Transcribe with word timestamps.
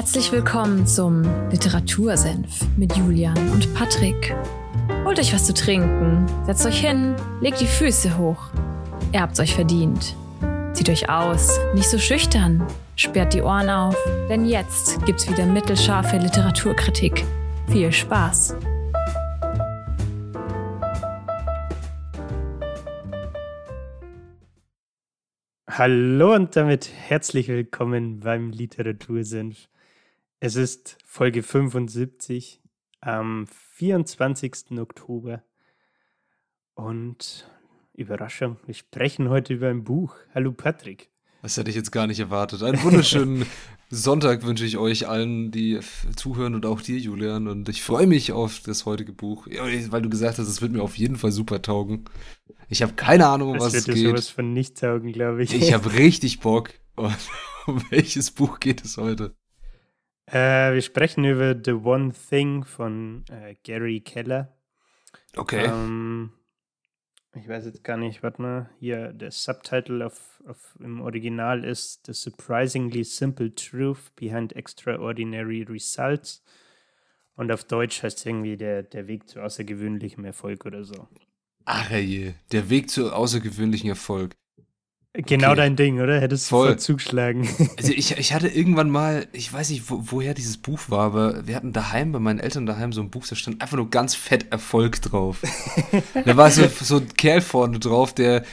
Herzlich 0.00 0.32
willkommen 0.32 0.86
zum 0.86 1.24
Literatursenf 1.50 2.66
mit 2.78 2.96
Julian 2.96 3.36
und 3.50 3.74
Patrick. 3.74 4.34
Holt 5.04 5.18
euch 5.18 5.34
was 5.34 5.44
zu 5.44 5.52
trinken, 5.52 6.24
setzt 6.46 6.64
euch 6.64 6.80
hin, 6.80 7.14
legt 7.42 7.60
die 7.60 7.66
Füße 7.66 8.16
hoch. 8.16 8.48
Ihr 9.12 9.20
habt's 9.20 9.40
euch 9.40 9.54
verdient. 9.54 10.16
Zieht 10.72 10.88
euch 10.88 11.10
aus, 11.10 11.60
nicht 11.74 11.90
so 11.90 11.98
schüchtern, 11.98 12.66
sperrt 12.96 13.34
die 13.34 13.42
Ohren 13.42 13.68
auf, 13.68 13.94
denn 14.30 14.46
jetzt 14.46 15.04
gibt's 15.04 15.30
wieder 15.30 15.44
mittelscharfe 15.44 16.16
Literaturkritik. 16.16 17.22
Viel 17.68 17.92
Spaß! 17.92 18.56
Hallo 25.68 26.34
und 26.34 26.56
damit 26.56 26.88
herzlich 26.90 27.48
willkommen 27.48 28.20
beim 28.20 28.50
Literatursenf. 28.50 29.68
Es 30.42 30.56
ist 30.56 30.96
Folge 31.04 31.42
75 31.42 32.62
am 33.02 33.46
24. 33.46 34.78
Oktober 34.78 35.44
und 36.72 37.46
Überraschung, 37.92 38.56
wir 38.64 38.72
sprechen 38.72 39.28
heute 39.28 39.52
über 39.52 39.68
ein 39.68 39.84
Buch. 39.84 40.16
Hallo 40.34 40.52
Patrick. 40.52 41.10
Das 41.42 41.58
hätte 41.58 41.68
ich 41.68 41.76
jetzt 41.76 41.90
gar 41.90 42.06
nicht 42.06 42.20
erwartet. 42.20 42.62
Einen 42.62 42.82
wunderschönen 42.82 43.44
Sonntag 43.90 44.42
wünsche 44.46 44.64
ich 44.64 44.78
euch 44.78 45.06
allen, 45.06 45.50
die 45.50 45.78
zuhören 46.16 46.54
und 46.54 46.64
auch 46.64 46.80
dir, 46.80 46.96
Julian. 46.96 47.46
Und 47.46 47.68
ich 47.68 47.82
freue 47.82 48.06
mich 48.06 48.32
auf 48.32 48.60
das 48.60 48.86
heutige 48.86 49.12
Buch, 49.12 49.46
weil 49.46 50.00
du 50.00 50.08
gesagt 50.08 50.38
hast, 50.38 50.48
es 50.48 50.62
wird 50.62 50.72
mir 50.72 50.82
auf 50.82 50.96
jeden 50.96 51.16
Fall 51.16 51.32
super 51.32 51.60
taugen. 51.60 52.06
Ich 52.70 52.80
habe 52.80 52.94
keine 52.94 53.26
Ahnung, 53.26 53.50
um 53.50 53.60
was 53.60 53.74
es 53.74 53.84
geht. 53.84 53.96
Wird 53.96 54.06
sowas 54.06 54.28
von 54.30 54.54
nicht 54.54 54.80
taugen, 54.80 55.12
glaube 55.12 55.42
ich. 55.42 55.52
Ich 55.52 55.74
habe 55.74 55.92
richtig 55.92 56.40
Bock. 56.40 56.70
Und 56.96 57.14
um 57.66 57.82
welches 57.90 58.30
Buch 58.30 58.58
geht 58.58 58.82
es 58.82 58.96
heute? 58.96 59.34
Äh, 60.32 60.74
wir 60.74 60.82
sprechen 60.82 61.24
über 61.24 61.56
The 61.62 61.72
One 61.72 62.12
Thing 62.12 62.64
von 62.64 63.24
äh, 63.30 63.56
Gary 63.64 64.00
Keller. 64.00 64.56
Okay. 65.36 65.64
Ähm, 65.64 66.32
ich 67.34 67.48
weiß 67.48 67.64
jetzt 67.64 67.82
gar 67.82 67.96
nicht, 67.96 68.22
warte 68.22 68.42
mal, 68.42 68.70
hier 68.78 69.12
der 69.12 69.32
Subtitle 69.32 70.06
auf, 70.06 70.40
auf, 70.46 70.76
im 70.78 71.00
Original 71.00 71.64
ist 71.64 72.06
The 72.06 72.12
Surprisingly 72.12 73.02
Simple 73.02 73.54
Truth 73.54 74.14
Behind 74.14 74.54
Extraordinary 74.54 75.62
Results. 75.62 76.44
Und 77.34 77.50
auf 77.50 77.64
Deutsch 77.64 78.02
heißt 78.02 78.18
es 78.18 78.26
irgendwie 78.26 78.56
der, 78.56 78.84
der 78.84 79.08
Weg 79.08 79.28
zu 79.28 79.42
außergewöhnlichem 79.42 80.24
Erfolg 80.24 80.64
oder 80.64 80.84
so. 80.84 81.08
Ach 81.64 81.90
je, 81.90 82.34
der 82.52 82.70
Weg 82.70 82.90
zu 82.90 83.12
außergewöhnlichem 83.12 83.88
Erfolg. 83.88 84.34
Genau 85.12 85.48
okay. 85.48 85.56
dein 85.56 85.76
Ding, 85.76 86.00
oder? 86.00 86.20
Hättest 86.20 86.46
du 86.46 86.56
voll 86.56 86.78
zugeschlagen. 86.78 87.48
Also 87.76 87.92
ich, 87.92 88.16
ich 88.16 88.32
hatte 88.32 88.46
irgendwann 88.46 88.90
mal, 88.90 89.26
ich 89.32 89.52
weiß 89.52 89.70
nicht, 89.70 89.90
wo, 89.90 90.00
woher 90.12 90.34
dieses 90.34 90.56
Buch 90.56 90.78
war, 90.88 91.00
aber 91.00 91.46
wir 91.48 91.56
hatten 91.56 91.72
daheim, 91.72 92.12
bei 92.12 92.20
meinen 92.20 92.38
Eltern 92.38 92.64
daheim 92.64 92.92
so 92.92 93.00
ein 93.00 93.10
Buch, 93.10 93.26
da 93.26 93.34
stand 93.34 93.60
einfach 93.60 93.76
nur 93.76 93.90
ganz 93.90 94.14
fett 94.14 94.52
Erfolg 94.52 95.02
drauf. 95.02 95.42
da 96.24 96.36
war 96.36 96.50
so, 96.50 96.68
so 96.80 96.98
ein 96.98 97.08
Kerl 97.14 97.40
vorne 97.40 97.80
drauf, 97.80 98.14
der 98.14 98.44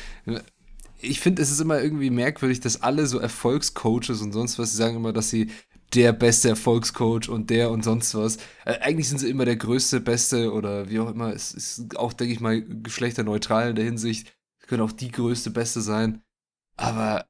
ich 1.00 1.20
finde, 1.20 1.42
es 1.42 1.52
ist 1.52 1.60
immer 1.60 1.82
irgendwie 1.82 2.10
merkwürdig, 2.10 2.60
dass 2.60 2.82
alle 2.82 3.06
so 3.06 3.20
Erfolgscoaches 3.20 4.22
und 4.22 4.32
sonst 4.32 4.58
was, 4.58 4.72
sie 4.72 4.78
sagen 4.78 4.96
immer, 4.96 5.14
dass 5.14 5.30
sie 5.30 5.52
der 5.94 6.12
beste 6.12 6.50
Erfolgscoach 6.50 7.30
und 7.30 7.50
der 7.50 7.72
und 7.72 7.84
sonst 7.84 8.14
was. 8.16 8.38
Äh, 8.66 8.80
eigentlich 8.82 9.08
sind 9.08 9.20
sie 9.20 9.30
immer 9.30 9.46
der 9.46 9.56
größte, 9.56 10.02
beste 10.02 10.52
oder 10.52 10.90
wie 10.90 11.00
auch 11.00 11.10
immer. 11.10 11.34
Es 11.34 11.54
ist 11.54 11.98
auch, 11.98 12.14
denke 12.14 12.34
ich 12.34 12.40
mal, 12.40 12.62
geschlechterneutral 12.62 13.70
in 13.70 13.76
der 13.76 13.86
Hinsicht. 13.86 14.34
Sie 14.60 14.68
können 14.68 14.82
auch 14.82 14.92
die 14.92 15.12
größte, 15.12 15.52
beste 15.52 15.82
sein. 15.82 16.22
Aber 16.78 17.26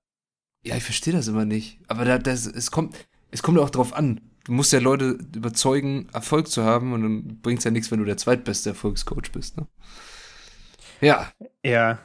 ja, 0.64 0.76
ich 0.76 0.84
verstehe 0.84 1.14
das 1.14 1.28
immer 1.28 1.45
nicht. 1.45 1.80
Aber 1.88 2.06
da, 2.06 2.20
das, 2.20 2.45
es 2.45 2.72
kommt, 2.72 2.95
es 3.31 3.42
kommt 3.42 3.58
auch 3.59 3.70
drauf 3.70 3.94
an. 3.94 4.22
Du 4.44 4.53
musst 4.53 4.72
ja 4.72 4.80
Leute 4.80 5.17
überzeugen, 5.36 6.08
Erfolg 6.14 6.48
zu 6.48 6.64
haben 6.64 6.94
und 6.94 7.03
dann 7.03 7.42
bringt 7.42 7.59
es 7.59 7.66
ja 7.66 7.72
nichts, 7.72 7.92
wenn 7.92 8.00
du 8.00 8.06
der 8.06 8.18
zweitbeste 8.18 8.69
Erfolgscoach 8.69 9.31
bist. 9.34 9.58
Ne? 9.58 9.68
Ja. 11.02 11.31
Ja. 11.63 12.00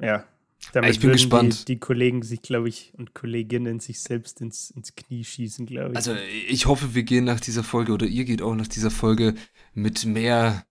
Ja. 0.00 0.24
Damit 0.72 0.90
ich 0.90 1.00
bin 1.00 1.12
gespannt. 1.12 1.68
Die, 1.68 1.74
die, 1.74 1.80
Kollegen 1.80 2.22
sich, 2.22 2.42
glaube 2.42 2.68
ich, 2.68 2.92
und 2.96 3.14
Kolleginnen 3.14 3.80
sich 3.80 4.00
selbst 4.00 4.40
ins, 4.40 4.70
ins 4.70 4.94
Knie 4.94 5.24
schießen, 5.24 5.66
glaube 5.66 5.92
ich. 5.92 5.96
Also 5.96 6.14
ich 6.48 6.66
hoffe, 6.66 6.94
wir 6.94 7.02
gehen 7.02 7.24
nach 7.24 7.40
dieser 7.40 7.64
Folge 7.64 7.92
oder 7.92 8.06
ihr 8.06 8.24
geht 8.24 8.42
auch 8.42 8.54
nach 8.54 8.68
dieser 8.68 8.90
Folge 8.90 9.34
mit 9.74 10.04
mehr 10.04 10.64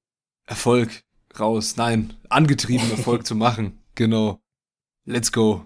Erfolg 0.45 1.03
raus. 1.39 1.75
Nein, 1.75 2.13
angetrieben 2.29 2.89
Erfolg 2.91 3.25
zu 3.27 3.35
machen. 3.35 3.79
Genau. 3.95 4.41
Let's 5.09 5.31
go. 5.31 5.65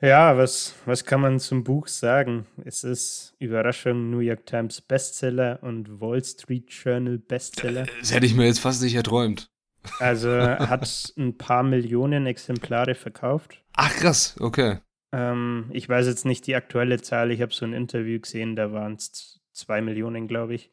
Ja, 0.00 0.36
was, 0.38 0.76
was 0.86 1.04
kann 1.04 1.20
man 1.20 1.40
zum 1.40 1.64
Buch 1.64 1.88
sagen? 1.88 2.46
Es 2.64 2.84
ist 2.84 3.34
Überraschung 3.40 4.10
New 4.10 4.20
York 4.20 4.46
Times 4.46 4.80
Bestseller 4.80 5.58
und 5.60 6.00
Wall 6.00 6.22
Street 6.22 6.70
Journal 6.70 7.18
Bestseller. 7.18 7.84
Das 7.98 8.14
hätte 8.14 8.26
ich 8.26 8.36
mir 8.36 8.46
jetzt 8.46 8.60
fast 8.60 8.80
nicht 8.80 8.94
erträumt. 8.94 9.50
Also 9.98 10.30
hat 10.40 11.12
ein 11.18 11.36
paar 11.36 11.64
Millionen 11.64 12.26
Exemplare 12.26 12.94
verkauft. 12.94 13.60
Ach 13.72 13.92
krass, 13.92 14.36
okay. 14.38 14.78
Ähm, 15.10 15.68
ich 15.72 15.88
weiß 15.88 16.06
jetzt 16.06 16.24
nicht 16.24 16.46
die 16.46 16.54
aktuelle 16.54 17.02
Zahl. 17.02 17.32
Ich 17.32 17.42
habe 17.42 17.52
so 17.52 17.64
ein 17.64 17.72
Interview 17.72 18.20
gesehen, 18.20 18.54
da 18.54 18.70
waren 18.70 18.92
es 18.92 19.40
zwei 19.52 19.80
Millionen, 19.80 20.28
glaube 20.28 20.54
ich. 20.54 20.70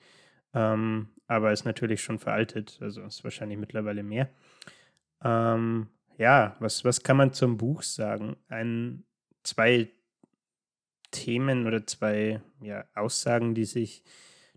Ähm, 0.54 1.10
aber 1.26 1.52
ist 1.52 1.66
natürlich 1.66 2.04
schon 2.04 2.20
veraltet, 2.20 2.78
also 2.80 3.02
ist 3.02 3.24
wahrscheinlich 3.24 3.58
mittlerweile 3.58 4.04
mehr. 4.04 4.30
Ähm, 5.24 5.88
ja, 6.20 6.58
was, 6.60 6.84
was 6.84 7.02
kann 7.02 7.18
man 7.18 7.34
zum 7.34 7.58
Buch 7.58 7.82
sagen? 7.82 8.36
Ein, 8.50 9.06
zwei 9.44 9.90
Themen 11.12 11.66
oder 11.66 11.88
zwei 11.88 12.42
ja, 12.62 12.84
Aussagen, 12.94 13.56
die 13.56 13.66
sich 13.66 14.04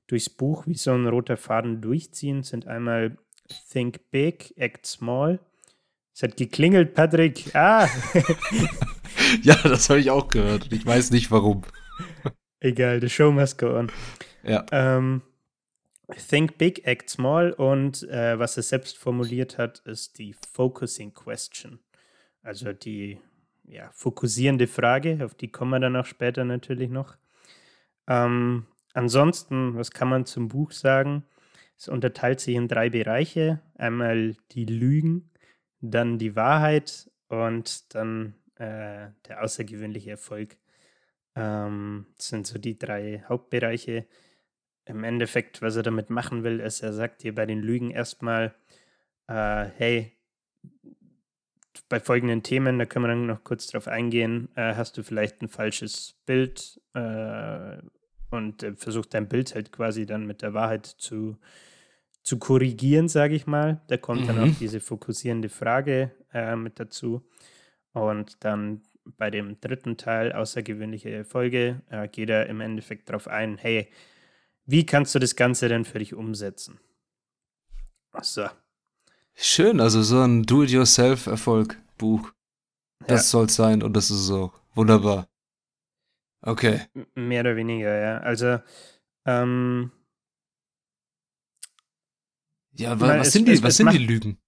durchs 0.09 0.28
Buch 0.28 0.67
wie 0.67 0.75
so 0.75 0.93
ein 0.93 1.06
roter 1.06 1.37
Faden 1.37 1.81
durchziehen, 1.81 2.43
sind 2.43 2.67
einmal 2.67 3.17
Think 3.71 4.11
Big, 4.11 4.53
Act 4.56 4.87
Small. 4.87 5.39
Es 6.12 6.25
hat 6.25 6.37
geklingelt, 6.37 6.95
Patrick. 6.95 7.55
Ah! 7.55 7.89
ja, 9.43 9.55
das 9.62 9.89
habe 9.89 10.01
ich 10.01 10.11
auch 10.11 10.28
gehört. 10.28 10.71
Ich 10.72 10.84
weiß 10.84 11.12
nicht 11.12 11.31
warum. 11.31 11.62
Egal, 12.61 13.01
the 13.01 13.09
show 13.09 13.31
must 13.31 13.56
go 13.56 13.78
on. 13.78 13.91
Ja. 14.43 14.67
Ähm, 14.72 15.22
Think 16.17 16.59
Big, 16.59 16.87
Act 16.87 17.11
Small 17.11 17.53
und 17.53 18.03
äh, 18.05 18.39
was 18.39 18.56
er 18.56 18.62
selbst 18.62 18.99
formuliert 18.99 19.59
hat, 19.59 19.81
ist 19.81 20.19
die 20.19 20.34
Focusing 20.53 21.15
Question. 21.15 21.78
Also 22.43 22.73
die 22.73 23.19
ja, 23.65 23.91
fokussierende 23.93 24.67
Frage, 24.67 25.25
auf 25.25 25.34
die 25.34 25.49
kommen 25.49 25.71
wir 25.71 25.81
dann 25.81 25.97
auch 25.97 26.06
später 26.06 26.45
natürlich 26.45 26.91
noch. 26.91 27.17
Ähm, 28.09 28.67
ansonsten, 28.95 29.77
was 29.77 29.91
kann 29.91 30.09
man 30.09 30.27
zum 30.27 30.49
Buch 30.49 30.72
sagen? 30.72 31.25
Es 31.78 31.89
unterteilt 31.89 32.41
sich 32.41 32.55
in 32.55 32.69
drei 32.69 32.91
Bereiche. 32.91 33.61
Einmal 33.75 34.37
die 34.53 34.67
Lügen, 34.67 35.31
dann 35.81 36.19
die 36.19 36.37
Wahrheit 36.37 37.11
und 37.28 37.95
dann 37.95 38.34
äh, 38.56 39.09
der 39.27 39.43
außergewöhnliche 39.43 40.12
Erfolg. 40.12 40.56
Ähm, 41.34 42.06
das 42.17 42.28
sind 42.28 42.47
so 42.47 42.59
die 42.59 42.78
drei 42.78 43.25
Hauptbereiche 43.28 44.06
im 44.84 45.04
Endeffekt, 45.04 45.62
was 45.62 45.76
er 45.76 45.82
damit 45.82 46.10
machen 46.10 46.44
will, 46.44 46.60
ist, 46.60 46.82
er 46.82 46.93
sagt 46.93 47.22
dir 47.22 47.34
bei 47.34 47.47
den 47.47 47.60
Lügen 47.60 47.91
erstmal, 47.91 48.54
äh, 49.28 49.66
hey, 49.76 50.12
bei 51.88 52.00
folgenden 52.00 52.43
Themen, 52.43 52.78
da 52.78 52.87
können 52.87 53.04
wir 53.04 53.09
dann 53.09 53.26
noch 53.26 53.44
kurz 53.44 53.66
drauf 53.66 53.87
eingehen, 53.87 54.48
äh, 54.56 54.75
hast 54.75 54.97
du 54.97 55.03
vielleicht 55.03 55.42
ein 55.42 55.48
falsches 55.48 56.15
Bild 56.26 56.81
äh, 56.94 57.78
und 58.31 58.62
äh, 58.62 58.75
versucht 58.75 59.15
dein 59.15 59.28
Bild 59.28 59.54
halt 59.54 59.72
quasi 59.72 60.06
dann 60.06 60.26
mit 60.26 60.42
der 60.42 60.54
Wahrheit 60.54 60.87
zu, 60.87 61.37
zu 62.22 62.38
korrigieren, 62.38 63.09
sage 63.09 63.34
ich 63.34 63.47
mal. 63.47 63.82
Da 63.88 63.97
kommt 63.97 64.22
mhm. 64.22 64.26
dann 64.26 64.41
auch 64.41 64.59
diese 64.59 64.81
fokussierende 64.81 65.48
Frage 65.48 66.12
äh, 66.32 66.56
mit 66.56 66.81
dazu. 66.81 67.22
Und 67.92 68.42
dann 68.44 68.82
bei 69.04 69.31
dem 69.31 69.60
dritten 69.60 69.97
Teil, 69.97 70.33
außergewöhnliche 70.33 71.10
Erfolge, 71.10 71.83
äh, 71.91 72.09
geht 72.09 72.30
er 72.30 72.47
im 72.47 72.60
Endeffekt 72.60 73.09
darauf 73.09 73.28
ein, 73.28 73.59
hey, 73.59 73.89
wie 74.66 74.86
kannst 74.86 75.14
du 75.14 75.18
das 75.18 75.36
Ganze 75.36 75.68
denn 75.68 75.84
für 75.84 75.98
dich 75.98 76.14
umsetzen? 76.14 76.78
So. 78.20 78.47
Schön, 79.34 79.80
also 79.80 80.03
so 80.03 80.20
ein 80.20 80.42
Do-it-yourself-Erfolg-Buch. 80.42 82.32
Das 83.06 83.20
ja. 83.20 83.22
soll 83.22 83.47
es 83.47 83.54
sein 83.54 83.82
und 83.82 83.94
das 83.94 84.10
ist 84.10 84.20
es 84.20 84.30
auch. 84.30 84.53
Wunderbar. 84.74 85.28
Okay. 86.42 86.82
Mehr 87.14 87.41
oder 87.41 87.56
weniger, 87.56 87.97
ja. 87.97 88.18
Also, 88.18 88.59
ähm, 89.26 89.91
Ja, 92.74 92.98
was, 93.00 93.18
was 93.18 93.32
sind, 93.32 93.48
die, 93.48 93.62
was 93.62 93.76
sind 93.76 93.92
die 93.92 93.98
Lügen? 93.98 94.38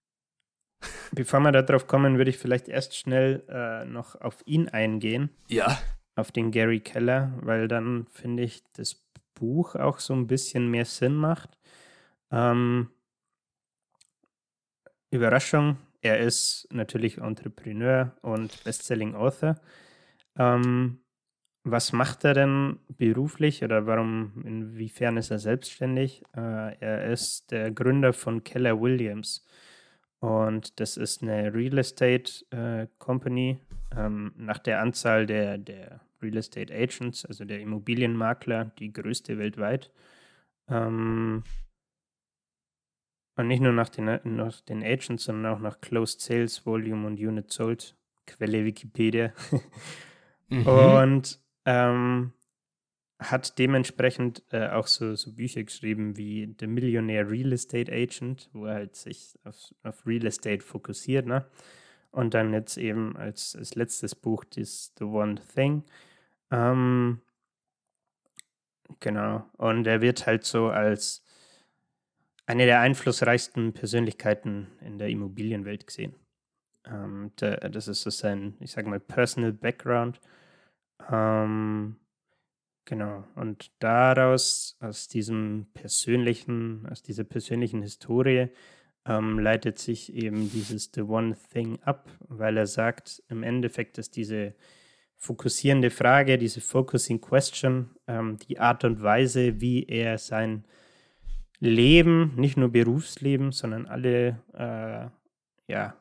Bevor 1.12 1.40
wir 1.40 1.52
darauf 1.52 1.86
kommen, 1.86 2.16
würde 2.18 2.30
ich 2.30 2.38
vielleicht 2.38 2.68
erst 2.68 2.96
schnell 2.96 3.44
äh, 3.48 3.84
noch 3.84 4.20
auf 4.20 4.42
ihn 4.46 4.68
eingehen. 4.68 5.30
Ja. 5.48 5.78
Auf 6.16 6.32
den 6.32 6.50
Gary 6.50 6.80
Keller, 6.80 7.32
weil 7.42 7.68
dann 7.68 8.06
finde 8.10 8.44
ich 8.44 8.62
das 8.72 9.03
Buch 9.34 9.74
auch 9.74 9.98
so 9.98 10.14
ein 10.14 10.26
bisschen 10.26 10.70
mehr 10.70 10.84
Sinn 10.84 11.14
macht. 11.14 11.58
Ähm, 12.30 12.90
Überraschung, 15.10 15.78
er 16.00 16.18
ist 16.18 16.68
natürlich 16.70 17.18
Entrepreneur 17.18 18.16
und 18.22 18.62
Bestselling 18.64 19.14
Author. 19.14 19.56
Ähm, 20.36 21.00
was 21.62 21.92
macht 21.92 22.24
er 22.24 22.34
denn 22.34 22.78
beruflich 22.88 23.64
oder 23.64 23.86
warum, 23.86 24.42
inwiefern 24.44 25.16
ist 25.16 25.30
er 25.30 25.38
selbstständig? 25.38 26.22
Äh, 26.36 26.76
er 26.78 27.06
ist 27.06 27.50
der 27.50 27.70
Gründer 27.70 28.12
von 28.12 28.44
Keller 28.44 28.78
Williams. 28.80 29.46
Und 30.20 30.78
das 30.78 30.96
ist 30.98 31.22
eine 31.22 31.54
Real 31.54 31.78
Estate 31.78 32.44
äh, 32.50 32.86
Company. 32.98 33.58
Ähm, 33.96 34.32
nach 34.36 34.58
der 34.58 34.80
Anzahl 34.80 35.26
der, 35.26 35.56
der 35.56 36.00
Real 36.22 36.36
Estate 36.36 36.74
Agents, 36.74 37.24
also 37.24 37.44
der 37.44 37.60
Immobilienmakler, 37.60 38.66
die 38.78 38.92
größte 38.92 39.38
weltweit. 39.38 39.90
Ähm, 40.68 41.44
und 43.36 43.48
nicht 43.48 43.60
nur 43.60 43.72
nach 43.72 43.88
den, 43.88 44.20
nach 44.36 44.60
den 44.60 44.82
Agents, 44.82 45.24
sondern 45.24 45.54
auch 45.54 45.60
nach 45.60 45.80
Closed 45.80 46.20
Sales 46.20 46.64
Volume 46.64 47.06
und 47.06 47.18
Unit 47.18 47.52
Sold. 47.52 47.96
Quelle 48.26 48.64
Wikipedia. 48.64 49.32
mhm. 50.48 50.66
Und 50.66 51.40
ähm, 51.64 52.32
hat 53.18 53.58
dementsprechend 53.58 54.42
äh, 54.50 54.68
auch 54.68 54.86
so, 54.86 55.14
so 55.14 55.32
Bücher 55.32 55.62
geschrieben 55.62 56.16
wie 56.16 56.54
The 56.58 56.66
Millionaire 56.66 57.30
Real 57.30 57.52
Estate 57.52 57.92
Agent, 57.92 58.50
wo 58.52 58.66
er 58.66 58.74
halt 58.74 58.96
sich 58.96 59.38
auf, 59.44 59.56
auf 59.82 60.06
Real 60.06 60.26
Estate 60.26 60.60
fokussiert, 60.60 61.26
ne? 61.26 61.46
Und 62.14 62.34
dann 62.34 62.52
jetzt 62.52 62.76
eben 62.76 63.16
als, 63.16 63.56
als 63.56 63.74
letztes 63.74 64.14
Buch 64.14 64.44
das 64.44 64.92
The 64.98 65.04
One 65.04 65.34
Thing. 65.52 65.82
Ähm, 66.52 67.20
genau. 69.00 69.44
Und 69.56 69.86
er 69.88 70.00
wird 70.00 70.24
halt 70.24 70.44
so 70.44 70.68
als 70.68 71.24
eine 72.46 72.66
der 72.66 72.78
einflussreichsten 72.78 73.72
Persönlichkeiten 73.72 74.68
in 74.80 74.98
der 74.98 75.08
Immobilienwelt 75.08 75.88
gesehen. 75.88 76.14
Ähm, 76.84 77.32
der, 77.40 77.56
das 77.68 77.88
ist 77.88 78.02
so 78.02 78.10
sein, 78.10 78.54
ich 78.60 78.70
sage 78.70 78.88
mal, 78.88 79.00
Personal 79.00 79.52
Background. 79.52 80.20
Ähm, 81.10 81.96
genau. 82.84 83.24
Und 83.34 83.72
daraus, 83.80 84.76
aus 84.78 85.08
diesem 85.08 85.66
persönlichen, 85.74 86.86
aus 86.88 87.02
dieser 87.02 87.24
persönlichen 87.24 87.82
Historie, 87.82 88.50
ähm, 89.06 89.38
leitet 89.38 89.78
sich 89.78 90.14
eben 90.14 90.50
dieses 90.50 90.90
The 90.94 91.02
One 91.02 91.36
Thing 91.52 91.78
ab, 91.82 92.08
weil 92.28 92.56
er 92.56 92.66
sagt, 92.66 93.22
im 93.28 93.42
Endeffekt 93.42 93.98
ist 93.98 94.16
diese 94.16 94.54
fokussierende 95.16 95.90
Frage, 95.90 96.38
diese 96.38 96.60
Focusing 96.60 97.20
Question, 97.20 97.90
ähm, 98.06 98.38
die 98.48 98.58
Art 98.58 98.84
und 98.84 99.02
Weise, 99.02 99.60
wie 99.60 99.84
er 99.84 100.18
sein 100.18 100.64
Leben, 101.60 102.34
nicht 102.36 102.56
nur 102.56 102.70
Berufsleben, 102.70 103.52
sondern 103.52 103.86
alle, 103.86 104.40
äh, 104.52 105.08
ja, 105.72 105.96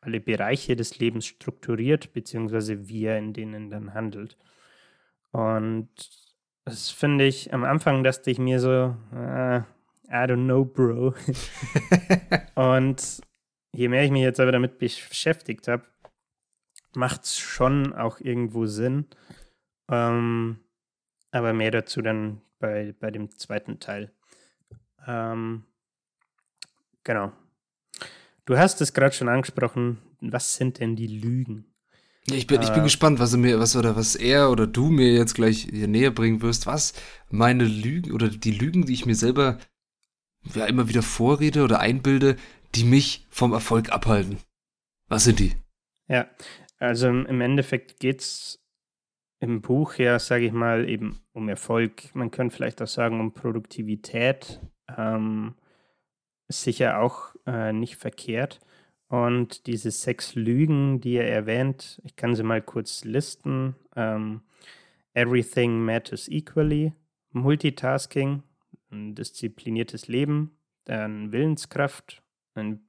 alle 0.00 0.20
Bereiche 0.20 0.76
des 0.76 0.98
Lebens 0.98 1.26
strukturiert, 1.26 2.12
beziehungsweise 2.12 2.88
wie 2.88 3.04
er 3.06 3.18
in 3.18 3.32
denen 3.32 3.70
dann 3.70 3.94
handelt. 3.94 4.36
Und 5.32 5.88
das 6.64 6.90
finde 6.90 7.26
ich, 7.26 7.52
am 7.52 7.64
Anfang 7.64 8.04
dachte 8.04 8.30
ich 8.30 8.38
mir 8.38 8.60
so, 8.60 8.94
äh, 9.12 9.62
I 10.08 10.26
don't 10.26 10.44
know, 10.44 10.64
Bro. 10.64 11.14
und 12.54 13.20
je 13.72 13.88
mehr 13.88 14.04
ich 14.04 14.10
mich 14.10 14.22
jetzt 14.22 14.40
aber 14.40 14.52
damit 14.52 14.78
beschäftigt 14.78 15.68
habe, 15.68 15.84
macht 16.94 17.24
es 17.24 17.38
schon 17.38 17.92
auch 17.92 18.20
irgendwo 18.20 18.66
Sinn. 18.66 19.06
Ähm, 19.90 20.60
aber 21.30 21.52
mehr 21.52 21.70
dazu 21.70 22.00
dann 22.00 22.40
bei, 22.58 22.94
bei 23.00 23.10
dem 23.10 23.30
zweiten 23.36 23.80
Teil. 23.80 24.12
Ähm, 25.06 25.64
genau. 27.02 27.32
Du 28.44 28.56
hast 28.56 28.80
es 28.80 28.92
gerade 28.92 29.14
schon 29.14 29.28
angesprochen. 29.28 29.98
Was 30.20 30.54
sind 30.56 30.80
denn 30.80 30.96
die 30.96 31.06
Lügen? 31.06 31.66
Ich 32.26 32.46
bin, 32.46 32.62
ich 32.62 32.70
bin 32.70 32.80
äh, 32.80 32.84
gespannt, 32.84 33.18
was 33.18 33.32
er 33.32 33.38
mir, 33.38 33.58
was 33.58 33.76
oder 33.76 33.96
was 33.96 34.16
er 34.16 34.50
oder 34.50 34.66
du 34.66 34.88
mir 34.88 35.12
jetzt 35.12 35.34
gleich 35.34 35.68
hier 35.70 35.88
näher 35.88 36.10
bringen 36.10 36.40
wirst. 36.40 36.66
Was 36.66 36.94
meine 37.30 37.64
Lügen 37.64 38.12
oder 38.12 38.28
die 38.28 38.52
Lügen, 38.52 38.86
die 38.86 38.94
ich 38.94 39.04
mir 39.04 39.14
selber 39.14 39.58
ja 40.54 40.66
immer 40.66 40.88
wieder 40.88 41.02
vorrede 41.02 41.62
oder 41.64 41.80
einbilde, 41.80 42.36
die 42.74 42.84
mich 42.84 43.26
vom 43.30 43.52
Erfolg 43.52 43.90
abhalten. 43.90 44.38
Was 45.08 45.24
sind 45.24 45.38
die? 45.38 45.52
Ja, 46.08 46.26
also 46.78 47.08
im 47.08 47.40
Endeffekt 47.40 48.00
geht 48.00 48.20
es 48.20 48.60
im 49.40 49.60
Buch 49.60 49.96
ja, 49.96 50.18
sage 50.18 50.46
ich 50.46 50.52
mal, 50.52 50.88
eben 50.88 51.20
um 51.32 51.48
Erfolg. 51.48 52.14
Man 52.14 52.30
könnte 52.30 52.56
vielleicht 52.56 52.80
auch 52.82 52.86
sagen, 52.88 53.20
um 53.20 53.32
Produktivität. 53.32 54.60
Ähm, 54.96 55.54
sicher 56.48 57.00
auch 57.00 57.34
äh, 57.46 57.72
nicht 57.72 57.96
verkehrt. 57.96 58.60
Und 59.08 59.66
diese 59.66 59.90
sechs 59.90 60.34
Lügen, 60.34 61.00
die 61.00 61.16
er 61.16 61.28
erwähnt, 61.28 62.00
ich 62.04 62.16
kann 62.16 62.34
sie 62.34 62.42
mal 62.42 62.62
kurz 62.62 63.04
listen. 63.04 63.76
Ähm, 63.94 64.42
Everything 65.12 65.84
matters 65.84 66.28
equally, 66.28 66.92
Multitasking, 67.30 68.42
ein 68.94 69.14
diszipliniertes 69.14 70.08
Leben, 70.08 70.58
dann 70.84 71.32
Willenskraft, 71.32 72.22
ein 72.54 72.88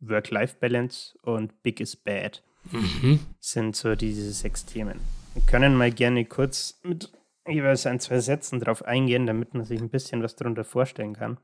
Work-Life-Balance 0.00 1.18
und 1.22 1.62
Big 1.62 1.80
is 1.80 1.96
Bad 1.96 2.42
mhm. 2.70 3.20
sind 3.40 3.76
so 3.76 3.94
diese 3.94 4.32
sechs 4.32 4.64
Themen. 4.66 5.00
Wir 5.34 5.42
können 5.42 5.76
mal 5.76 5.90
gerne 5.90 6.24
kurz 6.24 6.80
mit 6.82 7.10
jeweils 7.46 7.86
ein, 7.86 8.00
zwei 8.00 8.20
Sätzen 8.20 8.60
drauf 8.60 8.84
eingehen, 8.84 9.26
damit 9.26 9.54
man 9.54 9.64
sich 9.64 9.80
ein 9.80 9.90
bisschen 9.90 10.22
was 10.22 10.36
darunter 10.36 10.64
vorstellen 10.64 11.14
kann. 11.14 11.38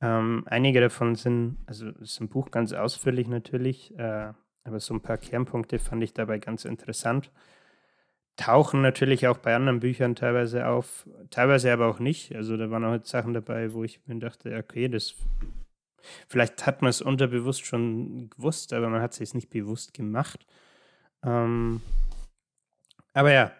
Ähm, 0.00 0.44
einige 0.46 0.80
davon 0.80 1.14
sind, 1.14 1.58
also 1.66 1.88
ist 1.88 2.20
im 2.20 2.28
Buch 2.28 2.50
ganz 2.50 2.72
ausführlich 2.72 3.28
natürlich, 3.28 3.96
äh, 3.98 4.32
aber 4.64 4.80
so 4.80 4.94
ein 4.94 5.02
paar 5.02 5.18
Kernpunkte 5.18 5.78
fand 5.78 6.02
ich 6.02 6.14
dabei 6.14 6.38
ganz 6.38 6.64
interessant. 6.64 7.30
Tauchen 8.36 8.82
natürlich 8.82 9.28
auch 9.28 9.38
bei 9.38 9.54
anderen 9.54 9.80
Büchern 9.80 10.16
teilweise 10.16 10.66
auf, 10.66 11.08
teilweise 11.30 11.72
aber 11.72 11.86
auch 11.86 12.00
nicht. 12.00 12.34
Also 12.34 12.56
da 12.56 12.70
waren 12.70 12.84
auch 12.84 13.04
Sachen 13.04 13.32
dabei, 13.32 13.72
wo 13.72 13.84
ich 13.84 14.00
mir 14.06 14.18
dachte, 14.18 14.56
okay, 14.56 14.88
das 14.88 15.14
vielleicht 16.28 16.66
hat 16.66 16.82
man 16.82 16.90
es 16.90 17.00
unterbewusst 17.00 17.64
schon 17.64 18.30
gewusst, 18.30 18.72
aber 18.72 18.88
man 18.88 19.00
hat 19.00 19.12
es 19.12 19.18
sich 19.18 19.34
nicht 19.34 19.50
bewusst 19.50 19.94
gemacht. 19.94 20.46
Ähm, 21.24 21.80
aber 23.12 23.32
ja, 23.32 23.52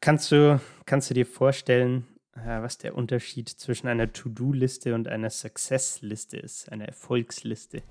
kannst 0.00 0.30
du, 0.30 0.60
kannst 0.86 1.10
du 1.10 1.14
dir 1.14 1.26
vorstellen, 1.26 2.06
äh, 2.34 2.62
was 2.62 2.78
der 2.78 2.94
Unterschied 2.94 3.48
zwischen 3.48 3.88
einer 3.88 4.12
To-Do-Liste 4.12 4.94
und 4.94 5.08
einer 5.08 5.30
Success-Liste 5.30 6.36
ist, 6.36 6.70
einer 6.70 6.86
Erfolgsliste? 6.86 7.82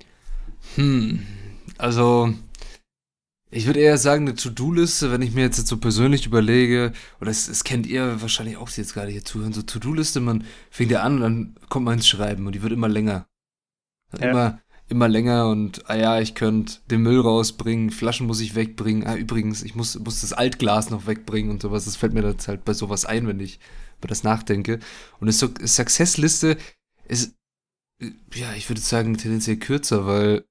Hm, 0.75 1.25
also 1.77 2.33
ich 3.49 3.65
würde 3.65 3.79
eher 3.79 3.97
sagen, 3.97 4.27
eine 4.27 4.35
To-Do-Liste, 4.35 5.12
wenn 5.12 5.22
ich 5.22 5.33
mir 5.33 5.41
jetzt, 5.41 5.65
so 5.65 5.77
persönlich 5.77 6.25
überlege, 6.25 6.91
oder 7.22 7.31
es, 7.31 7.48
es 7.48 7.63
kennt 7.63 7.88
ihr 7.88 8.22
wahrscheinlich 8.22 8.57
auch, 8.57 8.69
die 8.69 8.81
jetzt 8.81 8.93
gerade 8.93 9.12
hier 9.12 9.24
zuhören, 9.24 9.53
so 9.53 9.62
To-Do-Liste, 9.62 10.19
man 10.19 10.43
fängt 10.69 10.91
ja 10.91 11.01
an 11.01 11.15
und 11.15 11.22
dann 11.22 11.55
kommt 11.69 11.86
man 11.86 11.95
ins 11.95 12.07
Schreiben 12.07 12.45
und 12.45 12.55
die 12.55 12.62
wird 12.62 12.74
immer 12.74 12.89
länger. 12.89 13.27
Ja. 14.19 14.29
Immer, 14.29 14.62
immer 14.89 15.07
länger 15.07 15.50
und, 15.50 15.89
ah 15.89 15.95
ja, 15.95 16.19
ich 16.19 16.36
könnte 16.36 16.79
den 16.91 17.01
Müll 17.01 17.19
rausbringen, 17.22 17.91
Flaschen 17.91 18.27
muss 18.27 18.41
ich 18.41 18.55
wegbringen, 18.55 19.07
ah, 19.07 19.15
übrigens, 19.15 19.63
ich 19.63 19.75
muss, 19.75 19.98
muss 20.00 20.22
das 20.22 20.33
Altglas 20.33 20.89
noch 20.89 21.07
wegbringen 21.07 21.51
und 21.51 21.62
sowas. 21.62 21.86
Das 21.86 21.95
fällt 21.95 22.13
mir 22.13 22.24
jetzt 22.24 22.48
halt 22.50 22.65
bei 22.65 22.74
sowas 22.74 23.05
ein, 23.05 23.27
wenn 23.27 23.39
ich 23.39 23.60
über 24.00 24.07
das 24.10 24.24
nachdenke. 24.24 24.79
Und 25.19 25.27
eine 25.27 25.33
Success-Liste 25.33 26.57
ist, 27.07 27.33
ja, 28.33 28.53
ich 28.55 28.69
würde 28.69 28.81
sagen, 28.81 29.17
tendenziell 29.17 29.57
kürzer, 29.57 30.05
weil 30.05 30.45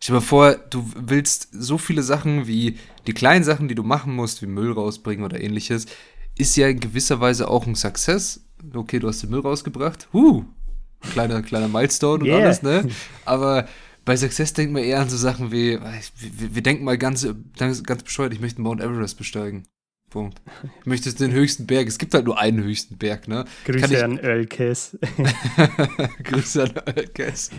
Stell 0.00 0.14
dir 0.14 0.20
mal 0.20 0.26
vor, 0.26 0.54
du 0.54 0.84
willst 0.94 1.48
so 1.52 1.76
viele 1.76 2.02
Sachen 2.02 2.46
wie 2.46 2.78
die 3.06 3.14
kleinen 3.14 3.44
Sachen, 3.44 3.68
die 3.68 3.74
du 3.74 3.82
machen 3.82 4.14
musst, 4.14 4.42
wie 4.42 4.46
Müll 4.46 4.72
rausbringen 4.72 5.24
oder 5.24 5.40
ähnliches, 5.40 5.86
ist 6.36 6.56
ja 6.56 6.68
in 6.68 6.80
gewisser 6.80 7.20
Weise 7.20 7.48
auch 7.48 7.66
ein 7.66 7.74
Success. 7.74 8.44
Okay, 8.72 9.00
du 9.00 9.08
hast 9.08 9.22
den 9.22 9.30
Müll 9.30 9.40
rausgebracht. 9.40 10.08
Huh, 10.12 10.44
kleiner, 11.12 11.42
kleiner 11.42 11.68
Milestone 11.68 12.22
und 12.22 12.28
yeah. 12.28 12.38
alles, 12.38 12.62
ne? 12.62 12.88
Aber 13.24 13.66
bei 14.04 14.16
Success 14.16 14.52
denkt 14.52 14.72
man 14.72 14.84
eher 14.84 15.00
an 15.00 15.10
so 15.10 15.16
Sachen 15.16 15.50
wie, 15.50 15.78
wir, 15.80 16.54
wir 16.54 16.62
denken 16.62 16.84
mal 16.84 16.96
ganz, 16.96 17.26
ganz, 17.56 17.82
ganz 17.82 18.02
bescheuert, 18.02 18.32
ich 18.32 18.40
möchte 18.40 18.60
Mount 18.60 18.80
Everest 18.80 19.18
besteigen. 19.18 19.64
Punkt. 20.10 20.40
Ich 20.80 20.86
möchte 20.86 21.12
den 21.14 21.32
höchsten 21.32 21.66
Berg. 21.66 21.86
Es 21.86 21.98
gibt 21.98 22.14
halt 22.14 22.24
nur 22.24 22.38
einen 22.38 22.62
höchsten 22.62 22.96
Berg, 22.96 23.28
ne? 23.28 23.44
Grüße 23.64 23.94
ich, 23.94 24.02
an 24.02 24.18
Ölkes. 24.18 24.98
Grüße 26.24 26.62
an 26.62 26.74
Ölkes. 26.96 27.50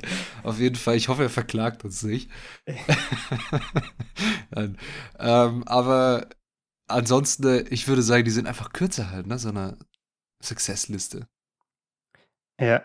Auf 0.43 0.59
jeden 0.59 0.75
Fall. 0.75 0.95
Ich 0.95 1.07
hoffe, 1.07 1.23
er 1.23 1.29
verklagt 1.29 1.85
uns 1.85 2.03
nicht. 2.03 2.29
ähm, 4.55 5.63
aber 5.67 6.27
ansonsten, 6.87 7.47
äh, 7.47 7.61
ich 7.69 7.87
würde 7.87 8.01
sagen, 8.01 8.25
die 8.25 8.31
sind 8.31 8.47
einfach 8.47 8.73
kürzer 8.73 9.11
halt, 9.11 9.27
ne? 9.27 9.37
So 9.37 9.49
eine 9.49 9.77
Success-Liste. 10.43 11.27
Ja. 12.59 12.83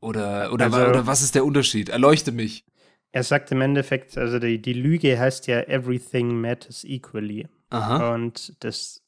Oder, 0.00 0.52
oder, 0.52 0.66
also, 0.66 0.86
oder 0.86 1.06
was 1.06 1.22
ist 1.22 1.34
der 1.34 1.44
Unterschied? 1.44 1.88
Erleuchte 1.88 2.32
mich. 2.32 2.64
Er 3.12 3.22
sagt 3.22 3.52
im 3.52 3.60
Endeffekt, 3.60 4.18
also 4.18 4.38
die, 4.38 4.60
die 4.60 4.72
Lüge 4.72 5.18
heißt 5.18 5.46
ja 5.46 5.60
Everything 5.60 6.40
matters 6.40 6.84
equally. 6.84 7.46
Aha. 7.74 8.14
Und 8.14 8.62
das 8.64 9.02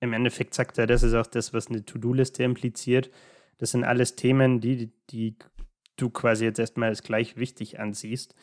im 0.00 0.12
Endeffekt 0.12 0.54
sagt 0.54 0.78
er, 0.78 0.86
das 0.86 1.02
ist 1.02 1.14
auch 1.14 1.26
das, 1.26 1.52
was 1.52 1.68
eine 1.68 1.84
To-Do-Liste 1.84 2.42
impliziert. 2.44 3.10
Das 3.58 3.72
sind 3.72 3.84
alles 3.84 4.16
Themen, 4.16 4.60
die, 4.60 4.92
die 5.10 5.36
du 5.96 6.10
quasi 6.10 6.44
jetzt 6.44 6.58
erstmal 6.60 6.90
als 6.90 7.02
gleich 7.02 7.36
wichtig 7.36 7.80
ansiehst. 7.80 8.34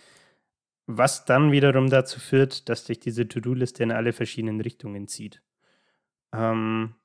was 0.87 1.25
dann 1.25 1.51
wiederum 1.51 1.89
dazu 1.89 2.19
führt, 2.19 2.69
dass 2.69 2.85
dich 2.85 2.99
diese 2.99 3.27
To-Do-Liste 3.27 3.83
in 3.83 3.91
alle 3.91 4.13
verschiedenen 4.13 4.61
Richtungen 4.61 5.07
zieht. 5.07 5.41
Ähm, 6.33 6.95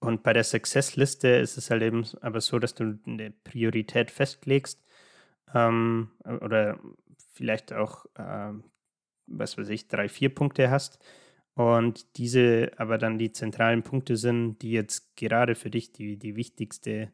und 0.00 0.22
bei 0.22 0.32
der 0.32 0.44
Success-Liste 0.44 1.28
ist 1.28 1.56
es 1.56 1.70
halt 1.70 1.82
eben 1.82 2.04
aber 2.20 2.40
so, 2.40 2.58
dass 2.58 2.74
du 2.74 2.98
eine 3.06 3.30
Priorität 3.30 4.10
festlegst 4.10 4.84
ähm, 5.54 6.10
oder 6.24 6.78
vielleicht 7.32 7.72
auch, 7.72 8.06
äh, 8.14 8.52
was 9.28 9.58
weiß 9.58 9.68
ich, 9.68 9.88
drei, 9.88 10.08
vier 10.08 10.34
Punkte 10.34 10.70
hast 10.70 10.98
und 11.54 12.16
diese 12.18 12.70
aber 12.76 12.98
dann 12.98 13.18
die 13.18 13.32
zentralen 13.32 13.82
Punkte 13.82 14.16
sind, 14.16 14.58
die 14.62 14.70
jetzt 14.70 15.16
gerade 15.16 15.54
für 15.54 15.70
dich 15.70 15.92
die, 15.92 16.16
die 16.16 16.36
wichtigste, 16.36 17.12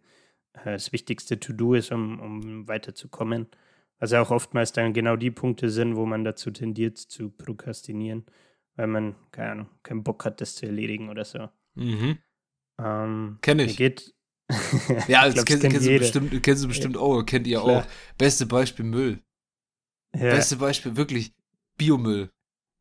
äh, 0.53 0.65
das 0.65 0.93
wichtigste 0.93 1.41
To-Do 1.41 1.75
ist, 1.75 1.93
um, 1.93 2.21
um 2.21 2.69
weiterzukommen. 2.69 3.47
Was 3.99 4.11
ja 4.11 4.21
auch 4.21 4.31
oftmals 4.31 4.73
dann 4.73 4.93
genau 4.93 5.17
die 5.17 5.31
Punkte 5.31 5.71
sind, 5.71 5.97
wo 5.97 6.05
man 6.05 6.25
dazu 6.25 6.51
tendiert 6.51 6.99
zu 6.99 7.31
prokrastinieren, 7.31 8.27
weil 8.77 8.89
man, 8.89 9.15
keine 9.31 9.51
Ahnung, 9.53 9.71
keinen 9.83 10.03
Bock 10.03 10.25
hat, 10.25 10.41
das 10.41 10.57
zu 10.57 10.67
erledigen 10.67 11.09
oder 11.09 11.25
so. 11.25 11.49
Mhm. 11.75 12.19
Ähm, 12.79 13.39
Kenn 13.41 13.61
ich. 13.61 13.77
Geht, 13.77 14.15
Ja, 15.09 15.25
das 15.25 15.35
glaub, 15.35 15.47
kennst, 15.47 15.63
kennt 15.63 15.73
kennst, 15.75 15.89
du 15.89 15.99
bestimmt, 15.99 16.43
kennst 16.43 16.65
du 16.65 16.69
bestimmt 16.69 16.97
auch, 16.97 17.23
kennt 17.23 17.47
ihr 17.47 17.61
Klar. 17.61 17.85
auch. 17.85 17.87
Beste 18.19 18.47
Beispiel 18.47 18.85
Müll. 18.85 19.23
Ja. 20.15 20.35
Beste 20.35 20.57
Beispiel, 20.57 20.97
wirklich, 20.97 21.33
Biomüll. 21.77 22.31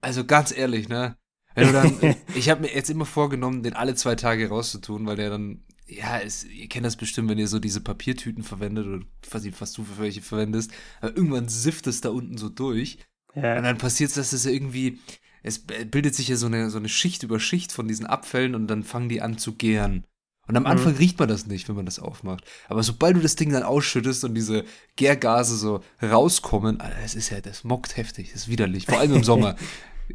Also 0.02 0.26
ganz 0.26 0.56
ehrlich, 0.56 0.90
ne? 0.90 1.18
Wenn 1.56 1.68
du 1.68 1.74
dann, 1.74 2.16
ich 2.36 2.50
habe 2.50 2.62
mir 2.62 2.74
jetzt 2.74 2.90
immer 2.90 3.06
vorgenommen, 3.06 3.64
den 3.64 3.74
alle 3.74 3.96
zwei 3.96 4.16
Tage 4.16 4.50
rauszutun, 4.50 5.06
weil 5.06 5.16
der 5.16 5.30
dann, 5.30 5.64
ja, 5.88 6.20
es, 6.20 6.44
ihr 6.44 6.68
kennt 6.68 6.86
das 6.86 6.96
bestimmt, 6.96 7.30
wenn 7.30 7.38
ihr 7.38 7.48
so 7.48 7.60
diese 7.60 7.82
Papiertüten 7.82 8.44
verwendet 8.44 8.88
oder 8.88 9.00
nicht, 9.42 9.62
was 9.62 9.74
du 9.74 9.84
für 9.84 10.02
welche 10.02 10.22
verwendest, 10.22 10.72
aber 11.02 11.16
irgendwann 11.16 11.50
sifft 11.50 11.88
es 11.88 12.02
da 12.02 12.10
unten 12.10 12.38
so 12.38 12.50
durch 12.50 12.98
ja. 13.36 13.58
und 13.58 13.64
dann 13.64 13.78
passiert 13.78 14.10
es, 14.10 14.16
dass 14.16 14.34
es 14.34 14.46
irgendwie, 14.46 15.00
es 15.44 15.60
bildet 15.60 16.16
sich 16.16 16.28
ja 16.30 16.36
so 16.36 16.48
eine, 16.48 16.70
so 16.70 16.78
eine 16.78 16.90
Schicht 16.90 17.24
über 17.24 17.40
Schicht 17.40 17.72
von 17.72 17.88
diesen 17.88 18.06
Abfällen 18.06 18.56
und 18.56 18.68
dann 18.68 18.84
fangen 18.84 19.10
die 19.10 19.22
an 19.22 19.38
zu 19.38 19.56
gären. 19.56 20.06
Und 20.48 20.58
am 20.58 20.64
Mhm. 20.64 20.68
Anfang 20.68 20.96
riecht 20.96 21.20
man 21.20 21.30
das 21.30 21.46
nicht, 21.48 21.70
wenn 21.70 21.76
man 21.76 21.86
das 21.86 22.00
aufmacht. 22.00 22.44
Aber 22.68 22.84
sobald 22.84 23.16
du 23.16 23.22
das 23.22 23.36
Ding 23.36 23.52
dann 23.54 23.64
ausschüttest 23.64 24.24
und 24.26 24.36
diese 24.36 24.66
Gärgase 24.98 25.56
so 25.56 25.82
rauskommen, 26.02 26.82
Alter, 26.82 26.98
es 27.04 27.16
ist 27.16 27.30
ja, 27.30 27.40
das 27.42 27.64
mockt 27.64 27.96
heftig, 27.98 28.32
das 28.34 28.42
ist 28.44 28.48
widerlich, 28.50 28.86
vor 28.88 29.00
allem 29.00 29.14
im 29.16 29.24
Sommer. 29.24 29.56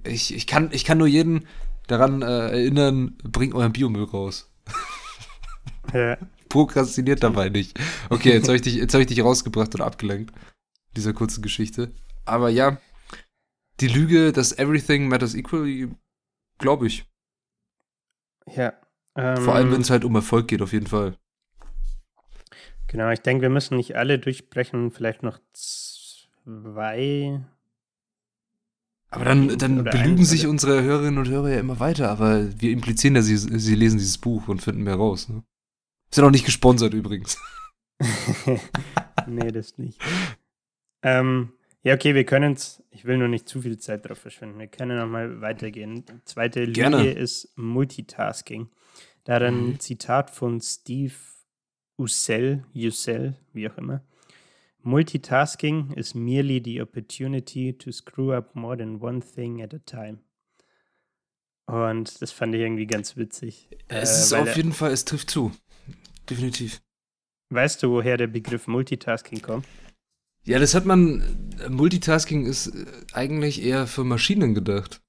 Ich, 0.05 0.35
ich, 0.35 0.47
kann, 0.47 0.69
ich 0.73 0.85
kann 0.85 0.99
nur 0.99 1.07
jeden 1.07 1.47
daran 1.87 2.21
äh, 2.21 2.27
erinnern, 2.51 3.17
bringt 3.25 3.55
euren 3.55 3.73
Biomüll 3.73 4.05
raus. 4.05 4.53
ja. 5.95 6.19
Prokrastiniert 6.51 7.23
dabei 7.23 7.49
nicht. 7.49 7.79
Okay, 8.11 8.33
jetzt 8.35 8.49
habe 8.49 8.57
ich, 8.57 8.63
dich- 8.63 8.75
jetzt 8.75 8.93
hab 8.93 9.01
ich 9.01 9.07
dich 9.07 9.23
rausgebracht 9.25 9.75
oder 9.75 9.87
abgelenkt. 9.87 10.35
Dieser 10.95 11.15
kurzen 11.15 11.41
Geschichte. 11.41 11.91
Aber 12.27 12.51
ja, 12.51 12.77
die 13.81 13.89
Lüge, 13.89 14.31
dass 14.33 14.53
everything 14.59 15.09
matters 15.09 15.35
equally, 15.35 15.89
glaube 16.59 16.87
ich. 16.87 17.07
ja. 18.47 18.75
Ähm, 19.17 19.37
Vor 19.39 19.55
allem, 19.55 19.73
wenn 19.73 19.81
es 19.81 19.91
halt 19.91 20.05
um 20.05 20.15
Erfolg 20.15 20.49
geht, 20.49 20.63
auf 20.63 20.73
jeden 20.73 20.87
Fall. 20.87 21.17
Genau, 22.89 23.11
ich 23.11 23.21
denke, 23.21 23.43
wir 23.43 23.51
müssen 23.51 23.77
nicht 23.77 23.97
alle 23.97 24.19
durchbrechen, 24.19 24.91
vielleicht 24.91 25.23
noch 25.23 25.39
zwei. 25.53 27.45
Aber 29.11 29.25
dann, 29.25 29.59
dann 29.59 29.85
belügen 29.85 30.25
sich 30.25 30.43
oder- 30.43 30.51
unsere 30.51 30.83
Hörerinnen 30.83 31.19
und 31.19 31.29
Hörer 31.29 31.51
ja 31.51 31.61
immer 31.61 31.81
weiter, 31.81 32.11
aber 32.11 32.61
wir 32.61 32.71
implizieren 32.73 33.17
ja, 33.17 33.23
sie, 33.23 33.37
sie 33.37 33.75
lesen 33.75 33.99
dieses 33.99 34.19
Buch 34.19 34.49
und 34.49 34.63
finden 34.63 34.83
mehr 34.83 34.97
raus. 34.97 35.29
Ne? 35.29 35.43
Ist 36.11 36.17
ja 36.19 36.25
noch 36.25 36.31
nicht 36.31 36.45
gesponsert 36.47 36.95
übrigens. 36.95 37.39
nee, 39.27 39.51
das 39.51 39.77
nicht. 39.79 40.01
Ähm, 41.03 41.53
ja, 41.83 41.95
okay, 41.95 42.15
wir 42.15 42.25
können 42.25 42.55
es, 42.55 42.83
ich 42.91 43.05
will 43.05 43.19
nur 43.19 43.29
nicht 43.29 43.49
zu 43.49 43.63
viel 43.63 43.79
Zeit 43.79 44.09
drauf 44.09 44.19
verschwenden. 44.19 44.59
Wir 44.59 44.67
können 44.67 44.99
nochmal 44.99 45.41
weitergehen. 45.41 46.05
Die 46.05 46.25
zweite 46.25 46.61
Lüge 46.61 46.73
Gerne. 46.73 47.11
ist 47.11 47.53
Multitasking. 47.57 48.69
Da 49.29 49.35
hat 49.35 49.43
ein 49.43 49.73
Mhm. 49.73 49.81
Zitat 49.81 50.31
von 50.31 50.59
Steve 50.63 51.13
Ussel, 51.99 52.65
Ussel, 52.75 53.37
wie 53.53 53.69
auch 53.69 53.77
immer. 53.77 54.03
Multitasking 54.83 55.93
is 55.97 56.15
merely 56.15 56.63
the 56.65 56.81
opportunity 56.81 57.75
to 57.77 57.93
screw 57.93 58.33
up 58.33 58.55
more 58.57 58.75
than 58.79 59.03
one 59.03 59.21
thing 59.21 59.61
at 59.63 59.75
a 59.75 59.81
time. 59.81 60.21
Und 61.67 62.23
das 62.23 62.33
fand 62.33 62.55
ich 62.55 62.63
irgendwie 62.63 62.87
ganz 62.87 63.19
witzig. 63.19 63.69
Es 63.89 64.17
äh, 64.17 64.23
ist 64.23 64.33
auf 64.33 64.57
jeden 64.57 64.73
Fall, 64.73 64.93
es 64.93 65.05
trifft 65.05 65.29
zu. 65.29 65.53
Definitiv. 66.31 66.81
Weißt 67.51 67.83
du, 67.83 67.91
woher 67.91 68.17
der 68.17 68.29
Begriff 68.29 68.67
Multitasking 68.67 69.43
kommt? 69.43 69.67
Ja, 70.45 70.59
das 70.59 70.75
hat 70.75 70.87
man, 70.87 71.53
äh, 71.61 71.69
Multitasking 71.69 72.47
ist 72.47 72.69
äh, 72.69 72.87
eigentlich 73.13 73.61
eher 73.63 73.87
für 73.87 74.05
Maschinen 74.05 74.55
gedacht. 74.55 75.03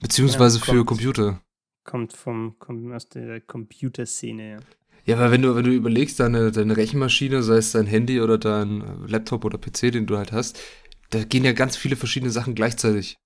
Beziehungsweise 0.00 0.58
Ja, 0.58 0.64
für. 0.64 0.84
Computer. 0.84 1.40
Kommt 1.86 2.12
vom, 2.12 2.58
kommt 2.58 2.92
aus 2.92 3.08
der 3.08 3.40
Computerszene. 3.40 4.50
ja. 4.50 4.58
Ja, 5.06 5.16
aber 5.16 5.30
wenn 5.30 5.42
du, 5.42 5.54
wenn 5.54 5.62
du 5.64 5.70
überlegst, 5.70 6.18
deine, 6.18 6.50
deine 6.50 6.76
Rechenmaschine, 6.76 7.44
sei 7.44 7.58
es 7.58 7.70
dein 7.70 7.86
Handy 7.86 8.20
oder 8.20 8.38
dein 8.38 8.80
äh, 8.80 9.06
Laptop 9.06 9.44
oder 9.44 9.56
PC, 9.56 9.92
den 9.92 10.06
du 10.06 10.18
halt 10.18 10.32
hast, 10.32 10.60
da 11.10 11.22
gehen 11.22 11.44
ja 11.44 11.52
ganz 11.52 11.76
viele 11.76 11.94
verschiedene 11.94 12.32
Sachen 12.32 12.56
gleichzeitig 12.56 13.16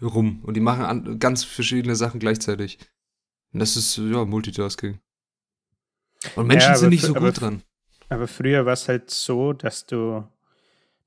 rum. 0.00 0.44
Und 0.44 0.54
die 0.54 0.60
machen 0.60 0.84
an, 0.84 1.18
ganz 1.18 1.42
verschiedene 1.42 1.96
Sachen 1.96 2.20
gleichzeitig. 2.20 2.78
Und 3.52 3.58
das 3.60 3.76
ist, 3.76 3.96
ja, 3.98 4.24
Multitasking. 4.24 5.00
Und 6.36 6.46
Menschen 6.46 6.68
aber 6.68 6.78
sind 6.78 6.90
nicht 6.90 7.02
so 7.04 7.16
aber 7.16 7.26
gut 7.26 7.34
f- 7.34 7.40
dran. 7.40 7.62
Aber 8.08 8.28
früher 8.28 8.64
war 8.64 8.74
es 8.74 8.88
halt 8.88 9.10
so, 9.10 9.52
dass 9.52 9.86
du, 9.86 10.24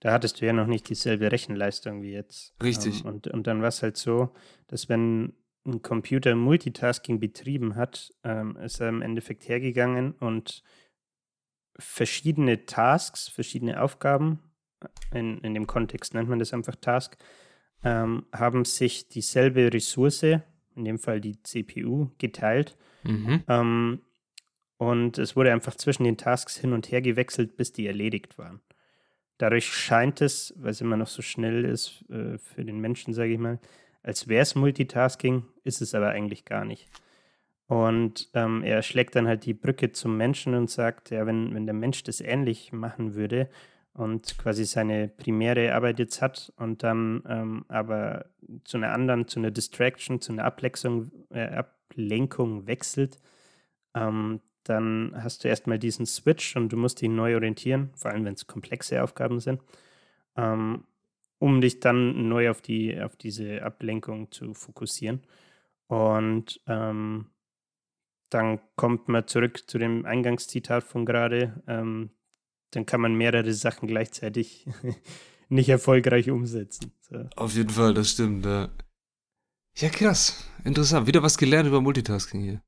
da 0.01 0.11
hattest 0.11 0.41
du 0.41 0.45
ja 0.45 0.51
noch 0.51 0.67
nicht 0.67 0.89
dieselbe 0.89 1.31
Rechenleistung 1.31 2.01
wie 2.01 2.11
jetzt. 2.11 2.53
Richtig. 2.61 2.99
Ähm, 3.01 3.05
und, 3.05 3.27
und 3.27 3.47
dann 3.47 3.61
war 3.61 3.69
es 3.69 3.81
halt 3.81 3.95
so, 3.95 4.33
dass 4.67 4.89
wenn 4.89 5.33
ein 5.65 5.81
Computer 5.81 6.35
Multitasking 6.35 7.19
betrieben 7.19 7.75
hat, 7.75 8.13
ähm, 8.23 8.55
ist 8.57 8.79
er 8.79 8.89
im 8.89 9.01
Endeffekt 9.01 9.47
hergegangen 9.47 10.13
und 10.13 10.63
verschiedene 11.77 12.65
Tasks, 12.65 13.27
verschiedene 13.27 13.81
Aufgaben, 13.81 14.39
in, 15.13 15.39
in 15.39 15.53
dem 15.53 15.67
Kontext 15.67 16.13
nennt 16.13 16.29
man 16.29 16.39
das 16.39 16.53
einfach 16.53 16.75
Task, 16.75 17.17
ähm, 17.83 18.25
haben 18.33 18.65
sich 18.65 19.07
dieselbe 19.07 19.73
Ressource, 19.73 20.23
in 20.23 20.85
dem 20.85 20.99
Fall 20.99 21.21
die 21.21 21.41
CPU, 21.43 22.09
geteilt. 22.17 22.77
Mhm. 23.03 23.43
Ähm, 23.47 24.01
und 24.77 25.17
es 25.17 25.35
wurde 25.35 25.51
einfach 25.51 25.75
zwischen 25.75 26.05
den 26.05 26.17
Tasks 26.17 26.57
hin 26.57 26.71
und 26.73 26.91
her 26.91 27.01
gewechselt, 27.01 27.57
bis 27.57 27.73
die 27.73 27.87
erledigt 27.87 28.37
waren. 28.37 28.61
Dadurch 29.37 29.67
scheint 29.67 30.21
es, 30.21 30.53
weil 30.57 30.71
es 30.71 30.81
immer 30.81 30.97
noch 30.97 31.07
so 31.07 31.21
schnell 31.21 31.65
ist 31.65 32.05
äh, 32.09 32.37
für 32.37 32.63
den 32.63 32.79
Menschen, 32.79 33.13
sage 33.13 33.33
ich 33.33 33.39
mal, 33.39 33.59
als 34.03 34.27
wäre 34.27 34.41
es 34.41 34.55
Multitasking, 34.55 35.43
ist 35.63 35.81
es 35.81 35.93
aber 35.93 36.09
eigentlich 36.09 36.45
gar 36.45 36.65
nicht. 36.65 36.89
Und 37.67 38.29
ähm, 38.33 38.63
er 38.63 38.81
schlägt 38.81 39.15
dann 39.15 39.27
halt 39.27 39.45
die 39.45 39.53
Brücke 39.53 39.91
zum 39.91 40.17
Menschen 40.17 40.55
und 40.55 40.71
sagt, 40.71 41.11
ja, 41.11 41.25
wenn, 41.27 41.53
wenn 41.53 41.67
der 41.67 41.75
Mensch 41.75 42.01
das 42.03 42.19
ähnlich 42.19 42.73
machen 42.73 43.13
würde 43.13 43.47
und 43.93 44.39
quasi 44.39 44.65
seine 44.65 45.07
primäre 45.07 45.75
Arbeit 45.75 45.99
jetzt 45.99 46.21
hat 46.21 46.51
und 46.55 46.81
dann 46.81 47.21
ähm, 47.27 47.65
aber 47.67 48.25
zu 48.63 48.77
einer 48.77 48.91
anderen, 48.91 49.27
zu 49.27 49.39
einer 49.39 49.51
Distraction, 49.51 50.19
zu 50.19 50.31
einer 50.31 50.45
Ablenkung, 50.45 51.11
äh, 51.29 51.47
Ablenkung 51.47 52.65
wechselt, 52.65 53.19
ähm, 53.93 54.39
dann 54.63 55.13
hast 55.15 55.43
du 55.43 55.47
erstmal 55.47 55.77
diesen 55.77 56.05
Switch 56.05 56.55
und 56.55 56.69
du 56.69 56.77
musst 56.77 57.01
dich 57.01 57.09
neu 57.09 57.35
orientieren, 57.35 57.91
vor 57.95 58.11
allem 58.11 58.25
wenn 58.25 58.33
es 58.33 58.47
komplexe 58.47 59.03
Aufgaben 59.03 59.39
sind, 59.39 59.61
ähm, 60.37 60.85
um 61.39 61.61
dich 61.61 61.79
dann 61.79 62.27
neu 62.27 62.49
auf, 62.49 62.61
die, 62.61 62.99
auf 63.01 63.15
diese 63.15 63.63
Ablenkung 63.63 64.31
zu 64.31 64.53
fokussieren. 64.53 65.21
Und 65.87 66.61
ähm, 66.67 67.31
dann 68.29 68.59
kommt 68.75 69.07
man 69.07 69.27
zurück 69.27 69.67
zu 69.67 69.79
dem 69.79 70.05
Eingangszitat 70.05 70.83
von 70.83 71.05
gerade. 71.05 71.63
Ähm, 71.67 72.11
dann 72.71 72.85
kann 72.85 73.01
man 73.01 73.15
mehrere 73.15 73.53
Sachen 73.53 73.87
gleichzeitig 73.87 74.67
nicht 75.49 75.69
erfolgreich 75.69 76.29
umsetzen. 76.29 76.91
So. 77.01 77.27
Auf 77.35 77.55
jeden 77.55 77.69
Fall, 77.69 77.93
das 77.93 78.11
stimmt. 78.11 78.45
Ja. 78.45 78.69
ja, 79.77 79.89
krass. 79.89 80.45
Interessant. 80.63 81.07
Wieder 81.07 81.23
was 81.23 81.37
gelernt 81.37 81.67
über 81.67 81.81
Multitasking 81.81 82.41
hier. 82.41 82.61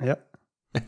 Ja. 0.00 0.18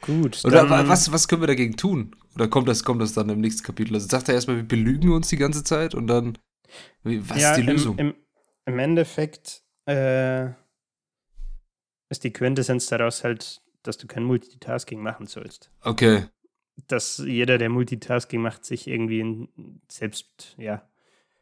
Gut. 0.00 0.42
Oder 0.44 0.68
was, 0.88 1.12
was 1.12 1.28
können 1.28 1.42
wir 1.42 1.46
dagegen 1.46 1.76
tun? 1.76 2.14
Oder 2.34 2.48
kommt 2.48 2.68
das, 2.68 2.84
kommt 2.84 3.02
das 3.02 3.12
dann 3.12 3.28
im 3.28 3.40
nächsten 3.40 3.62
Kapitel? 3.62 3.94
Also 3.94 4.08
sagt 4.08 4.28
er 4.28 4.34
erstmal, 4.34 4.56
wir 4.56 4.68
belügen 4.68 5.10
uns 5.10 5.28
die 5.28 5.36
ganze 5.36 5.64
Zeit 5.64 5.94
und 5.94 6.06
dann, 6.06 6.38
wie, 7.02 7.28
was 7.28 7.40
ja, 7.40 7.50
ist 7.52 7.56
die 7.56 7.62
Lösung? 7.62 7.98
Im, 7.98 8.08
im, 8.08 8.14
im 8.66 8.78
Endeffekt 8.78 9.62
äh, 9.86 10.50
ist 12.10 12.24
die 12.24 12.32
Quintessenz 12.32 12.86
daraus 12.86 13.24
halt, 13.24 13.60
dass 13.82 13.98
du 13.98 14.06
kein 14.06 14.24
Multitasking 14.24 15.00
machen 15.00 15.26
sollst. 15.26 15.70
okay, 15.82 16.26
Dass 16.86 17.18
jeder, 17.18 17.58
der 17.58 17.70
Multitasking 17.70 18.40
macht, 18.40 18.64
sich 18.64 18.86
irgendwie 18.86 19.20
in, 19.20 19.48
selbst, 19.88 20.54
ja, 20.58 20.88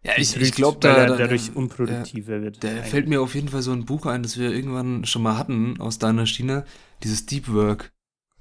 ja, 0.03 0.13
ich, 0.17 0.37
ich 0.41 0.53
glaube, 0.53 0.79
da, 0.81 1.07
da, 1.07 1.17
dadurch 1.17 1.49
ja, 1.49 1.55
unproduktiver 1.55 2.41
wird. 2.41 2.63
da 2.63 2.69
eigentlich. 2.69 2.85
fällt 2.87 3.09
mir 3.09 3.21
auf 3.21 3.35
jeden 3.35 3.49
Fall 3.49 3.63
so 3.63 3.73
ein 3.73 3.87
Buch 3.87 4.07
ein, 4.07 4.23
das 4.23 4.39
wir 4.39 4.53
irgendwann 4.53 5.05
schon 5.05 5.23
mal 5.23 5.37
hatten 5.37 5.81
aus 5.81 5.99
deiner 5.99 6.27
Schiene, 6.27 6.65
dieses 7.03 7.27
Deep 7.27 7.53
Work 7.53 7.93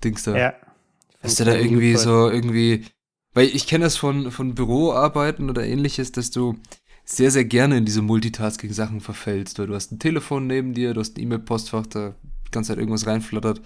Dings 0.04 0.24
da. 0.24 0.38
ja. 0.38 0.54
Dass 1.25 1.36
der 1.36 1.46
da 1.48 1.55
irgendwie 1.55 1.96
so, 1.96 2.29
irgendwie 2.29 2.86
Weil 3.36 3.48
ich 3.48 3.67
kenne 3.67 3.84
das 3.84 3.98
von, 3.98 4.32
von 4.32 4.55
Büroarbeiten 4.55 5.50
oder 5.50 5.65
ähnliches, 5.65 6.12
dass 6.13 6.32
du 6.32 6.55
sehr, 7.03 7.29
sehr 7.29 7.46
gerne 7.46 7.77
in 7.77 7.86
diese 7.86 8.01
Multitasking-Sachen 8.01 9.01
verfällst, 9.01 9.60
weil 9.60 9.67
du 9.67 9.75
hast 9.75 9.91
ein 9.91 10.00
Telefon 10.00 10.48
neben 10.48 10.74
dir, 10.74 10.94
du 10.94 11.01
hast 11.01 11.17
ein 11.17 11.22
E-Mail-Postfach, 11.22 11.86
da 11.86 12.15
die 12.48 12.51
ganze 12.51 12.70
Zeit 12.70 12.79
irgendwas 12.79 13.05
reinflattert 13.05 13.62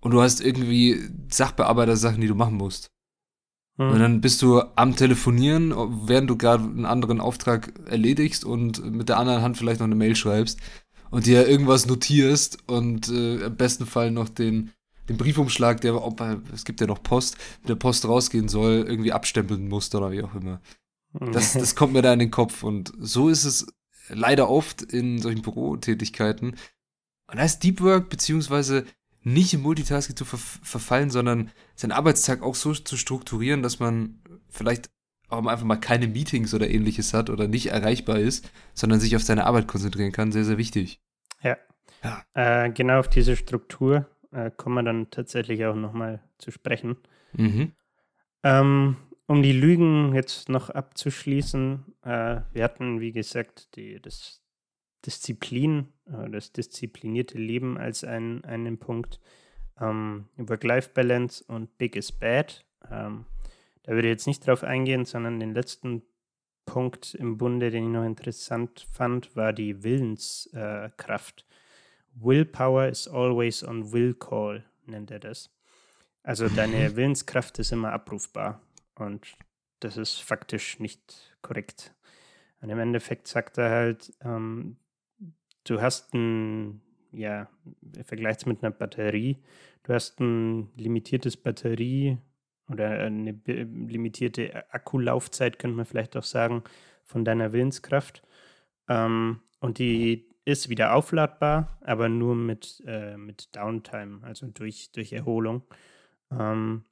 und 0.00 0.12
du 0.12 0.22
hast 0.22 0.40
irgendwie 0.40 1.00
Sachbearbeiter-Sachen, 1.28 2.20
die 2.20 2.28
du 2.28 2.34
machen 2.34 2.56
musst. 2.56 2.90
Mhm. 3.76 3.90
Und 3.90 3.98
dann 3.98 4.20
bist 4.20 4.40
du 4.40 4.60
am 4.76 4.96
Telefonieren, 4.96 5.74
während 6.06 6.30
du 6.30 6.36
gerade 6.36 6.64
einen 6.64 6.86
anderen 6.86 7.20
Auftrag 7.20 7.72
erledigst 7.86 8.44
und 8.44 8.84
mit 8.90 9.08
der 9.08 9.18
anderen 9.18 9.42
Hand 9.42 9.58
vielleicht 9.58 9.80
noch 9.80 9.86
eine 9.86 9.94
Mail 9.96 10.16
schreibst 10.16 10.60
und 11.10 11.26
dir 11.26 11.46
irgendwas 11.48 11.86
notierst 11.86 12.68
und 12.68 13.08
äh, 13.08 13.46
im 13.46 13.56
besten 13.56 13.84
Fall 13.84 14.10
noch 14.10 14.28
den, 14.28 14.70
den 15.08 15.16
Briefumschlag, 15.16 15.80
der, 15.80 16.02
ob, 16.02 16.20
es 16.52 16.64
gibt 16.64 16.80
ja 16.80 16.86
noch 16.86 17.02
Post, 17.02 17.36
mit 17.60 17.68
der 17.68 17.74
Post 17.74 18.06
rausgehen 18.06 18.48
soll, 18.48 18.84
irgendwie 18.86 19.12
abstempeln 19.12 19.68
musst 19.68 19.94
oder 19.94 20.12
wie 20.12 20.22
auch 20.22 20.34
immer. 20.34 20.60
Das, 21.12 21.52
das 21.52 21.74
kommt 21.74 21.92
mir 21.92 22.02
da 22.02 22.12
in 22.12 22.20
den 22.20 22.30
Kopf 22.30 22.62
und 22.62 22.92
so 22.98 23.28
ist 23.28 23.44
es 23.44 23.66
leider 24.08 24.48
oft 24.48 24.82
in 24.82 25.18
solchen 25.18 25.42
Bürotätigkeiten. 25.42 26.56
Und 27.26 27.38
da 27.38 27.44
ist 27.44 27.60
Deep 27.60 27.80
Work 27.80 28.08
beziehungsweise 28.08 28.84
nicht 29.22 29.54
im 29.54 29.62
Multitasking 29.62 30.16
zu 30.16 30.24
ver 30.24 30.38
verfallen, 30.38 31.10
sondern 31.10 31.50
seinen 31.74 31.92
Arbeitstag 31.92 32.42
auch 32.42 32.54
so 32.54 32.72
zu 32.72 32.96
strukturieren, 32.96 33.62
dass 33.62 33.78
man 33.78 34.20
vielleicht 34.48 34.90
auch 35.28 35.46
einfach 35.46 35.64
mal 35.64 35.76
keine 35.76 36.08
Meetings 36.08 36.52
oder 36.52 36.68
ähnliches 36.68 37.14
hat 37.14 37.30
oder 37.30 37.48
nicht 37.48 37.66
erreichbar 37.66 38.18
ist, 38.18 38.50
sondern 38.74 39.00
sich 39.00 39.16
auf 39.16 39.22
seine 39.22 39.46
Arbeit 39.46 39.66
konzentrieren 39.66 40.12
kann, 40.12 40.32
sehr, 40.32 40.44
sehr 40.44 40.58
wichtig. 40.58 41.00
Ja. 41.42 41.56
ja. 42.02 42.24
Äh, 42.34 42.70
genau 42.70 42.98
auf 42.98 43.08
diese 43.08 43.36
Struktur 43.36 44.06
äh, 44.32 44.50
kommen 44.50 44.76
wir 44.76 44.82
dann 44.82 45.10
tatsächlich 45.10 45.64
auch 45.64 45.74
nochmal 45.74 46.22
zu 46.38 46.50
sprechen. 46.50 46.96
Mhm. 47.32 47.72
Ähm, 48.42 48.96
um 49.26 49.42
die 49.42 49.52
Lügen 49.52 50.14
jetzt 50.14 50.48
noch 50.48 50.70
abzuschließen, 50.70 51.84
äh, 52.02 52.40
wir 52.52 52.64
hatten, 52.64 53.00
wie 53.00 53.12
gesagt, 53.12 53.76
die, 53.76 54.00
das 54.00 54.42
Disziplin, 55.06 55.88
äh, 56.06 56.28
das 56.30 56.52
disziplinierte 56.52 57.38
Leben 57.38 57.78
als 57.78 58.04
ein, 58.04 58.44
einen 58.44 58.78
Punkt. 58.78 59.20
Ähm, 59.80 60.26
Work-Life-Balance 60.36 61.44
und 61.46 61.78
Big 61.78 61.96
is 61.96 62.12
Bad. 62.12 62.64
Ähm, 62.90 63.26
da 63.84 63.92
würde 63.92 64.08
ich 64.08 64.12
jetzt 64.12 64.26
nicht 64.26 64.46
drauf 64.46 64.64
eingehen, 64.64 65.04
sondern 65.04 65.40
den 65.40 65.54
letzten 65.54 66.02
Punkt 66.66 67.14
im 67.14 67.38
Bunde, 67.38 67.70
den 67.70 67.84
ich 67.84 67.90
noch 67.90 68.04
interessant 68.04 68.86
fand, 68.92 69.34
war 69.34 69.52
die 69.52 69.82
Willenskraft. 69.82 71.44
Willpower 72.14 72.88
is 72.88 73.08
always 73.08 73.62
on 73.62 73.92
will 73.92 74.14
call, 74.14 74.64
nennt 74.86 75.10
er 75.10 75.18
das. 75.18 75.50
Also 76.22 76.48
deine 76.48 76.94
Willenskraft 76.96 77.58
ist 77.58 77.72
immer 77.72 77.92
abrufbar 77.92 78.60
und 78.94 79.36
das 79.80 79.96
ist 79.96 80.20
faktisch 80.20 80.78
nicht 80.78 81.36
korrekt. 81.42 81.94
Und 82.60 82.70
im 82.70 82.78
Endeffekt 82.78 83.26
sagt 83.26 83.58
er 83.58 83.70
halt, 83.70 84.12
ähm, 84.22 84.76
du 85.64 85.80
hast 85.80 86.14
ein, 86.14 86.80
ja, 87.10 87.48
vergleicht 88.04 88.40
es 88.40 88.46
mit 88.46 88.62
einer 88.62 88.70
Batterie, 88.70 89.42
du 89.82 89.92
hast 89.92 90.20
ein 90.20 90.70
limitiertes 90.76 91.36
Batterie 91.36 92.18
oder 92.70 92.90
eine 92.90 93.32
limitierte 93.44 94.72
Akkulaufzeit, 94.72 95.58
könnte 95.58 95.76
man 95.76 95.86
vielleicht 95.86 96.16
auch 96.16 96.22
sagen, 96.22 96.62
von 97.04 97.24
deiner 97.24 97.52
Willenskraft. 97.52 98.22
Ähm, 98.88 99.40
und 99.58 99.78
die 99.78 100.31
ist 100.44 100.68
wieder 100.68 100.94
aufladbar, 100.94 101.78
aber 101.82 102.08
nur 102.08 102.34
mit, 102.34 102.82
äh, 102.86 103.16
mit 103.16 103.54
Downtime, 103.54 104.22
also 104.22 104.46
durch, 104.46 104.90
durch 104.92 105.12
Erholung. 105.12 105.62
Ähm, 106.30 106.84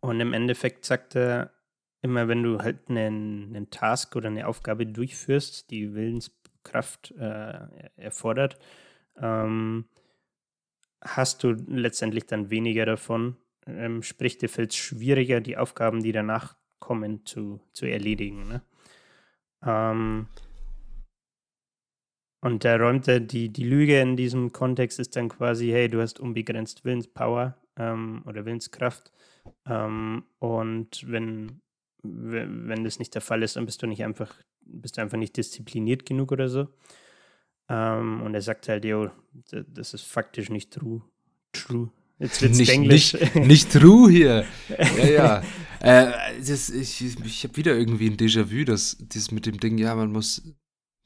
und 0.00 0.20
im 0.20 0.32
Endeffekt 0.32 0.84
sagt 0.84 1.16
er, 1.16 1.52
immer 2.02 2.28
wenn 2.28 2.42
du 2.42 2.58
halt 2.58 2.88
einen, 2.88 3.54
einen 3.54 3.70
Task 3.70 4.16
oder 4.16 4.28
eine 4.28 4.46
Aufgabe 4.46 4.86
durchführst, 4.86 5.70
die 5.70 5.94
Willens 5.94 6.30
Kraft 6.64 7.12
äh, 7.18 7.66
erfordert, 7.96 8.58
ähm, 9.16 9.86
hast 11.00 11.42
du 11.42 11.50
letztendlich 11.50 12.26
dann 12.26 12.50
weniger 12.50 12.86
davon. 12.86 13.36
Ähm, 13.66 14.02
sprich, 14.02 14.38
dir 14.38 14.48
fällt 14.48 14.70
es 14.70 14.76
schwieriger, 14.76 15.40
die 15.40 15.56
Aufgaben, 15.56 16.02
die 16.02 16.12
danach 16.12 16.56
kommen, 16.78 17.24
zu, 17.26 17.60
zu 17.72 17.86
erledigen. 17.86 18.48
Ne? 18.48 18.62
Ähm, 19.64 20.26
und 22.42 22.64
da 22.64 22.76
räumt 22.76 23.08
er 23.08 23.20
die, 23.20 23.48
die 23.48 23.64
Lüge 23.64 24.00
in 24.00 24.16
diesem 24.16 24.52
Kontext 24.52 24.98
ist 25.00 25.16
dann 25.16 25.30
quasi, 25.30 25.70
hey, 25.70 25.88
du 25.88 26.00
hast 26.00 26.20
unbegrenzt 26.20 26.84
Willenspower 26.84 27.56
ähm, 27.76 28.22
oder 28.26 28.44
Willenskraft. 28.44 29.10
Ähm, 29.66 30.24
und 30.38 31.10
wenn, 31.10 31.60
wenn 32.02 32.84
das 32.84 32.98
nicht 32.98 33.14
der 33.14 33.22
Fall 33.22 33.42
ist, 33.42 33.56
dann 33.56 33.64
bist 33.64 33.82
du 33.82 33.86
nicht 33.86 34.04
einfach 34.04 34.34
bist 34.64 34.96
du 34.96 35.02
einfach 35.02 35.18
nicht 35.18 35.36
diszipliniert 35.36 36.06
genug 36.06 36.32
oder 36.32 36.48
so. 36.48 36.68
Ähm, 37.68 38.22
und 38.22 38.34
er 38.34 38.42
sagt 38.42 38.68
halt, 38.68 38.84
yo, 38.84 39.10
das 39.50 39.94
ist 39.94 40.02
faktisch 40.02 40.50
nicht 40.50 40.72
true. 40.72 41.02
True. 41.52 41.90
Jetzt 42.18 42.42
wird's 42.42 42.58
nicht, 42.58 42.70
Englisch. 42.70 43.14
Nicht, 43.14 43.34
nicht 43.36 43.72
true 43.72 44.10
hier. 44.10 44.44
Ja, 44.96 45.06
ja. 45.06 45.42
äh, 45.80 46.12
das, 46.38 46.70
ich 46.70 47.02
ich 47.02 47.44
habe 47.44 47.56
wieder 47.56 47.76
irgendwie 47.76 48.08
ein 48.08 48.16
Déjà-vu, 48.16 48.64
dass 48.64 48.96
das 49.00 49.30
mit 49.30 49.46
dem 49.46 49.58
Ding, 49.58 49.78
ja, 49.78 49.94
man 49.94 50.12
muss 50.12 50.42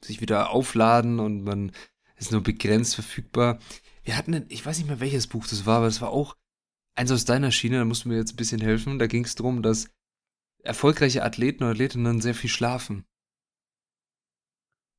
sich 0.03 0.21
wieder 0.21 0.51
aufladen 0.51 1.19
und 1.19 1.43
man 1.43 1.71
ist 2.17 2.31
nur 2.31 2.41
begrenzt 2.41 2.95
verfügbar. 2.95 3.59
Wir 4.03 4.17
hatten, 4.17 4.45
ich 4.49 4.65
weiß 4.65 4.77
nicht 4.77 4.87
mehr, 4.87 4.99
welches 4.99 5.27
Buch 5.27 5.47
das 5.47 5.65
war, 5.65 5.77
aber 5.77 5.87
es 5.87 6.01
war 6.01 6.09
auch 6.09 6.35
eins 6.95 7.11
aus 7.11 7.25
deiner 7.25 7.51
Schiene, 7.51 7.77
da 7.77 7.85
musst 7.85 8.05
du 8.05 8.09
mir 8.09 8.17
jetzt 8.17 8.33
ein 8.33 8.37
bisschen 8.37 8.61
helfen. 8.61 8.99
Da 8.99 9.07
ging 9.07 9.23
es 9.23 9.35
darum, 9.35 9.61
dass 9.61 9.89
erfolgreiche 10.63 11.23
Athleten 11.23 11.63
und 11.63 11.69
Athletinnen 11.69 12.21
sehr 12.21 12.35
viel 12.35 12.49
schlafen. 12.49 13.05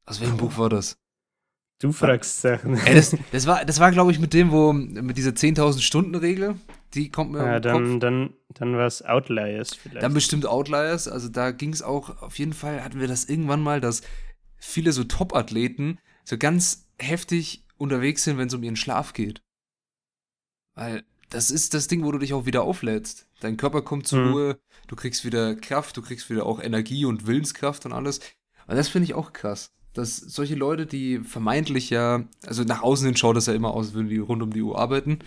Aus 0.06 0.20
welchem 0.20 0.38
Buch 0.38 0.56
war 0.56 0.70
das? 0.70 0.98
Du 1.80 1.92
fragst 1.92 2.40
Sachen. 2.40 2.74
Ey, 2.74 2.94
das, 2.94 3.16
das, 3.32 3.46
war, 3.46 3.64
das 3.64 3.78
war 3.78 3.92
glaube 3.92 4.10
ich, 4.10 4.18
mit 4.18 4.32
dem, 4.32 4.50
wo, 4.50 4.72
mit 4.72 5.16
dieser 5.16 5.30
10.000 5.30 5.80
Stunden-Regel, 5.80 6.56
die 6.94 7.10
kommt 7.10 7.32
mir. 7.32 7.44
Ja, 7.44 7.60
dann, 7.60 7.92
Kopf. 7.92 8.00
dann, 8.00 8.34
dann 8.48 8.76
war 8.76 8.86
es 8.86 9.02
Outliers 9.04 9.74
vielleicht. 9.74 10.02
Dann 10.02 10.14
bestimmt 10.14 10.46
Outliers, 10.46 11.06
also 11.06 11.28
da 11.28 11.50
ging 11.50 11.72
es 11.72 11.82
auch, 11.82 12.22
auf 12.22 12.38
jeden 12.38 12.52
Fall 12.52 12.82
hatten 12.82 13.00
wir 13.00 13.06
das 13.06 13.26
irgendwann 13.26 13.60
mal, 13.60 13.80
dass 13.80 14.02
viele 14.58 14.92
so 14.92 15.04
Top-Athleten 15.04 15.98
so 16.24 16.36
ganz 16.38 16.86
heftig 16.98 17.64
unterwegs 17.76 18.24
sind, 18.24 18.38
wenn 18.38 18.48
es 18.48 18.54
um 18.54 18.62
ihren 18.62 18.76
Schlaf 18.76 19.12
geht. 19.12 19.42
Weil 20.74 21.04
das 21.30 21.50
ist 21.50 21.74
das 21.74 21.88
Ding, 21.88 22.04
wo 22.04 22.12
du 22.12 22.18
dich 22.18 22.34
auch 22.34 22.46
wieder 22.46 22.62
auflädst. 22.62 23.28
Dein 23.40 23.56
Körper 23.56 23.82
kommt 23.82 24.06
zur 24.06 24.20
mhm. 24.20 24.32
Ruhe, 24.32 24.58
du 24.86 24.96
kriegst 24.96 25.24
wieder 25.24 25.54
Kraft, 25.54 25.96
du 25.96 26.02
kriegst 26.02 26.30
wieder 26.30 26.46
auch 26.46 26.60
Energie 26.60 27.04
und 27.04 27.26
Willenskraft 27.26 27.86
und 27.86 27.92
alles. 27.92 28.20
Und 28.66 28.76
das 28.76 28.88
finde 28.88 29.04
ich 29.04 29.14
auch 29.14 29.32
krass 29.32 29.72
dass 29.98 30.16
solche 30.16 30.54
Leute, 30.54 30.86
die 30.86 31.18
vermeintlich 31.18 31.90
ja, 31.90 32.24
also 32.46 32.62
nach 32.62 32.82
außen 32.82 33.06
hin 33.06 33.16
schaut 33.16 33.36
das 33.36 33.46
ja 33.46 33.54
immer 33.54 33.74
aus, 33.74 33.94
würden 33.94 34.08
die 34.08 34.18
rund 34.18 34.42
um 34.42 34.52
die 34.52 34.62
Uhr 34.62 34.78
arbeiten, 34.78 35.18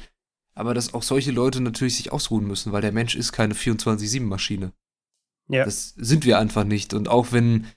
aber 0.55 0.73
dass 0.73 0.93
auch 0.93 1.03
solche 1.03 1.31
Leute 1.31 1.61
natürlich 1.61 1.97
sich 1.97 2.11
ausruhen 2.11 2.47
müssen, 2.47 2.71
weil 2.71 2.81
der 2.81 2.93
Mensch 2.93 3.15
ist 3.15 3.31
keine 3.33 3.53
24-7-Maschine. 3.53 4.71
Ja. 5.49 5.65
Das 5.65 5.89
sind 5.97 6.25
wir 6.25 6.39
einfach 6.39 6.63
nicht. 6.63 6.93
Und 6.93 7.09
auch 7.09 7.31
wenn 7.31 7.67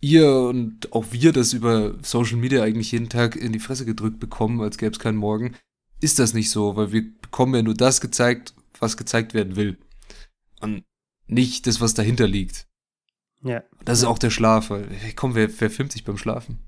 ihr 0.00 0.30
und 0.30 0.92
auch 0.92 1.06
wir 1.10 1.32
das 1.32 1.52
über 1.52 1.94
Social 2.02 2.36
Media 2.36 2.62
eigentlich 2.62 2.92
jeden 2.92 3.08
Tag 3.08 3.36
in 3.36 3.52
die 3.52 3.58
Fresse 3.58 3.84
gedrückt 3.84 4.18
bekommen, 4.18 4.60
als 4.60 4.78
gäbe 4.78 4.92
es 4.92 4.98
keinen 4.98 5.16
Morgen, 5.16 5.54
ist 6.00 6.18
das 6.18 6.34
nicht 6.34 6.50
so, 6.50 6.76
weil 6.76 6.92
wir 6.92 7.02
bekommen 7.20 7.54
ja 7.54 7.62
nur 7.62 7.74
das 7.74 8.00
gezeigt, 8.00 8.54
was 8.78 8.96
gezeigt 8.96 9.34
werden 9.34 9.56
will. 9.56 9.78
Und 10.60 10.84
nicht 11.26 11.66
das, 11.66 11.80
was 11.80 11.94
dahinter 11.94 12.26
liegt. 12.26 12.66
Ja. 13.42 13.62
Das 13.84 13.98
ist 13.98 14.04
auch 14.04 14.18
der 14.18 14.30
Schlaf. 14.30 14.72
Komm, 15.16 15.34
wer, 15.34 15.48
wer 15.60 15.70
filmt 15.70 15.92
sich 15.92 16.04
beim 16.04 16.18
Schlafen? 16.18 16.58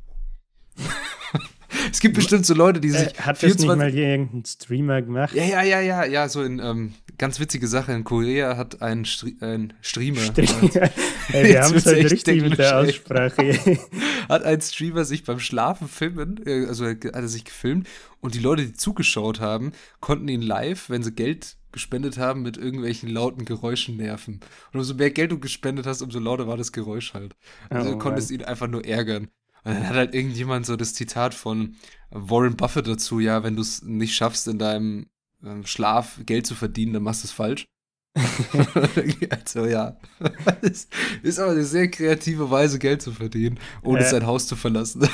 es 1.90 2.01
gibt 2.01 2.14
bestimmt 2.14 2.47
so 2.47 2.55
Leute, 2.55 2.81
die 2.81 2.88
äh, 2.88 2.92
sich. 2.92 3.18
Äh, 3.18 3.23
hat 3.23 3.38
24 3.38 3.40
das 3.40 3.66
nicht 3.66 3.77
mal 3.77 3.95
irgendein 3.95 4.45
Streamer 4.45 5.03
gemacht? 5.03 5.35
Ja, 5.35 5.45
ja, 5.45 5.62
ja, 5.62 5.81
ja, 5.81 6.05
ja, 6.05 6.29
so 6.29 6.42
in 6.42 6.59
ähm, 6.61 6.95
ganz 7.22 7.38
witzige 7.38 7.68
Sache. 7.68 7.92
In 7.92 8.02
Korea 8.02 8.56
hat 8.56 8.82
ein, 8.82 9.04
Stri 9.04 9.37
ein 9.38 9.74
Streamer. 9.80 10.22
Streamer. 10.22 10.90
Ey, 11.32 11.50
wir 11.50 11.62
haben 11.62 11.76
es 11.76 11.87
halt 11.87 12.11
richtig 12.11 12.42
mit 12.42 12.58
der 12.58 12.80
Aussprache. 12.80 13.78
hat 14.28 14.42
ein 14.42 14.61
Streamer 14.61 15.04
sich 15.04 15.22
beim 15.22 15.38
Schlafen 15.38 15.87
filmen, 15.87 16.44
äh, 16.44 16.66
also 16.66 16.85
hat 16.85 17.04
er 17.04 17.28
sich 17.28 17.44
gefilmt 17.44 17.87
und 18.20 18.35
die 18.35 18.40
Leute, 18.40 18.66
die 18.66 18.72
zugeschaut 18.72 19.38
haben, 19.38 19.70
konnten 20.00 20.26
ihn 20.26 20.42
live, 20.42 20.90
wenn 20.90 21.04
sie 21.04 21.12
Geld 21.12 21.58
gespendet 21.70 22.18
haben, 22.18 22.42
mit 22.42 22.56
irgendwelchen 22.56 23.08
lauten 23.08 23.44
Geräuschen 23.44 23.96
nerven. 23.98 24.40
Und 24.72 24.80
umso 24.80 24.94
mehr 24.94 25.12
Geld 25.12 25.30
du 25.30 25.38
gespendet 25.38 25.87
hast, 25.87 26.02
umso 26.02 26.18
lauter 26.18 26.48
war 26.48 26.56
das 26.56 26.72
Geräusch 26.72 27.14
halt. 27.14 27.37
Also 27.70 27.88
oh, 27.88 27.92
du 27.92 27.98
konntest 27.98 28.32
ihn 28.32 28.42
einfach 28.42 28.66
nur 28.66 28.85
ärgern. 28.85 29.28
Und 29.62 29.74
dann 29.74 29.88
hat 29.88 29.94
halt 29.94 30.14
irgendjemand 30.16 30.66
so 30.66 30.74
das 30.74 30.92
Zitat 30.92 31.35
von 31.35 31.76
Warren 32.11 32.56
Buffett 32.56 32.88
dazu, 32.88 33.20
ja, 33.20 33.44
wenn 33.44 33.54
du 33.54 33.62
es 33.62 33.80
nicht 33.82 34.16
schaffst, 34.16 34.48
in 34.48 34.58
deinem 34.58 35.06
ähm, 35.44 35.66
Schlaf 35.66 36.20
Geld 36.24 36.46
zu 36.46 36.55
verdienen, 36.55 36.92
dann 36.92 37.02
machst 37.02 37.22
du 37.22 37.26
es 37.28 37.33
falsch. 37.33 37.66
also 39.31 39.66
ja, 39.66 39.96
das 40.61 40.88
ist 41.22 41.38
aber 41.38 41.52
eine 41.52 41.64
sehr 41.64 41.90
kreative 41.90 42.50
Weise, 42.50 42.78
Geld 42.78 43.00
zu 43.00 43.12
verdienen, 43.12 43.59
ohne 43.83 44.00
äh, 44.00 44.09
sein 44.09 44.26
Haus 44.26 44.46
zu 44.46 44.57
verlassen. 44.57 45.09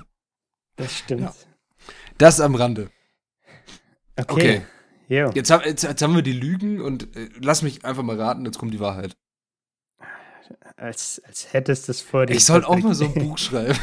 das 0.76 0.98
stimmt. 0.98 1.20
Ja. 1.20 1.34
Das 2.16 2.40
am 2.40 2.54
Rande. 2.54 2.90
Okay. 4.16 4.62
okay. 5.06 5.32
Jetzt, 5.34 5.50
jetzt, 5.50 5.82
jetzt 5.84 6.02
haben 6.02 6.14
wir 6.14 6.22
die 6.22 6.32
Lügen 6.32 6.80
und 6.80 7.14
äh, 7.16 7.28
lass 7.40 7.62
mich 7.62 7.84
einfach 7.84 8.02
mal 8.02 8.20
raten, 8.20 8.44
jetzt 8.44 8.58
kommt 8.58 8.74
die 8.74 8.80
Wahrheit. 8.80 9.16
Als, 10.76 11.20
als 11.26 11.52
hättest 11.52 11.88
du 11.88 11.92
es 11.92 12.00
vor 12.00 12.26
dir. 12.26 12.34
Ich 12.34 12.44
soll 12.44 12.64
auch 12.64 12.78
mal 12.78 12.94
so 12.94 13.04
ein 13.04 13.14
Buch 13.14 13.38
schreiben. 13.38 13.78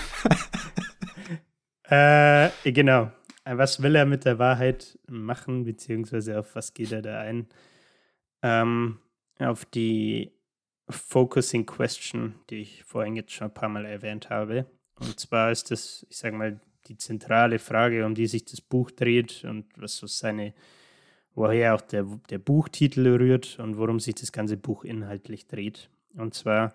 Äh, 1.90 2.50
genau. 2.64 3.12
Was 3.46 3.82
will 3.82 3.96
er 3.96 4.06
mit 4.06 4.26
der 4.26 4.40
Wahrheit 4.40 4.98
machen, 5.08 5.66
beziehungsweise 5.66 6.40
auf 6.40 6.56
was 6.56 6.74
geht 6.74 6.92
er 6.92 7.04
da 7.04 7.20
ein? 7.20 7.48
Ähm, 8.42 9.00
auf 9.40 9.66
die 9.66 10.32
Focusing 10.90 11.66
Question, 11.66 12.36
die 12.50 12.58
ich 12.58 12.84
vorhin 12.84 13.16
jetzt 13.16 13.32
schon 13.32 13.48
ein 13.48 13.54
paar 13.54 13.70
Mal 13.70 13.86
erwähnt 13.86 14.30
habe. 14.30 14.66
Und 15.00 15.20
zwar 15.20 15.52
ist 15.52 15.72
das, 15.72 16.06
ich 16.10 16.18
sage 16.18 16.36
mal, 16.36 16.60
die 16.88 16.98
zentrale 16.98 17.60
Frage, 17.60 18.06
um 18.06 18.16
die 18.16 18.28
sich 18.28 18.46
das 18.46 18.62
Buch 18.62 18.92
dreht 18.92 19.44
und 19.44 19.66
was 19.78 19.98
so 19.98 20.08
seine, 20.08 20.54
woher 21.34 21.76
auch 21.76 21.82
der, 21.82 22.06
der 22.30 22.38
Buchtitel 22.38 23.08
rührt 23.08 23.60
und 23.60 23.78
worum 23.78 24.00
sich 24.00 24.16
das 24.16 24.32
ganze 24.32 24.58
Buch 24.58 24.84
inhaltlich 24.84 25.48
dreht. 25.48 25.90
Und 26.16 26.34
zwar, 26.34 26.74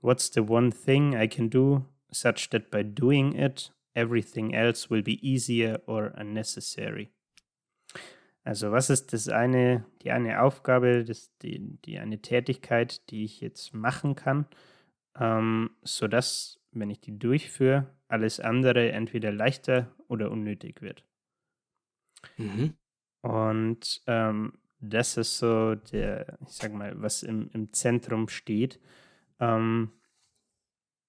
what's 0.00 0.32
the 0.32 0.40
one 0.40 0.70
thing 0.70 1.14
I 1.14 1.28
can 1.28 1.50
do 1.50 1.84
such 2.10 2.48
that 2.50 2.70
by 2.70 2.82
doing 2.84 3.34
it 3.34 3.72
everything 3.94 4.54
else 4.54 4.90
will 4.90 5.02
be 5.02 5.18
easier 5.26 5.80
or 5.86 6.12
unnecessary. 6.16 7.12
Also 8.44 8.72
was 8.72 8.90
ist 8.90 9.12
das 9.12 9.28
eine, 9.28 9.84
die 10.02 10.10
eine 10.10 10.42
Aufgabe, 10.42 11.04
das, 11.04 11.36
die, 11.38 11.78
die 11.84 11.98
eine 11.98 12.20
Tätigkeit, 12.20 13.08
die 13.10 13.24
ich 13.24 13.40
jetzt 13.40 13.72
machen 13.72 14.16
kann, 14.16 14.46
ähm, 15.18 15.70
sodass, 15.82 16.60
wenn 16.72 16.90
ich 16.90 17.00
die 17.00 17.18
durchführe, 17.18 17.86
alles 18.08 18.40
andere 18.40 18.90
entweder 18.92 19.30
leichter 19.30 19.94
oder 20.08 20.30
unnötig 20.30 20.82
wird. 20.82 21.04
Mhm. 22.36 22.74
Und 23.22 24.02
ähm, 24.06 24.58
das 24.80 25.16
ist 25.16 25.38
so 25.38 25.76
der, 25.76 26.38
ich 26.42 26.54
sag 26.54 26.72
mal, 26.72 27.00
was 27.00 27.22
im, 27.22 27.48
im 27.52 27.72
Zentrum 27.72 28.28
steht. 28.28 28.80
Ähm, 29.38 29.92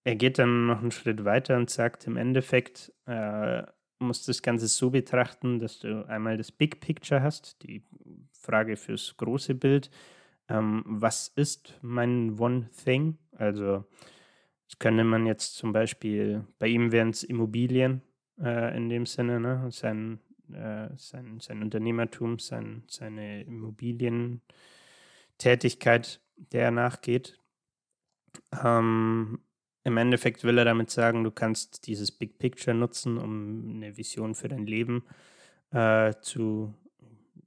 er 0.04 0.16
geht 0.16 0.39
dann 0.39 0.68
noch 0.68 0.82
einen 0.82 0.92
Schritt 0.92 1.26
weiter 1.26 1.58
und 1.58 1.70
sagt, 1.70 2.08
im 2.08 2.16
Endeffekt 2.18 2.92
äh, 3.06 3.63
musst 4.00 4.28
du 4.28 4.32
das 4.32 4.42
Ganze 4.42 4.68
so 4.68 4.89
betrachten, 4.89 5.60
dass 5.60 5.80
du 5.80 6.06
einmal 6.08 6.38
das 6.38 6.52
Big 6.52 6.82
Picture 6.82 7.24
hast, 7.24 7.63
die 7.63 7.86
Frage 8.32 8.76
fürs 8.76 9.16
große 9.18 9.56
Bild. 9.56 9.89
Ähm, 10.50 10.84
was 10.86 11.30
ist 11.30 11.80
mein 11.82 12.38
One 12.38 12.70
Thing? 12.84 13.18
Also, 13.32 13.86
das 14.68 14.78
könnte 14.80 15.06
man 15.06 15.26
jetzt 15.26 15.56
zum 15.56 15.72
Beispiel, 15.72 16.46
bei 16.60 16.68
ihm 16.68 16.92
wären 16.92 17.12
es 17.12 17.24
Immobilien 17.24 18.02
äh, 18.42 18.76
in 18.76 18.89
dem 18.89 19.06
Sinne, 19.06 19.39
ne? 19.39 19.70
sein, 19.72 20.20
äh, 20.52 20.89
sein, 20.98 21.39
sein 21.39 21.62
Unternehmertum, 21.62 22.39
sein, 22.39 22.84
seine 22.88 23.44
Immobilientätigkeit, 23.44 26.20
der 26.36 26.63
er 26.63 26.72
nachgeht. 26.72 27.39
Ähm, 28.63 29.39
im 29.84 29.98
Endeffekt 29.98 30.43
will 30.43 30.58
er 30.58 30.65
damit 30.65 30.89
sagen, 30.89 31.24
du 31.24 31.32
kannst 31.32 31.88
dieses 31.88 32.12
Big 32.12 32.38
Picture 32.39 32.76
nutzen, 32.76 33.17
um 33.17 33.76
eine 33.76 33.98
Vision 33.98 34.36
für 34.36 34.48
dein 34.48 34.65
Leben 34.65 35.04
äh, 35.72 36.13
zu, 36.22 36.74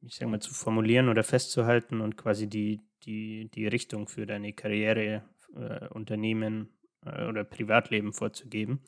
ich 0.02 0.16
sag 0.16 0.28
mal, 0.28 0.40
zu 0.40 0.52
formulieren 0.52 1.08
oder 1.08 1.22
festzuhalten 1.22 2.00
und 2.00 2.16
quasi 2.16 2.46
die, 2.48 2.80
die, 3.04 3.50
die 3.50 3.66
Richtung 3.66 4.08
für 4.08 4.26
deine 4.26 4.52
Karriere, 4.52 5.22
äh, 5.54 5.88
Unternehmen 5.88 6.68
äh, 7.04 7.26
oder 7.26 7.44
Privatleben 7.44 8.12
vorzugeben. 8.12 8.80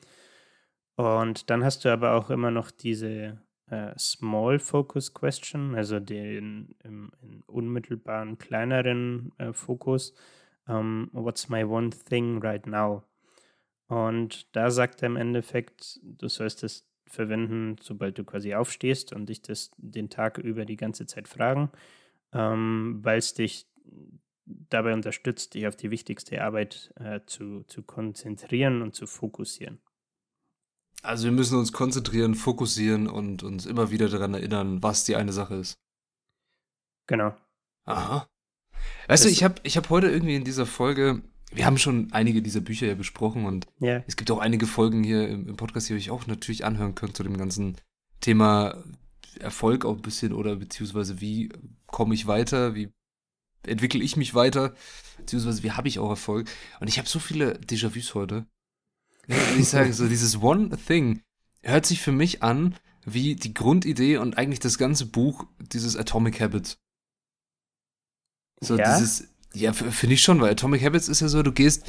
Und 0.96 1.48
dann 1.48 1.64
hast 1.64 1.84
du 1.84 1.92
aber 1.92 2.14
auch 2.14 2.28
immer 2.28 2.50
noch 2.50 2.70
diese 2.70 3.40
äh, 3.70 3.96
Small 3.98 4.58
Focus 4.58 5.14
Question, 5.14 5.74
also 5.74 6.00
den 6.00 6.74
im, 6.82 7.12
im 7.22 7.42
unmittelbaren 7.46 8.36
kleineren 8.36 9.32
äh, 9.38 9.52
Fokus. 9.52 10.14
Um, 10.66 11.08
ähm, 11.14 11.24
what's 11.24 11.48
my 11.48 11.64
one 11.64 11.88
thing 11.88 12.42
right 12.42 12.66
now? 12.66 13.07
Und 13.88 14.54
da 14.54 14.70
sagt 14.70 15.02
er 15.02 15.06
im 15.06 15.16
Endeffekt, 15.16 15.98
du 16.02 16.28
sollst 16.28 16.62
es 16.62 16.86
verwenden, 17.06 17.76
sobald 17.80 18.18
du 18.18 18.24
quasi 18.24 18.54
aufstehst 18.54 19.12
und 19.12 19.28
dich 19.28 19.42
das 19.42 19.70
den 19.78 20.10
Tag 20.10 20.38
über 20.38 20.64
die 20.66 20.76
ganze 20.76 21.06
Zeit 21.06 21.26
fragen, 21.26 21.70
ähm, 22.32 23.00
weil 23.02 23.18
es 23.18 23.32
dich 23.34 23.66
dabei 24.44 24.92
unterstützt, 24.92 25.54
dich 25.54 25.66
auf 25.66 25.76
die 25.76 25.90
wichtigste 25.90 26.42
Arbeit 26.42 26.92
äh, 26.96 27.20
zu, 27.26 27.64
zu 27.64 27.82
konzentrieren 27.82 28.82
und 28.82 28.94
zu 28.94 29.06
fokussieren. 29.06 29.80
Also 31.02 31.24
wir 31.24 31.32
müssen 31.32 31.58
uns 31.58 31.72
konzentrieren, 31.72 32.34
fokussieren 32.34 33.06
und 33.06 33.42
uns 33.42 33.66
immer 33.66 33.90
wieder 33.90 34.08
daran 34.08 34.34
erinnern, 34.34 34.82
was 34.82 35.04
die 35.04 35.16
eine 35.16 35.32
Sache 35.32 35.54
ist. 35.54 35.78
Genau. 37.06 37.34
Aha. 37.84 38.28
Weißt 39.06 39.24
das 39.24 39.30
du, 39.30 39.32
ich 39.32 39.44
habe 39.44 39.54
ich 39.62 39.76
hab 39.76 39.90
heute 39.90 40.08
irgendwie 40.08 40.34
in 40.34 40.44
dieser 40.44 40.66
Folge 40.66 41.22
wir 41.52 41.64
haben 41.64 41.78
schon 41.78 42.12
einige 42.12 42.42
dieser 42.42 42.60
Bücher 42.60 42.86
ja 42.86 42.94
besprochen 42.94 43.46
und 43.46 43.66
yeah. 43.80 44.04
es 44.06 44.16
gibt 44.16 44.30
auch 44.30 44.38
einige 44.38 44.66
Folgen 44.66 45.02
hier 45.02 45.28
im, 45.28 45.48
im 45.48 45.56
Podcast, 45.56 45.88
die 45.88 45.94
ihr 45.94 45.98
euch 45.98 46.10
auch 46.10 46.26
natürlich 46.26 46.64
anhören 46.64 46.94
könnt 46.94 47.16
zu 47.16 47.22
dem 47.22 47.36
ganzen 47.36 47.76
Thema 48.20 48.82
Erfolg 49.40 49.84
auch 49.84 49.96
ein 49.96 50.02
bisschen 50.02 50.32
oder 50.32 50.56
beziehungsweise 50.56 51.20
wie 51.20 51.50
komme 51.86 52.14
ich 52.14 52.26
weiter, 52.26 52.74
wie 52.74 52.90
entwickle 53.66 54.02
ich 54.02 54.16
mich 54.16 54.34
weiter, 54.34 54.74
beziehungsweise 55.16 55.62
wie 55.62 55.72
habe 55.72 55.88
ich 55.88 55.98
auch 55.98 56.10
Erfolg. 56.10 56.50
Und 56.80 56.88
ich 56.88 56.98
habe 56.98 57.08
so 57.08 57.18
viele 57.18 57.58
Déjà-vus 57.58 58.14
heute. 58.14 58.46
Ich 59.58 59.68
sage 59.68 59.92
so, 59.92 60.08
dieses 60.08 60.40
One 60.40 60.76
Thing 60.76 61.22
hört 61.62 61.86
sich 61.86 62.00
für 62.00 62.12
mich 62.12 62.42
an 62.42 62.76
wie 63.04 63.36
die 63.36 63.54
Grundidee 63.54 64.18
und 64.18 64.38
eigentlich 64.38 64.60
das 64.60 64.78
ganze 64.78 65.06
Buch 65.06 65.44
dieses 65.58 65.96
Atomic 65.96 66.40
Habits. 66.40 66.78
So 68.60 68.76
ja? 68.76 68.96
dieses 68.96 69.28
ja, 69.54 69.72
finde 69.72 70.14
ich 70.14 70.22
schon, 70.22 70.40
weil 70.40 70.52
Atomic 70.52 70.82
Habits 70.84 71.08
ist 71.08 71.20
ja 71.20 71.28
so, 71.28 71.42
du 71.42 71.52
gehst, 71.52 71.84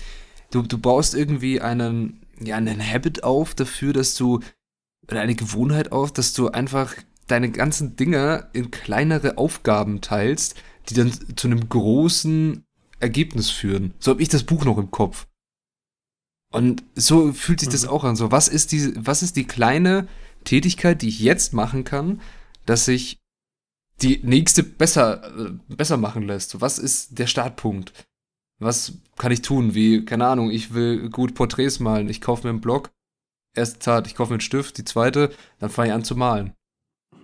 du, 0.52 0.62
du 0.62 0.78
baust 0.78 1.14
irgendwie 1.14 1.62
einen, 1.62 2.22
ja, 2.40 2.56
einen 2.56 2.82
Habit 2.82 3.24
auf 3.24 3.54
dafür, 3.54 3.94
dass 3.94 4.16
du, 4.16 4.40
oder 5.08 5.22
eine 5.22 5.36
Gewohnheit 5.36 5.92
auf, 5.92 6.12
dass 6.12 6.34
du 6.34 6.50
einfach 6.50 6.96
deine 7.28 7.52
ganzen 7.52 7.96
Dinger 7.96 8.50
in 8.54 8.72
kleinere 8.72 9.38
Aufgaben 9.38 10.02
teilst, 10.02 10.56
die 10.90 10.96
dann 10.96 11.12
zu 11.36 11.48
einem 11.48 11.70
großen 11.70 12.64
Ergebnis 13.00 13.50
führen. 13.50 13.94
So 14.00 14.12
habe 14.12 14.22
ich 14.22 14.30
das 14.30 14.44
Buch 14.44 14.66
noch 14.66 14.78
im 14.78 14.92
Kopf. 14.92 15.28
Und 16.52 16.84
so 16.96 17.32
fühlt 17.32 17.60
sich 17.60 17.70
mhm. 17.70 17.74
das 17.74 17.88
auch 17.88 18.04
an. 18.04 18.16
So, 18.16 18.32
was 18.32 18.48
ist 18.48 18.72
die, 18.72 18.94
was 18.96 19.22
ist 19.22 19.36
die 19.36 19.46
kleine 19.46 20.08
Tätigkeit, 20.44 21.02
die 21.02 21.10
ich 21.10 21.20
jetzt 21.20 21.54
machen 21.54 21.84
kann, 21.84 22.22
dass 22.66 22.88
ich 22.88 23.20
die 24.02 24.20
nächste 24.24 24.64
besser, 24.64 25.24
äh, 25.38 25.52
besser 25.68 25.98
machen 25.98 26.24
lässt. 26.24 26.62
Was 26.62 26.80
ist 26.80 27.20
der 27.20 27.28
Startpunkt? 27.28 27.94
Was 28.60 29.00
kann 29.18 29.32
ich 29.32 29.42
tun? 29.42 29.74
Wie, 29.74 30.04
keine 30.04 30.28
Ahnung, 30.28 30.52
ich 30.52 30.74
will 30.74 31.10
gut 31.10 31.34
Porträts 31.34 31.80
malen. 31.80 32.10
Ich 32.10 32.22
kaufe 32.22 32.46
mir 32.46 32.52
einen 32.52 32.62
Block. 32.62 32.92
Erste 33.56 33.80
Tat, 33.80 34.08
ich 34.08 34.16
kaufe 34.16 34.32
mir 34.32 34.36
einen 34.36 34.42
Stift. 34.42 34.78
Die 34.78 34.84
zweite, 34.84 35.32
dann 35.60 35.70
fange 35.70 35.90
ich 35.90 35.94
an 35.94 36.04
zu 36.04 36.16
malen. 36.16 36.54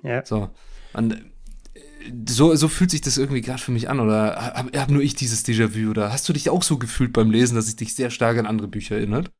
Ja. 0.01 0.25
So. 0.25 0.49
Und 0.93 1.13
äh, 1.73 1.79
so, 2.27 2.55
so 2.55 2.67
fühlt 2.67 2.91
sich 2.91 3.01
das 3.01 3.17
irgendwie 3.17 3.41
gerade 3.41 3.61
für 3.61 3.71
mich 3.71 3.89
an. 3.89 3.99
Oder 3.99 4.53
habe 4.55 4.79
hab 4.79 4.89
nur 4.89 5.01
ich 5.01 5.15
dieses 5.15 5.45
Déjà-vu? 5.45 5.89
Oder 5.89 6.11
hast 6.11 6.27
du 6.29 6.33
dich 6.33 6.49
auch 6.49 6.63
so 6.63 6.77
gefühlt 6.77 7.13
beim 7.13 7.31
Lesen, 7.31 7.55
dass 7.55 7.67
es 7.67 7.75
dich 7.75 7.95
sehr 7.95 8.09
stark 8.09 8.37
an 8.37 8.45
andere 8.45 8.67
Bücher 8.67 8.95
erinnert? 8.95 9.31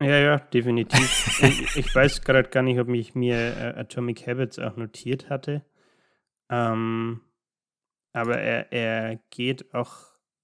Ja, 0.00 0.18
ja, 0.18 0.38
definitiv. 0.38 1.42
ich, 1.42 1.76
ich, 1.76 1.94
weiß 1.94 2.22
gerade 2.22 2.48
gar 2.50 2.62
nicht, 2.62 2.78
ob 2.78 2.88
ich 2.88 3.14
mir 3.14 3.36
äh, 3.36 3.80
Atomic 3.80 4.26
Habits 4.26 4.58
auch 4.58 4.76
notiert 4.76 5.28
hatte. 5.28 5.64
Ähm, 6.50 7.20
aber 8.12 8.38
er, 8.38 8.72
er 8.72 9.20
geht 9.30 9.74
auch, 9.74 9.96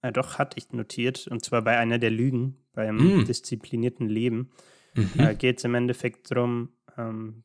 äh, 0.03 0.13
doch, 0.13 0.39
hatte 0.39 0.59
ich 0.59 0.73
notiert, 0.73 1.27
und 1.29 1.45
zwar 1.45 1.63
bei 1.63 1.79
einer 1.79 1.99
der 1.99 2.11
Lügen, 2.11 2.59
beim 2.73 2.97
mm. 2.97 3.25
disziplinierten 3.25 4.09
Leben, 4.09 4.51
mhm. 4.95 5.11
äh, 5.19 5.35
geht 5.35 5.59
es 5.59 5.65
im 5.65 5.75
Endeffekt 5.75 6.31
darum, 6.31 6.71
ähm, 6.97 7.45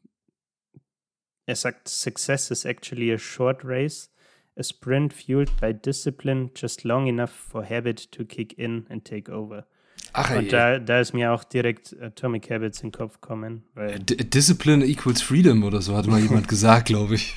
er 1.45 1.55
sagt, 1.55 1.87
Success 1.87 2.51
is 2.51 2.65
actually 2.65 3.11
a 3.11 3.17
short 3.17 3.63
race, 3.63 4.11
a 4.55 4.63
sprint 4.63 5.13
fueled 5.13 5.49
by 5.59 5.73
discipline 5.73 6.51
just 6.55 6.83
long 6.83 7.07
enough 7.07 7.31
for 7.31 7.67
habit 7.67 8.11
to 8.11 8.23
kick 8.23 8.53
in 8.59 8.85
and 8.89 9.03
take 9.03 9.31
over. 9.31 9.65
Ach, 10.13 10.35
und 10.35 10.51
da, 10.51 10.79
da 10.79 10.99
ist 10.99 11.13
mir 11.13 11.31
auch 11.31 11.43
direkt 11.43 11.99
Atomic 11.99 12.49
Habits 12.49 12.81
in 12.81 12.87
den 12.87 12.97
Kopf 12.97 13.19
gekommen. 13.21 13.63
Discipline 13.99 14.85
equals 14.85 15.21
freedom 15.21 15.63
oder 15.63 15.81
so 15.81 15.95
hat 15.95 16.07
mal 16.07 16.19
jemand 16.19 16.47
gesagt, 16.47 16.87
glaube 16.87 17.15
ich. 17.15 17.35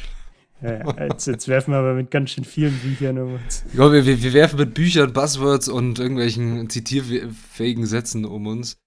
Ja, 0.62 1.06
jetzt, 1.08 1.26
jetzt, 1.26 1.48
werfen 1.48 1.72
wir 1.72 1.78
aber 1.78 1.94
mit 1.94 2.10
ganz 2.10 2.30
schön 2.30 2.44
vielen 2.44 2.78
Büchern 2.78 3.18
um 3.18 3.34
uns. 3.34 3.64
Ja, 3.72 3.90
wir, 3.90 4.04
wir 4.06 4.32
werfen 4.32 4.58
mit 4.58 4.74
Büchern, 4.74 5.12
Buzzwords 5.12 5.68
und 5.68 5.98
irgendwelchen 5.98 6.70
zitierfähigen 6.70 7.84
Sätzen 7.86 8.24
um 8.24 8.46
uns. 8.46 8.78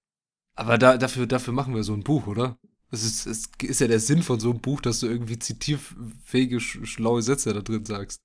Aber 0.54 0.78
da, 0.78 0.96
dafür, 0.96 1.26
dafür 1.26 1.52
machen 1.52 1.74
wir 1.74 1.82
so 1.82 1.92
ein 1.92 2.02
Buch, 2.02 2.26
oder? 2.26 2.58
Das 2.90 3.02
ist, 3.02 3.26
das 3.26 3.48
ist 3.60 3.80
ja 3.80 3.88
der 3.88 4.00
Sinn 4.00 4.22
von 4.22 4.40
so 4.40 4.50
einem 4.50 4.60
Buch, 4.60 4.80
dass 4.80 5.00
du 5.00 5.06
irgendwie 5.06 5.38
zitierfähige, 5.38 6.60
schlaue 6.60 7.20
Sätze 7.20 7.52
da 7.52 7.60
drin 7.60 7.84
sagst. 7.84 8.22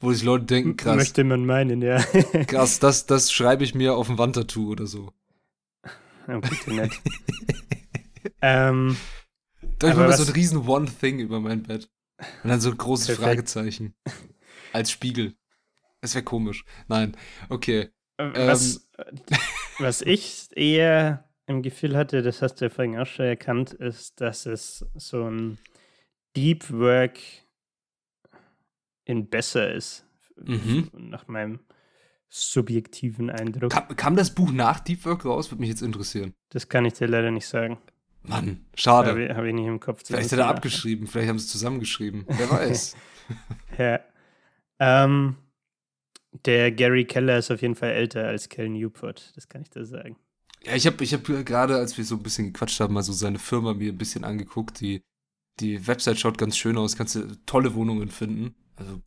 Wo 0.00 0.12
sich 0.12 0.22
Leute 0.22 0.46
denken, 0.46 0.76
krass. 0.76 0.96
Möchte 0.96 1.24
man 1.24 1.44
meinen, 1.44 1.82
ja. 1.82 1.98
krass, 2.46 2.78
das, 2.78 3.04
das 3.04 3.30
schreibe 3.32 3.64
ich 3.64 3.74
mir 3.74 3.94
auf 3.94 4.08
ein 4.08 4.16
Wandtattoo 4.16 4.70
oder 4.70 4.86
so. 4.86 5.12
Oh, 6.26 6.40
bitte 6.40 6.72
nicht. 6.72 7.02
ähm, 8.40 8.96
da 9.78 9.90
ich 9.90 9.96
mal 9.96 10.16
so 10.16 10.24
ein 10.24 10.32
riesen 10.32 10.66
One-Thing 10.66 11.18
über 11.18 11.40
mein 11.40 11.62
Bett. 11.62 11.90
Und 12.42 12.50
dann 12.50 12.60
so 12.60 12.70
ein 12.70 12.76
großes 12.76 13.06
Perfekt. 13.06 13.24
Fragezeichen. 13.24 13.94
Als 14.72 14.90
Spiegel. 14.90 15.34
Das 16.00 16.14
wäre 16.14 16.24
komisch. 16.24 16.64
Nein, 16.88 17.16
okay. 17.48 17.90
Was, 18.16 18.88
was 19.78 20.02
ich 20.02 20.48
eher 20.54 21.28
im 21.46 21.62
Gefühl 21.62 21.96
hatte, 21.96 22.22
das 22.22 22.42
hast 22.42 22.56
du 22.56 22.66
ja 22.66 22.68
vorhin 22.70 22.98
auch 22.98 23.06
schon 23.06 23.26
erkannt, 23.26 23.72
ist, 23.72 24.20
dass 24.20 24.46
es 24.46 24.84
so 24.94 25.28
ein 25.28 25.58
Deep 26.36 26.70
Work 26.70 27.18
in 29.04 29.28
besser 29.28 29.72
ist. 29.72 30.04
Mhm. 30.36 30.90
Nach 30.92 31.26
meinem 31.28 31.60
subjektiven 32.28 33.30
Eindruck. 33.30 33.72
Kam, 33.72 33.96
kam 33.96 34.16
das 34.16 34.34
Buch 34.34 34.52
nach 34.52 34.80
Deep 34.80 35.04
Work 35.04 35.24
raus? 35.24 35.50
Würde 35.50 35.60
mich 35.60 35.70
jetzt 35.70 35.82
interessieren. 35.82 36.34
Das 36.50 36.68
kann 36.68 36.84
ich 36.84 36.94
dir 36.94 37.08
leider 37.08 37.30
nicht 37.30 37.46
sagen. 37.46 37.78
Mann, 38.22 38.64
schade. 38.74 39.10
Habe 39.10 39.24
ich, 39.24 39.30
hab 39.30 39.44
ich 39.44 39.54
nicht 39.54 39.66
im 39.66 39.80
Kopf. 39.80 40.02
Vielleicht 40.04 40.32
hat 40.32 40.38
er 40.38 40.48
abgeschrieben, 40.48 41.06
vielleicht 41.06 41.28
haben 41.28 41.38
sie 41.38 41.46
es 41.46 41.50
zusammengeschrieben. 41.50 42.24
Wer 42.28 42.50
weiß. 42.50 42.96
Ja. 43.78 44.00
Ähm, 44.80 45.36
der 46.44 46.72
Gary 46.72 47.04
Keller 47.04 47.38
ist 47.38 47.50
auf 47.52 47.62
jeden 47.62 47.76
Fall 47.76 47.90
älter 47.90 48.26
als 48.26 48.48
Cal 48.48 48.68
Newport, 48.68 49.32
das 49.36 49.48
kann 49.48 49.62
ich 49.62 49.70
dir 49.70 49.84
sagen. 49.84 50.16
Ja, 50.64 50.74
ich 50.74 50.86
habe 50.86 51.02
ich 51.02 51.14
hab 51.14 51.24
gerade, 51.24 51.76
als 51.76 51.96
wir 51.96 52.04
so 52.04 52.16
ein 52.16 52.22
bisschen 52.22 52.52
gequatscht 52.52 52.80
haben, 52.80 52.94
mal 52.94 53.02
so 53.02 53.12
seine 53.12 53.38
Firma 53.38 53.72
mir 53.74 53.92
ein 53.92 53.98
bisschen 53.98 54.24
angeguckt. 54.24 54.80
Die, 54.80 55.02
die 55.60 55.86
Website 55.86 56.18
schaut 56.18 56.38
ganz 56.38 56.56
schön 56.56 56.76
aus, 56.76 56.96
kannst 56.96 57.14
du 57.14 57.26
tolle 57.46 57.74
Wohnungen 57.74 58.10
finden. 58.10 58.54
Also 58.76 59.00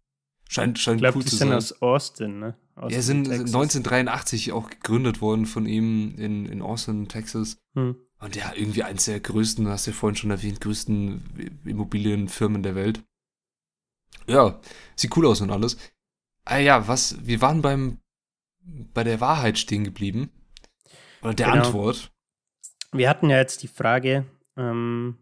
scheint, 0.49 0.79
scheint 0.79 0.97
Ich 0.97 1.01
glaube, 1.01 1.17
cool 1.17 1.23
die 1.23 1.29
zu 1.29 1.35
sind 1.35 1.49
sein. 1.49 1.57
aus 1.57 1.81
Austin, 1.81 2.39
ne? 2.39 2.57
Austin, 2.75 2.95
ja, 2.95 3.01
sind 3.01 3.25
sind 3.25 3.31
Texas. 3.31 3.55
1983 3.55 4.51
auch 4.51 4.69
gegründet 4.69 5.21
worden 5.21 5.45
von 5.45 5.65
ihm 5.65 6.15
in, 6.17 6.45
in 6.47 6.61
Austin, 6.61 7.07
Texas. 7.07 7.57
Hm. 7.75 7.95
Und 8.23 8.37
ja, 8.37 8.53
irgendwie 8.55 8.83
eins 8.83 9.05
der 9.05 9.19
größten, 9.19 9.67
hast 9.67 9.85
du 9.85 9.91
ja 9.91 9.97
vorhin 9.97 10.15
schon 10.15 10.31
erwähnt, 10.31 10.61
größten 10.61 11.59
Immobilienfirmen 11.65 12.63
der 12.63 12.73
Welt. 12.73 13.03
Ja, 14.27 14.61
sieht 14.95 15.15
cool 15.17 15.25
aus 15.25 15.41
und 15.41 15.51
alles. 15.51 15.77
Ah 16.45 16.57
ja, 16.57 16.87
was, 16.87 17.17
wir 17.25 17.41
waren 17.41 17.61
beim, 17.61 17.99
bei 18.93 19.03
der 19.03 19.19
Wahrheit 19.19 19.57
stehen 19.57 19.83
geblieben. 19.83 20.29
Oder 21.21 21.33
der 21.33 21.51
Genau. 21.51 21.65
Antwort. 21.65 22.11
Wir 22.93 23.09
hatten 23.09 23.29
ja 23.29 23.37
jetzt 23.37 23.61
die 23.61 23.67
Frage, 23.67 24.25
ähm, 24.55 25.17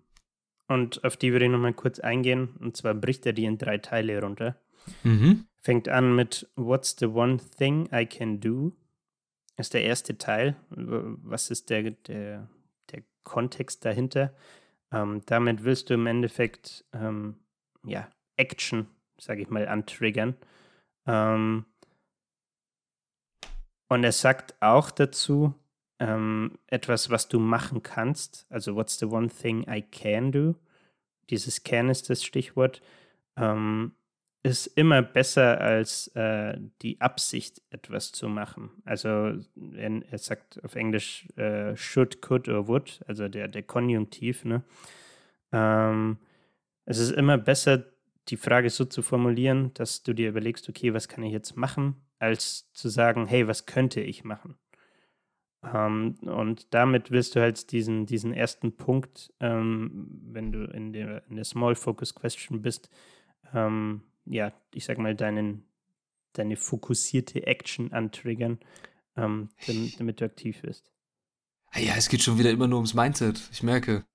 und 0.68 1.04
auf 1.04 1.18
die 1.18 1.32
würde 1.32 1.46
ich 1.46 1.52
nochmal 1.52 1.74
kurz 1.74 2.00
eingehen. 2.00 2.56
Und 2.60 2.78
zwar 2.78 2.94
bricht 2.94 3.26
er 3.26 3.34
die 3.34 3.46
in 3.46 3.58
drei 3.58 3.80
Teile 3.80 4.22
runter. 4.22 4.62
Mhm. 5.04 5.48
Fängt 5.60 5.90
an 5.90 6.16
mit 6.16 6.50
What's 6.56 6.96
the 7.00 7.08
one 7.08 7.40
thing 7.58 7.90
I 7.92 8.06
can 8.06 8.40
do? 8.40 8.74
Ist 9.58 9.74
der 9.74 9.84
erste 9.84 10.18
Teil. 10.18 10.56
Was 10.70 11.50
ist 11.50 11.70
der, 11.70 11.92
der, 11.92 12.48
der 12.92 13.04
Kontext 13.24 13.86
dahinter? 13.86 14.34
Ähm, 14.92 15.22
damit 15.26 15.64
willst 15.64 15.90
du 15.90 15.94
im 15.96 16.08
Endeffekt 16.08 16.86
ähm, 16.94 17.36
ja, 17.84 18.10
Action, 18.38 18.88
sage 19.18 19.42
ich 19.42 19.50
mal, 19.50 19.68
antriggern. 19.68 20.36
Ähm, 21.06 21.66
und 23.88 24.04
er 24.04 24.12
sagt 24.12 24.56
auch 24.62 24.92
dazu, 24.92 25.54
ähm, 26.00 26.58
etwas, 26.68 27.10
was 27.10 27.28
du 27.28 27.40
machen 27.40 27.84
kannst. 27.84 28.46
Also, 28.50 28.76
what's 28.76 28.98
the 28.98 29.06
one 29.06 29.30
thing 29.30 29.68
I 29.70 29.82
can 29.82 30.32
do? 30.32 30.56
Dieses 31.30 31.64
can 31.64 31.90
ist 31.90 32.10
das 32.10 32.24
Stichwort. 32.24 32.82
Ähm, 33.38 33.94
ist 34.44 34.68
immer 34.68 35.02
besser 35.02 35.62
als 35.62 36.08
äh, 36.16 36.58
die 36.82 37.00
Absicht, 37.00 37.62
etwas 37.70 38.12
zu 38.12 38.28
machen. 38.28 38.72
Also, 38.86 39.08
er, 39.76 40.02
er 40.10 40.18
sagt 40.18 40.64
auf 40.64 40.76
Englisch 40.76 41.28
äh, 41.38 41.76
should, 41.76 42.22
could 42.22 42.50
or 42.50 42.68
would, 42.68 43.02
also 43.08 43.28
der, 43.28 43.48
der 43.48 43.64
Konjunktiv. 43.64 44.44
Ne? 44.46 44.64
Ähm, 45.52 46.18
es 46.86 46.98
ist 46.98 47.12
immer 47.12 47.38
besser, 47.38 47.86
die 48.30 48.38
Frage 48.38 48.70
so 48.70 48.86
zu 48.86 49.02
formulieren, 49.02 49.74
dass 49.76 50.04
du 50.04 50.14
dir 50.14 50.30
überlegst, 50.30 50.68
okay, 50.70 50.94
was 50.94 51.08
kann 51.08 51.24
ich 51.24 51.34
jetzt 51.34 51.56
machen, 51.56 51.96
als 52.18 52.72
zu 52.74 52.90
sagen, 52.90 53.28
hey, 53.28 53.48
was 53.48 53.66
könnte 53.66 54.02
ich 54.02 54.24
machen? 54.24 54.56
Ähm, 55.64 56.16
und 56.22 56.74
damit 56.74 57.12
wirst 57.12 57.36
du 57.36 57.42
halt 57.42 57.72
diesen, 57.72 58.08
diesen 58.08 58.34
ersten 58.34 58.76
Punkt, 58.76 59.32
ähm, 59.40 60.08
wenn 60.24 60.52
du 60.52 60.64
in 60.66 60.94
der, 60.94 61.28
in 61.28 61.36
der 61.36 61.46
Small 61.46 61.76
Focus 61.76 62.16
Question 62.16 62.62
bist, 62.62 62.90
ähm, 63.54 64.02
ja, 64.32 64.54
ich 64.74 64.86
sag 64.86 64.98
mal, 64.98 65.16
deinen, 65.16 65.64
deine 66.34 66.56
fokussierte 66.56 67.46
Action 67.46 67.92
antriggern, 67.92 68.60
ähm, 69.18 69.50
damit, 69.68 70.00
damit 70.00 70.22
du 70.22 70.26
aktiv 70.26 70.64
wirst. 70.64 70.92
Ah 71.72 71.80
Ja, 71.80 71.94
es 71.96 72.10
geht 72.10 72.22
schon 72.22 72.38
wieder 72.40 72.52
immer 72.52 72.68
nur 72.68 72.80
ums 72.80 72.94
Mindset. 72.94 73.50
Ich 73.52 73.62
merke. 73.64 74.06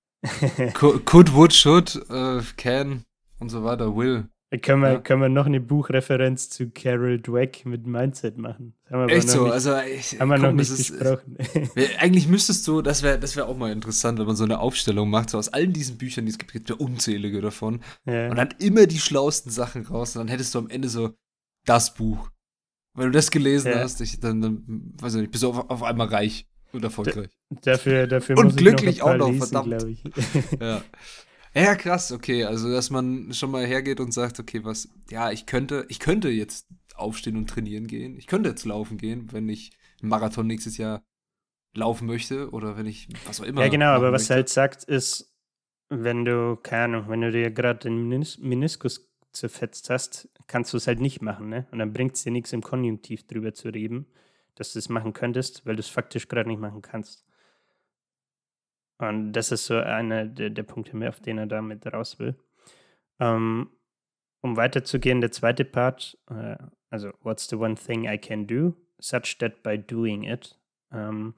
Co- 0.74 0.98
Could, 1.04 1.32
would, 1.34 1.52
should, 1.52 1.94
äh, 2.10 2.42
can 2.56 3.04
und 3.38 3.50
so 3.50 3.62
weiter, 3.64 3.96
will. 3.96 4.28
Können, 4.58 4.82
wir, 4.82 4.92
Ja. 4.92 4.98
können 5.00 5.22
wir 5.22 5.28
noch 5.28 5.46
eine 5.46 5.60
Buchreferenz 5.60 6.48
zu 6.50 6.70
Carol 6.70 7.20
Dweck 7.20 7.64
mit 7.66 7.86
Mindset 7.86 8.38
machen? 8.38 8.74
Echt 9.08 9.26
noch 9.28 9.34
so, 9.34 9.42
nicht, 9.44 9.52
also 9.52 9.76
ich, 9.78 10.20
haben 10.20 10.28
wir 10.28 10.38
noch 10.38 10.46
komm, 10.48 10.56
nicht 10.56 10.70
das 10.70 10.78
ist- 10.80 10.98
besprochen. 10.98 11.36
Wär- 11.74 12.00
Eigentlich 12.00 12.28
müsstest 12.28 12.66
du, 12.68 12.82
das 12.82 13.02
wäre 13.02 13.18
das 13.18 13.34
wär 13.36 13.48
auch 13.48 13.56
mal 13.56 13.72
interessant, 13.72 14.18
wenn 14.18 14.26
man 14.26 14.36
so 14.36 14.44
eine 14.44 14.58
Aufstellung 14.60 15.10
macht, 15.10 15.30
so 15.30 15.38
aus 15.38 15.48
allen 15.48 15.72
diesen 15.72 15.98
Büchern, 15.98 16.26
die 16.26 16.30
es 16.32 16.38
gibt, 16.38 16.52
gibt 16.52 16.70
ja 16.70 16.76
unzählige 16.76 17.40
davon, 17.40 17.80
ja. 18.04 18.30
und 18.30 18.36
dann 18.36 18.50
immer 18.58 18.86
die 18.86 18.98
schlauesten 18.98 19.50
Sachen 19.50 19.86
raus, 19.86 20.14
und 20.14 20.20
dann 20.20 20.28
hättest 20.28 20.54
du 20.54 20.58
am 20.60 20.68
Ende 20.68 20.88
so 20.88 21.10
das 21.64 21.94
Buch. 21.94 22.30
Wenn 22.94 23.06
du 23.06 23.10
das 23.12 23.30
gelesen 23.30 23.72
Ja. 23.72 23.80
hast, 23.80 24.00
ich, 24.00 24.20
dann, 24.20 24.40
dann, 24.40 24.92
weiß 25.00 25.14
ich 25.16 25.20
nicht, 25.22 25.30
bist 25.32 25.42
du 25.42 25.48
auf, 25.50 25.68
auf 25.68 25.82
einmal 25.82 26.06
reich 26.06 26.46
und 26.72 26.82
erfolgreich. 26.84 27.30
Dafür, 27.62 28.06
dafür 28.06 28.38
Und 28.38 28.44
muss 28.46 28.56
glücklich 28.56 28.96
ich 28.96 28.98
noch 29.00 29.08
ein 29.08 29.18
paar 29.18 29.26
auch 29.28 29.32
noch, 29.32 29.38
lesen, 29.38 29.46
verdammt. 29.52 30.52
ich. 30.52 30.60
Ja. 30.60 30.82
Ja, 31.56 31.74
krass, 31.74 32.12
okay. 32.12 32.44
Also, 32.44 32.70
dass 32.70 32.90
man 32.90 33.32
schon 33.32 33.50
mal 33.50 33.64
hergeht 33.64 33.98
und 34.00 34.12
sagt, 34.12 34.38
okay, 34.38 34.62
was, 34.64 34.88
ja, 35.10 35.30
ich 35.30 35.46
könnte, 35.46 35.86
ich 35.88 36.00
könnte 36.00 36.28
jetzt 36.28 36.66
aufstehen 36.94 37.36
und 37.36 37.48
trainieren 37.48 37.86
gehen. 37.86 38.16
Ich 38.18 38.26
könnte 38.26 38.50
jetzt 38.50 38.64
laufen 38.64 38.98
gehen, 38.98 39.32
wenn 39.32 39.48
ich 39.48 39.70
einen 40.00 40.10
Marathon 40.10 40.46
nächstes 40.46 40.76
Jahr 40.76 41.02
laufen 41.74 42.06
möchte 42.06 42.50
oder 42.50 42.76
wenn 42.76 42.86
ich 42.86 43.08
was 43.26 43.40
auch 43.40 43.44
immer. 43.44 43.62
Ja, 43.62 43.68
genau, 43.68 43.86
aber 43.86 44.06
machen 44.06 44.14
was 44.14 44.22
möchte. 44.22 44.34
er 44.34 44.36
halt 44.36 44.48
sagt, 44.48 44.84
ist, 44.84 45.34
wenn 45.88 46.24
du, 46.24 46.56
keine 46.56 46.84
Ahnung, 46.84 47.08
wenn 47.08 47.20
du 47.20 47.30
dir 47.30 47.50
gerade 47.50 47.78
den 47.80 48.08
Menis 48.08 48.38
Meniskus 48.38 49.10
zerfetzt 49.32 49.90
hast, 49.90 50.28
kannst 50.46 50.72
du 50.72 50.78
es 50.78 50.86
halt 50.86 51.00
nicht 51.00 51.20
machen, 51.20 51.48
ne? 51.48 51.66
Und 51.70 51.78
dann 51.78 51.92
bringt 51.92 52.16
es 52.16 52.22
dir 52.22 52.32
nichts 52.32 52.52
im 52.52 52.62
Konjunktiv 52.62 53.26
drüber 53.26 53.52
zu 53.52 53.68
reden, 53.68 54.06
dass 54.54 54.72
du 54.72 54.78
es 54.78 54.88
machen 54.88 55.12
könntest, 55.12 55.66
weil 55.66 55.76
du 55.76 55.80
es 55.80 55.88
faktisch 55.88 56.28
gerade 56.28 56.48
nicht 56.48 56.60
machen 56.60 56.80
kannst. 56.80 57.25
Und 58.98 59.32
das 59.32 59.52
ist 59.52 59.66
so 59.66 59.76
einer 59.76 60.24
der, 60.24 60.50
der 60.50 60.62
Punkte 60.62 60.96
mehr, 60.96 61.10
auf 61.10 61.20
den 61.20 61.38
er 61.38 61.46
damit 61.46 61.86
raus 61.86 62.18
will. 62.18 62.34
Ähm, 63.20 63.70
um 64.40 64.56
weiterzugehen, 64.56 65.20
der 65.20 65.32
zweite 65.32 65.64
Part, 65.64 66.18
äh, 66.30 66.56
also 66.90 67.12
what's 67.22 67.48
the 67.48 67.56
one 67.56 67.74
thing 67.74 68.04
I 68.04 68.16
can 68.18 68.46
do, 68.46 68.74
such 68.98 69.38
that 69.38 69.62
by 69.62 69.76
doing 69.78 70.24
it. 70.24 70.58
Ähm, 70.92 71.34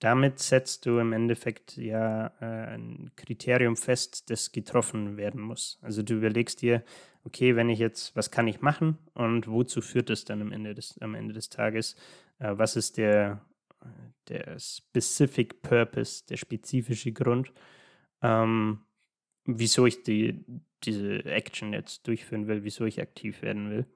damit 0.00 0.38
setzt 0.38 0.84
du 0.86 0.98
im 0.98 1.12
Endeffekt 1.12 1.76
ja 1.76 2.26
äh, 2.40 2.74
ein 2.74 3.10
Kriterium 3.16 3.76
fest, 3.76 4.28
das 4.30 4.52
getroffen 4.52 5.16
werden 5.16 5.40
muss. 5.40 5.78
Also 5.82 6.02
du 6.02 6.14
überlegst 6.14 6.60
dir, 6.60 6.84
okay, 7.24 7.56
wenn 7.56 7.70
ich 7.70 7.78
jetzt, 7.78 8.14
was 8.14 8.30
kann 8.30 8.46
ich 8.46 8.60
machen 8.60 8.98
und 9.14 9.48
wozu 9.48 9.80
führt 9.80 10.10
es 10.10 10.24
dann 10.24 10.42
am 10.42 10.52
Ende 10.52 10.74
des, 10.74 10.98
am 11.00 11.14
Ende 11.14 11.32
des 11.32 11.48
Tages? 11.48 11.96
Äh, 12.38 12.52
was 12.58 12.76
ist 12.76 12.98
der, 12.98 13.40
der 14.28 14.58
Specific 14.58 15.62
Purpose, 15.62 16.24
der 16.28 16.36
spezifische 16.36 17.12
Grund, 17.12 17.52
ähm, 18.22 18.80
wieso 19.46 19.86
ich 19.86 20.02
die, 20.02 20.44
diese 20.84 21.24
Action 21.26 21.72
jetzt 21.72 22.06
durchführen 22.06 22.46
will, 22.46 22.64
wieso 22.64 22.84
ich 22.84 23.00
aktiv 23.00 23.42
werden 23.42 23.70
will. 23.70 23.86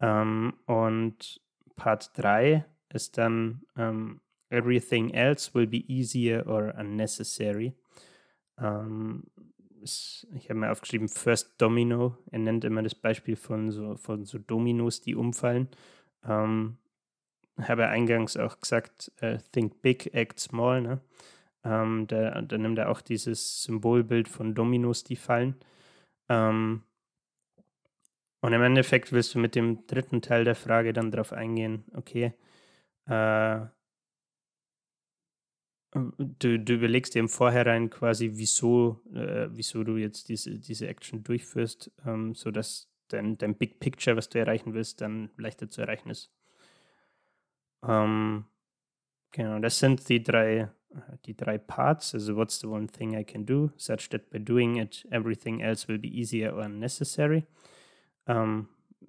Ähm, 0.00 0.54
und 0.66 1.40
Part 1.76 2.10
3 2.18 2.64
ist 2.92 3.18
dann 3.18 3.62
ähm, 3.76 4.20
Everything 4.50 5.10
else 5.10 5.52
will 5.54 5.66
be 5.66 5.78
easier 5.88 6.46
or 6.46 6.74
unnecessary. 6.78 7.74
Ähm, 8.58 9.24
es- 9.82 10.26
ich 10.34 10.48
habe 10.50 10.60
mir 10.60 10.70
aufgeschrieben, 10.72 11.08
First 11.08 11.60
Domino. 11.60 12.16
Er 12.30 12.38
nennt 12.40 12.64
immer 12.64 12.82
das 12.82 12.94
Beispiel 12.94 13.36
von 13.36 13.70
so, 13.70 13.96
von 13.96 14.24
so 14.24 14.38
Dominos, 14.38 15.00
die 15.00 15.14
umfallen. 15.14 15.68
Ähm, 16.24 16.78
habe 17.58 17.88
eingangs 17.88 18.36
auch 18.36 18.60
gesagt, 18.60 19.12
äh, 19.20 19.38
think 19.52 19.82
big, 19.82 20.14
act 20.14 20.38
small. 20.40 20.80
Ne? 20.80 21.00
Ähm, 21.64 22.06
da, 22.06 22.40
da 22.42 22.58
nimmt 22.58 22.78
er 22.78 22.90
auch 22.90 23.00
dieses 23.00 23.62
Symbolbild 23.64 24.28
von 24.28 24.54
Dominos, 24.54 25.04
die 25.04 25.16
fallen. 25.16 25.56
Ähm, 26.28 26.82
und 28.40 28.52
im 28.52 28.62
Endeffekt 28.62 29.12
willst 29.12 29.34
du 29.34 29.38
mit 29.38 29.54
dem 29.54 29.86
dritten 29.86 30.22
Teil 30.22 30.44
der 30.44 30.54
Frage 30.54 30.92
dann 30.92 31.10
darauf 31.10 31.32
eingehen, 31.32 31.84
okay, 31.94 32.32
äh, 33.06 33.66
du, 35.92 36.58
du 36.58 36.74
überlegst 36.74 37.14
dir 37.14 37.20
im 37.20 37.28
Vorhinein 37.28 37.90
quasi, 37.90 38.30
wieso, 38.34 39.00
äh, 39.12 39.48
wieso 39.50 39.82
du 39.82 39.96
jetzt 39.96 40.28
diese, 40.28 40.58
diese 40.58 40.86
Action 40.86 41.24
durchführst, 41.24 41.90
ähm, 42.06 42.34
sodass 42.34 42.88
dein, 43.08 43.38
dein 43.38 43.56
Big 43.56 43.80
Picture, 43.80 44.16
was 44.16 44.28
du 44.28 44.38
erreichen 44.38 44.74
willst, 44.74 45.00
dann 45.00 45.30
leichter 45.36 45.68
zu 45.70 45.80
erreichen 45.80 46.10
ist. 46.10 46.30
Ähm, 47.86 48.44
genau, 49.30 49.58
das 49.58 49.78
sind 49.78 50.08
die 50.08 50.22
drei 50.22 50.70
die 51.26 51.36
drei 51.36 51.58
Parts, 51.58 52.14
also 52.14 52.36
what's 52.36 52.60
the 52.60 52.66
one 52.66 52.86
thing 52.86 53.14
I 53.14 53.24
can 53.24 53.44
do, 53.44 53.70
such 53.76 54.08
that 54.10 54.30
by 54.30 54.38
doing 54.38 54.76
it 54.76 55.06
everything 55.10 55.60
else 55.60 55.88
will 55.88 55.98
be 55.98 56.08
easier 56.08 56.54
or 56.54 56.62
unnecessary. 56.62 57.44
Ähm, 58.26 58.68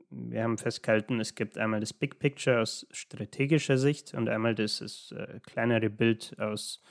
wir 0.10 0.44
haben 0.44 0.58
festgehalten, 0.58 1.20
es 1.20 1.36
gibt 1.36 1.58
einmal 1.58 1.80
das 1.80 1.94
Big 1.94 2.20
Picture 2.20 2.60
aus 2.60 2.88
strategischer 2.92 3.78
Sicht 3.78 4.14
und 4.14 4.28
einmal 4.28 4.56
das, 4.56 4.80
das 4.80 5.12
äh, 5.12 5.40
kleinere 5.42 5.90
Bild 5.90 6.36
aus, 6.40 6.82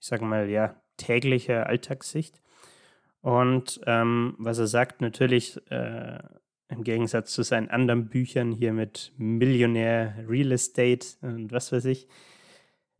ich 0.00 0.06
sage 0.06 0.24
mal, 0.24 0.48
ja, 0.48 0.80
täglicher 0.96 1.66
Alltagssicht. 1.66 2.40
Und 3.20 3.80
ähm, 3.86 4.34
was 4.38 4.58
er 4.58 4.66
sagt, 4.66 5.00
natürlich 5.00 5.56
äh, 5.70 6.18
im 6.68 6.84
Gegensatz 6.84 7.32
zu 7.32 7.42
seinen 7.42 7.70
anderen 7.70 8.08
Büchern 8.08 8.52
hier 8.52 8.72
mit 8.72 9.12
Millionär, 9.16 10.24
Real 10.28 10.52
Estate 10.52 11.06
und 11.22 11.50
was 11.50 11.72
weiß 11.72 11.86
ich, 11.86 12.06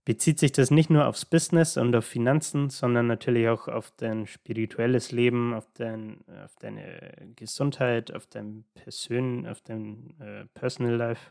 bezieht 0.08 0.38
sich 0.38 0.52
das 0.52 0.70
nicht 0.70 0.88
nur 0.88 1.06
aufs 1.06 1.26
Business 1.26 1.76
und 1.76 1.94
auf 1.94 2.06
Finanzen, 2.06 2.70
sondern 2.70 3.06
natürlich 3.06 3.46
auch 3.48 3.68
auf 3.68 3.92
dein 3.98 4.26
spirituelles 4.26 5.12
Leben, 5.12 5.52
auf, 5.52 5.68
dein, 5.74 6.24
auf 6.42 6.56
deine 6.56 7.12
Gesundheit, 7.36 8.14
auf 8.14 8.26
dein 8.26 8.64
Persön, 8.72 9.46
auf 9.46 9.60
dein 9.60 10.18
äh, 10.18 10.46
Personal 10.54 10.94
Life 10.94 11.30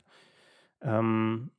ähm, 0.84 1.50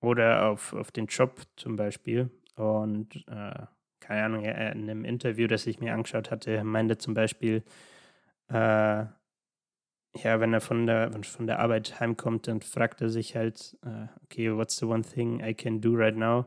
oder 0.00 0.48
auf, 0.48 0.72
auf 0.72 0.92
den 0.92 1.06
Job 1.06 1.40
zum 1.56 1.74
Beispiel. 1.74 2.30
Und 2.54 3.16
äh, 3.26 3.66
keine 3.98 4.24
Ahnung, 4.24 4.44
in 4.44 4.52
einem 4.52 5.04
Interview, 5.04 5.48
das 5.48 5.66
ich 5.66 5.80
mir 5.80 5.92
angeschaut 5.92 6.30
hatte, 6.30 6.62
meinte 6.62 6.98
zum 6.98 7.14
Beispiel, 7.14 7.64
äh, 8.46 9.06
ja, 10.16 10.40
wenn 10.40 10.52
er 10.52 10.60
von 10.60 10.86
der, 10.86 11.12
von 11.22 11.46
der 11.46 11.60
Arbeit 11.60 12.00
heimkommt, 12.00 12.48
dann 12.48 12.60
fragt 12.60 13.00
er 13.00 13.10
sich 13.10 13.36
halt, 13.36 13.76
äh, 13.84 14.06
okay, 14.24 14.54
what's 14.56 14.76
the 14.76 14.86
one 14.86 15.02
thing 15.02 15.40
I 15.40 15.54
can 15.54 15.80
do 15.80 15.92
right 15.94 16.16
now, 16.16 16.46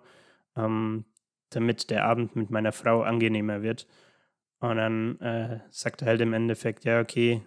ähm, 0.57 1.05
damit 1.49 1.89
der 1.89 2.05
Abend 2.05 2.35
mit 2.35 2.49
meiner 2.49 2.71
Frau 2.71 3.03
angenehmer 3.03 3.61
wird. 3.61 3.87
Und 4.59 4.77
dann 4.77 5.19
äh, 5.19 5.59
sagt 5.69 6.01
er 6.01 6.07
halt 6.07 6.21
im 6.21 6.33
Endeffekt, 6.33 6.83
ja, 6.85 6.99
okay, 6.99 7.41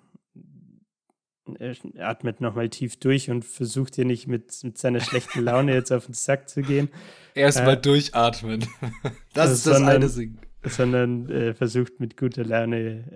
er 1.58 1.76
atmet 1.98 2.40
nochmal 2.40 2.68
tief 2.68 2.98
durch 2.98 3.30
und 3.30 3.44
versucht 3.44 3.94
hier 3.94 4.04
nicht 4.04 4.26
mit, 4.26 4.52
mit 4.64 4.78
seiner 4.78 5.00
schlechten 5.00 5.42
Laune 5.42 5.74
jetzt 5.74 5.92
auf 5.92 6.06
den 6.06 6.14
Sack 6.14 6.48
zu 6.48 6.62
gehen. 6.62 6.88
Erstmal 7.34 7.74
äh, 7.74 7.80
durchatmen. 7.80 8.66
Das 9.34 9.50
ist 9.50 9.66
das 9.66 9.82
eine 9.82 10.08
Sing. 10.08 10.38
Sondern 10.64 11.28
äh, 11.28 11.54
versucht 11.54 12.00
mit 12.00 12.16
guter 12.16 12.44
Laune 12.44 13.12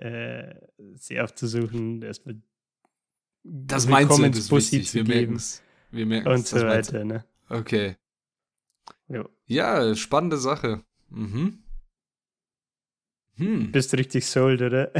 äh, 0.77 0.95
sie 0.95 1.19
aufzusuchen, 1.19 2.01
erstmal 2.03 2.35
das 3.43 3.87
Mindset 3.87 4.35
ist 4.35 4.51
wichtig. 4.51 4.93
Wir 4.93 5.05
merken 5.05 5.35
es. 5.35 5.61
Wir 5.91 6.05
merken 6.05 6.27
Und 6.27 6.47
so 6.47 6.57
weiter, 6.57 7.03
ne? 7.03 7.25
Okay. 7.49 7.97
Jo. 9.07 9.27
Ja, 9.45 9.93
spannende 9.95 10.37
Sache. 10.37 10.83
Mhm. 11.09 11.63
Hm. 13.35 13.71
Bist 13.71 13.93
richtig 13.93 14.25
sold, 14.27 14.61
oder? 14.61 14.91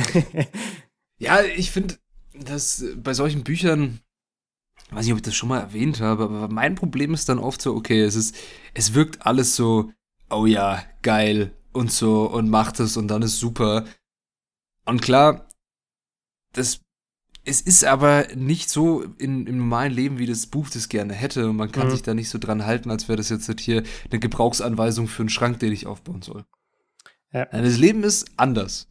ja, 1.18 1.44
ich 1.44 1.72
finde, 1.72 1.98
dass 2.34 2.84
bei 2.98 3.14
solchen 3.14 3.44
Büchern, 3.44 4.00
weiß 4.90 5.06
nicht, 5.06 5.14
ob 5.14 5.20
ich 5.20 5.24
das 5.24 5.36
schon 5.36 5.50
mal 5.50 5.60
erwähnt 5.60 6.02
habe, 6.02 6.24
aber 6.24 6.48
mein 6.50 6.76
Problem 6.76 7.14
ist 7.14 7.30
dann 7.30 7.40
oft 7.40 7.62
so, 7.62 7.76
okay, 7.76 8.02
es 8.02 8.16
ist, 8.16 8.36
es 8.74 8.94
wirkt 8.94 9.26
alles 9.26 9.56
so, 9.56 9.92
oh 10.30 10.46
ja, 10.46 10.84
geil 11.02 11.52
und 11.72 11.92
so 11.92 12.30
und 12.30 12.50
macht 12.50 12.80
es 12.80 12.98
und 12.98 13.08
dann 13.08 13.22
ist 13.22 13.40
super. 13.40 13.86
Und 14.86 15.02
klar, 15.02 15.48
das 16.54 16.82
es 17.44 17.62
ist 17.62 17.84
aber 17.84 18.28
nicht 18.36 18.70
so 18.70 19.04
in, 19.18 19.48
im 19.48 19.58
normalen 19.58 19.94
Leben, 19.94 20.20
wie 20.20 20.28
das 20.28 20.46
Buch 20.46 20.70
das 20.70 20.90
gerne 20.90 21.14
hätte. 21.14 21.50
Und 21.50 21.56
man 21.56 21.72
kann 21.72 21.88
mhm. 21.88 21.92
sich 21.92 22.04
da 22.04 22.14
nicht 22.14 22.30
so 22.30 22.38
dran 22.38 22.66
halten, 22.66 22.92
als 22.92 23.08
wäre 23.08 23.18
das 23.18 23.30
jetzt 23.30 23.60
hier 23.60 23.84
eine 24.10 24.20
Gebrauchsanweisung 24.20 25.08
für 25.08 25.24
einen 25.24 25.30
Schrank, 25.30 25.60
den 25.60 25.72
ich 25.72 25.88
aufbauen 25.88 26.22
soll. 26.22 26.46
Ja. 27.34 27.46
Das 27.46 27.78
Leben 27.78 28.04
ist 28.04 28.30
anders. 28.38 28.88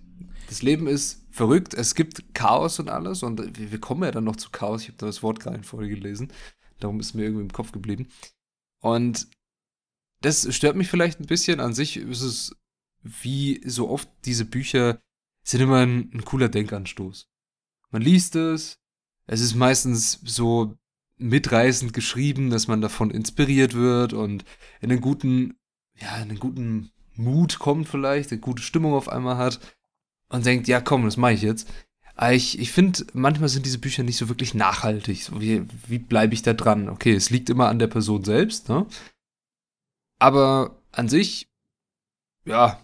Das 0.49 0.63
Leben 0.63 0.89
ist 0.89 1.25
verrückt. 1.31 1.75
Es 1.75 1.95
gibt 1.95 2.35
Chaos 2.35 2.81
und 2.81 2.89
alles. 2.89 3.23
Und 3.23 3.59
wir, 3.59 3.79
kommen 3.79 4.03
ja 4.03 4.11
dann 4.11 4.25
noch 4.25 4.37
zu 4.37 4.51
Chaos. 4.51 4.83
Ich 4.83 4.89
habe 4.89 4.99
da 4.99 5.07
das 5.07 5.23
Wort 5.23 5.39
gerade 5.39 5.63
vorgelesen. 5.63 6.33
Darum 6.81 6.99
ist 6.99 7.15
mir 7.15 7.25
irgendwie 7.25 7.45
im 7.45 7.53
Kopf 7.53 7.71
geblieben. 7.71 8.09
Und 8.81 9.29
das 10.23 10.53
stört 10.55 10.77
mich 10.77 10.89
vielleicht 10.89 11.21
ein 11.21 11.27
bisschen. 11.27 11.61
An 11.61 11.73
sich 11.73 11.99
ist 11.99 12.23
es, 12.23 12.57
wie 13.03 13.63
so 13.65 13.89
oft 13.89 14.09
diese 14.25 14.45
Bücher, 14.45 15.01
sind 15.43 15.61
immer 15.61 15.79
ein, 15.79 16.11
ein 16.13 16.25
cooler 16.25 16.49
Denkanstoß. 16.49 17.30
Man 17.91 18.03
liest 18.03 18.37
es, 18.37 18.79
es 19.27 19.41
ist 19.41 19.55
meistens 19.55 20.21
so 20.25 20.77
mitreißend 21.19 21.93
geschrieben, 21.93 22.51
dass 22.51 22.67
man 22.67 22.81
davon 22.81 23.11
inspiriert 23.11 23.75
wird 23.75 24.13
und 24.13 24.45
in 24.81 24.91
einen 24.91 25.01
guten, 25.01 25.59
ja, 26.01 26.17
in 26.17 26.31
einen 26.31 26.39
guten 26.39 26.91
Mut 27.15 27.59
kommt 27.59 27.89
vielleicht, 27.89 28.33
eine 28.33 28.41
gute 28.41 28.63
Stimmung 28.63 28.95
auf 28.95 29.09
einmal 29.09 29.37
hat 29.37 29.61
und 30.29 30.47
denkt, 30.47 30.69
ja 30.69 30.81
komm, 30.81 31.05
das 31.05 31.17
mache 31.17 31.35
ich 31.35 31.43
jetzt. 31.43 31.69
Aber 32.15 32.33
ich, 32.33 32.59
ich 32.59 32.73
finde, 32.73 33.07
manchmal 33.13 33.49
sind 33.49 33.67
diese 33.67 33.79
Bücher 33.79 34.03
nicht 34.03 34.17
so 34.17 34.29
wirklich 34.29 34.55
nachhaltig. 34.55 35.23
So 35.25 35.41
wie, 35.41 35.65
wie 35.87 35.99
bleibe 35.99 36.35
ich 36.35 36.43
da 36.43 36.53
dran? 36.53 36.89
Okay, 36.89 37.15
es 37.15 37.31
liegt 37.31 37.51
immer 37.51 37.69
an 37.69 37.79
der 37.79 37.87
Person 37.87 38.25
selbst, 38.25 38.69
ne? 38.69 38.87
Aber 40.19 40.83
an 40.93 41.09
sich, 41.09 41.49
ja, 42.45 42.79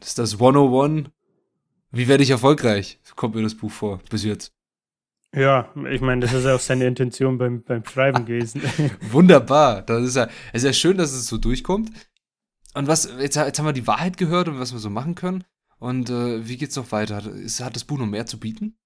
ist 0.00 0.18
das 0.18 0.34
101 0.34 1.10
wie 1.90 2.08
werde 2.08 2.22
ich 2.22 2.30
erfolgreich? 2.30 2.98
Kommt 3.16 3.34
mir 3.34 3.42
das 3.42 3.56
Buch 3.56 3.70
vor, 3.70 4.00
bis 4.10 4.24
jetzt. 4.24 4.52
Ja, 5.34 5.72
ich 5.88 6.00
meine, 6.00 6.22
das 6.22 6.32
ist 6.32 6.46
auch 6.46 6.58
seine 6.58 6.86
Intention 6.86 7.38
beim, 7.38 7.62
beim 7.62 7.84
Schreiben 7.84 8.24
gewesen. 8.24 8.62
Wunderbar. 9.10 9.82
Das 9.82 10.02
ist 10.02 10.16
ja, 10.16 10.28
es 10.52 10.62
ist 10.62 10.64
ja 10.64 10.72
schön, 10.72 10.96
dass 10.96 11.12
es 11.12 11.26
so 11.26 11.38
durchkommt. 11.38 11.90
Und 12.74 12.88
was, 12.88 13.12
jetzt, 13.20 13.36
jetzt 13.36 13.58
haben 13.58 13.66
wir 13.66 13.72
die 13.72 13.86
Wahrheit 13.86 14.16
gehört 14.16 14.48
und 14.48 14.58
was 14.58 14.72
wir 14.72 14.80
so 14.80 14.90
machen 14.90 15.14
können. 15.14 15.44
Und 15.78 16.10
äh, 16.10 16.46
wie 16.46 16.56
geht's 16.56 16.76
noch 16.76 16.92
weiter? 16.92 17.24
Ist, 17.26 17.60
hat 17.60 17.76
das 17.76 17.84
Buch 17.84 17.98
noch 17.98 18.06
mehr 18.06 18.26
zu 18.26 18.38
bieten? 18.38 18.76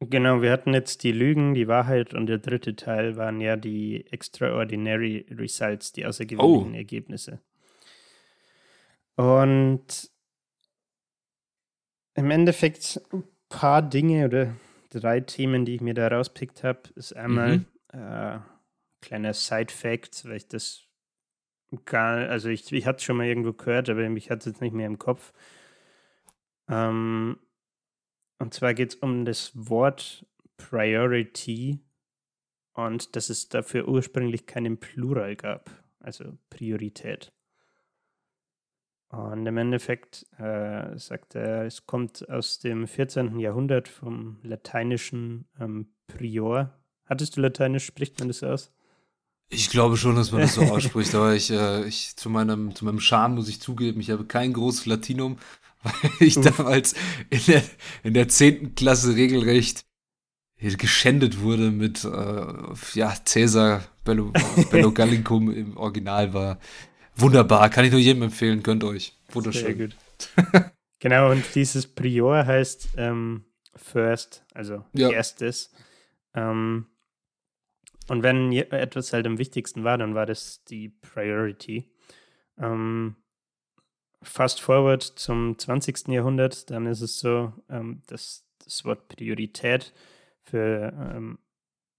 Genau, 0.00 0.40
wir 0.40 0.50
hatten 0.50 0.72
jetzt 0.72 1.04
die 1.04 1.12
Lügen, 1.12 1.52
die 1.52 1.68
Wahrheit 1.68 2.14
und 2.14 2.26
der 2.26 2.38
dritte 2.38 2.74
Teil 2.74 3.16
waren 3.16 3.40
ja 3.40 3.56
die 3.56 4.06
Extraordinary 4.10 5.26
Results, 5.30 5.92
die 5.92 6.06
außergewöhnlichen 6.06 6.72
oh. 6.72 6.76
Ergebnisse. 6.76 7.40
Und 9.16 10.10
im 12.14 12.30
Endeffekt 12.30 13.00
ein 13.12 13.24
paar 13.48 13.82
Dinge 13.82 14.26
oder 14.26 14.56
drei 14.90 15.20
Themen, 15.20 15.64
die 15.64 15.76
ich 15.76 15.80
mir 15.80 15.94
da 15.94 16.08
rauspickt 16.08 16.64
habe, 16.64 16.80
ist 16.94 17.14
einmal 17.14 17.58
mhm. 17.58 17.66
äh, 17.92 18.38
kleiner 19.00 19.34
Side-Fact, 19.34 20.24
weil 20.26 20.36
ich 20.36 20.48
das 20.48 20.86
gar, 21.84 22.28
also 22.28 22.48
ich, 22.48 22.70
ich 22.72 22.86
hatte 22.86 22.98
es 22.98 23.04
schon 23.04 23.16
mal 23.16 23.26
irgendwo 23.26 23.52
gehört, 23.52 23.88
aber 23.88 24.02
ich 24.02 24.30
hatte 24.30 24.40
es 24.40 24.46
jetzt 24.46 24.60
nicht 24.60 24.74
mehr 24.74 24.86
im 24.86 24.98
Kopf. 24.98 25.32
Ähm, 26.68 27.38
und 28.38 28.54
zwar 28.54 28.74
geht 28.74 28.90
es 28.90 28.94
um 28.96 29.24
das 29.24 29.52
Wort 29.54 30.26
Priority 30.56 31.80
und 32.72 33.16
dass 33.16 33.28
es 33.28 33.48
dafür 33.48 33.88
ursprünglich 33.88 34.46
keinen 34.46 34.78
Plural 34.78 35.36
gab, 35.36 35.70
also 36.00 36.38
Priorität. 36.48 37.32
Und 39.10 39.44
im 39.44 39.56
Endeffekt 39.56 40.24
äh, 40.38 40.96
sagt 40.96 41.34
er, 41.34 41.64
es 41.64 41.84
kommt 41.84 42.28
aus 42.30 42.60
dem 42.60 42.86
14. 42.86 43.40
Jahrhundert 43.40 43.88
vom 43.88 44.38
lateinischen 44.42 45.46
ähm, 45.60 45.88
Prior. 46.06 46.78
Hattest 47.06 47.36
du 47.36 47.40
Lateinisch? 47.40 47.84
Spricht 47.84 48.20
man 48.20 48.28
das 48.28 48.44
aus? 48.44 48.72
Ich 49.48 49.68
glaube 49.68 49.96
schon, 49.96 50.14
dass 50.14 50.30
man 50.30 50.42
das 50.42 50.54
so 50.54 50.62
ausspricht, 50.62 51.12
aber 51.16 51.34
ich, 51.34 51.50
äh, 51.50 51.84
ich 51.84 52.14
zu 52.14 52.30
meinem, 52.30 52.72
zu 52.76 52.84
meinem 52.84 53.00
Charme 53.00 53.34
muss 53.34 53.48
ich 53.48 53.60
zugeben, 53.60 54.00
ich 54.00 54.10
habe 54.10 54.24
kein 54.24 54.52
großes 54.52 54.86
Latinum, 54.86 55.38
weil 55.82 56.10
ich 56.20 56.38
Uff. 56.38 56.56
damals 56.56 56.94
in 57.30 57.40
der, 57.48 57.62
in 58.04 58.14
der 58.14 58.28
10. 58.28 58.76
Klasse 58.76 59.16
regelrecht 59.16 59.84
geschändet 60.60 61.40
wurde 61.40 61.70
mit, 61.70 62.04
äh, 62.04 62.44
ja, 62.94 63.14
Caesar 63.24 63.82
Bello, 64.04 64.32
Bello 64.70 64.92
Gallicum 64.92 65.50
im 65.50 65.76
Original 65.76 66.32
war. 66.34 66.58
Wunderbar, 67.20 67.68
kann 67.70 67.84
ich 67.84 67.90
nur 67.90 68.00
jedem 68.00 68.22
empfehlen, 68.22 68.62
gönnt 68.62 68.82
euch. 68.84 69.14
Wunderschön. 69.32 69.76
Sehr 69.76 69.86
gut. 69.86 70.72
genau, 70.98 71.30
und 71.30 71.44
dieses 71.54 71.86
Prior 71.86 72.46
heißt 72.46 72.90
ähm, 72.96 73.44
First, 73.76 74.44
also 74.54 74.84
ja. 74.92 75.10
erstes. 75.10 75.72
Ähm, 76.34 76.86
und 78.08 78.22
wenn 78.22 78.52
etwas 78.52 79.12
halt 79.12 79.26
am 79.26 79.38
wichtigsten 79.38 79.84
war, 79.84 79.98
dann 79.98 80.14
war 80.14 80.26
das 80.26 80.64
die 80.64 80.88
Priority. 80.88 81.92
Ähm, 82.58 83.16
fast 84.22 84.60
forward 84.60 85.02
zum 85.02 85.58
20. 85.58 86.08
Jahrhundert, 86.08 86.70
dann 86.70 86.86
ist 86.86 87.00
es 87.02 87.20
so, 87.20 87.52
ähm, 87.68 88.02
dass 88.06 88.46
das 88.64 88.84
Wort 88.84 89.08
Priorität 89.08 89.92
für 90.42 90.92
ähm, 91.14 91.38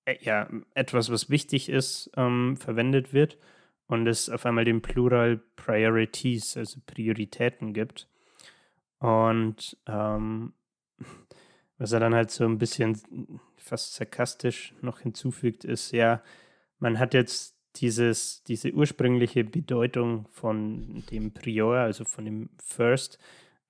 äh, 0.05 0.17
ja, 0.21 0.49
etwas, 0.73 1.11
was 1.11 1.29
wichtig 1.29 1.69
ist, 1.69 2.11
ähm, 2.17 2.57
verwendet 2.57 3.13
wird 3.13 3.37
und 3.91 4.07
es 4.07 4.29
auf 4.29 4.45
einmal 4.45 4.65
den 4.65 4.81
Plural 4.81 5.37
Priorities, 5.55 6.55
also 6.55 6.79
Prioritäten 6.85 7.73
gibt. 7.73 8.07
Und 8.99 9.77
ähm, 9.87 10.53
was 11.77 11.91
er 11.91 11.99
dann 11.99 12.15
halt 12.15 12.31
so 12.31 12.45
ein 12.45 12.57
bisschen 12.57 13.39
fast 13.57 13.95
sarkastisch 13.95 14.73
noch 14.81 14.99
hinzufügt, 14.99 15.65
ist 15.65 15.91
ja, 15.91 16.21
man 16.79 16.99
hat 16.99 17.13
jetzt 17.13 17.57
dieses, 17.77 18.43
diese 18.43 18.71
ursprüngliche 18.71 19.43
Bedeutung 19.43 20.27
von 20.31 21.03
dem 21.11 21.33
Prior, 21.33 21.77
also 21.77 22.05
von 22.05 22.25
dem 22.25 22.49
First, 22.63 23.19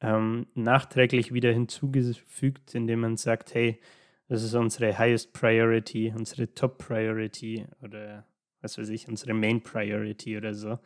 ähm, 0.02 0.48
nachträglich 0.56 1.34
wieder 1.34 1.52
hinzugefügt, 1.52 2.74
indem 2.76 3.02
man 3.02 3.18
sagt, 3.18 3.54
hey, 3.54 3.80
das 4.28 4.44
ist 4.44 4.54
unsere 4.54 4.98
highest 4.98 5.34
priority, 5.34 6.14
unsere 6.16 6.54
top 6.54 6.78
priority 6.78 7.66
oder 7.82 8.26
was 8.62 8.78
weiß 8.78 8.90
ich, 8.90 9.08
unsere 9.08 9.34
main 9.34 9.62
priority 9.62 10.38
oder 10.38 10.54
so. 10.54 10.80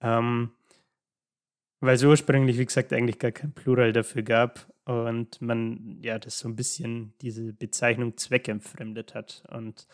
Ähm, 0.00 0.52
weil 1.80 1.94
es 1.94 2.04
ursprünglich, 2.04 2.58
wie 2.58 2.66
gesagt, 2.66 2.92
eigentlich 2.92 3.18
gar 3.18 3.32
kein 3.32 3.52
Plural 3.52 3.92
dafür 3.92 4.22
gab 4.22 4.72
und 4.84 5.40
man 5.40 5.98
ja 6.02 6.18
das 6.18 6.38
so 6.38 6.48
ein 6.48 6.56
bisschen 6.56 7.14
diese 7.20 7.52
Bezeichnung 7.52 8.16
zweckentfremdet 8.16 9.14
hat. 9.14 9.44
Und 9.50 9.86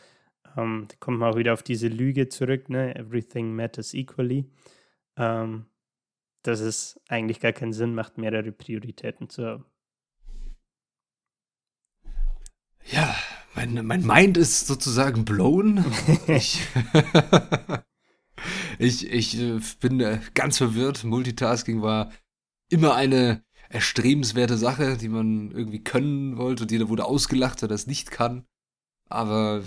ähm, 0.57 0.87
da 0.89 0.97
kommt 1.01 1.19
man 1.19 1.33
auch 1.33 1.37
wieder 1.37 1.53
auf 1.53 1.63
diese 1.63 1.89
Lüge 1.89 2.29
zurück, 2.29 2.71
ne? 2.71 2.95
Everything 2.95 3.55
matters 3.55 3.93
equally. 3.93 4.51
Ähm, 5.17 5.67
dass 6.43 6.61
es 6.61 7.01
eigentlich 7.09 7.41
gar 7.41 7.53
keinen 7.53 7.73
Sinn 7.73 7.95
macht, 7.95 8.19
mehrere 8.19 8.53
Prioritäten 8.53 9.29
zu 9.29 9.47
haben. 9.47 9.65
Ja, 12.87 13.17
mein, 13.55 13.87
mein 13.87 14.07
Mind 14.07 14.37
ist 14.37 14.67
sozusagen 14.67 15.25
blown. 15.25 15.85
ich, 16.27 16.61
ich, 18.79 19.11
ich 19.11 19.41
äh, 19.41 19.61
bin 19.81 20.01
äh, 20.01 20.21
ganz 20.35 20.59
verwirrt. 20.59 21.05
Multitasking 21.05 21.83
war 21.83 22.11
immer 22.69 22.95
eine 22.95 23.43
erstrebenswerte 23.69 24.57
Sache, 24.57 24.97
die 24.97 25.09
man 25.09 25.51
irgendwie 25.51 25.83
können 25.83 26.37
wollte 26.37 26.65
und 26.65 26.71
jeder 26.71 26.89
wurde 26.89 27.05
ausgelacht, 27.05 27.63
wer 27.63 27.69
das 27.69 27.87
nicht 27.87 28.11
kann. 28.11 28.45
Aber 29.09 29.63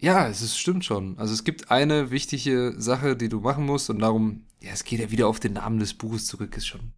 ja, 0.00 0.28
es 0.28 0.42
ist, 0.42 0.58
stimmt 0.58 0.84
schon. 0.84 1.18
Also 1.18 1.34
es 1.34 1.44
gibt 1.44 1.70
eine 1.70 2.10
wichtige 2.10 2.74
Sache, 2.78 3.16
die 3.16 3.28
du 3.28 3.40
machen 3.40 3.66
musst 3.66 3.90
und 3.90 3.98
darum, 3.98 4.46
ja, 4.60 4.72
es 4.72 4.84
geht 4.84 5.00
ja 5.00 5.10
wieder 5.10 5.28
auf 5.28 5.40
den 5.40 5.54
Namen 5.54 5.80
des 5.80 5.94
Buches 5.94 6.26
zurück, 6.26 6.56
ist 6.56 6.66
schon 6.66 6.92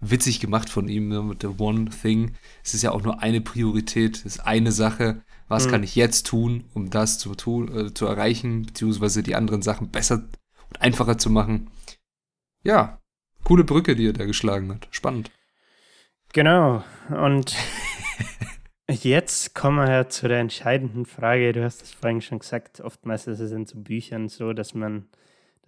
witzig 0.00 0.40
gemacht 0.40 0.70
von 0.70 0.88
ihm 0.88 1.08
ne, 1.08 1.22
mit 1.22 1.42
der 1.42 1.58
One 1.60 1.90
Thing. 1.90 2.34
Es 2.64 2.74
ist 2.74 2.82
ja 2.82 2.92
auch 2.92 3.02
nur 3.02 3.22
eine 3.22 3.40
Priorität, 3.40 4.16
es 4.16 4.24
ist 4.24 4.40
eine 4.40 4.72
Sache. 4.72 5.22
Was 5.48 5.66
mhm. 5.66 5.70
kann 5.70 5.82
ich 5.82 5.96
jetzt 5.96 6.26
tun, 6.26 6.64
um 6.74 6.90
das 6.90 7.18
zu 7.18 7.34
tun, 7.34 7.74
äh, 7.74 7.94
zu 7.94 8.06
erreichen, 8.06 8.66
beziehungsweise 8.66 9.22
die 9.22 9.34
anderen 9.34 9.62
Sachen 9.62 9.90
besser 9.90 10.28
und 10.68 10.80
einfacher 10.80 11.18
zu 11.18 11.30
machen? 11.30 11.70
Ja, 12.62 13.00
coole 13.44 13.64
Brücke, 13.64 13.96
die 13.96 14.06
er 14.06 14.12
da 14.12 14.24
geschlagen 14.24 14.72
hat. 14.72 14.88
Spannend. 14.90 15.30
Genau. 16.32 16.84
Und 17.08 17.56
Jetzt 18.90 19.54
kommen 19.54 19.76
wir 19.76 19.90
ja 19.90 20.08
zu 20.08 20.28
der 20.28 20.38
entscheidenden 20.38 21.04
Frage. 21.04 21.52
Du 21.52 21.62
hast 21.62 21.82
es 21.82 21.92
vorhin 21.92 22.22
schon 22.22 22.38
gesagt, 22.38 22.80
oftmals 22.80 23.26
ist 23.26 23.40
es 23.40 23.52
in 23.52 23.66
so 23.66 23.78
Büchern 23.78 24.30
so, 24.30 24.54
dass 24.54 24.72
man, 24.72 25.10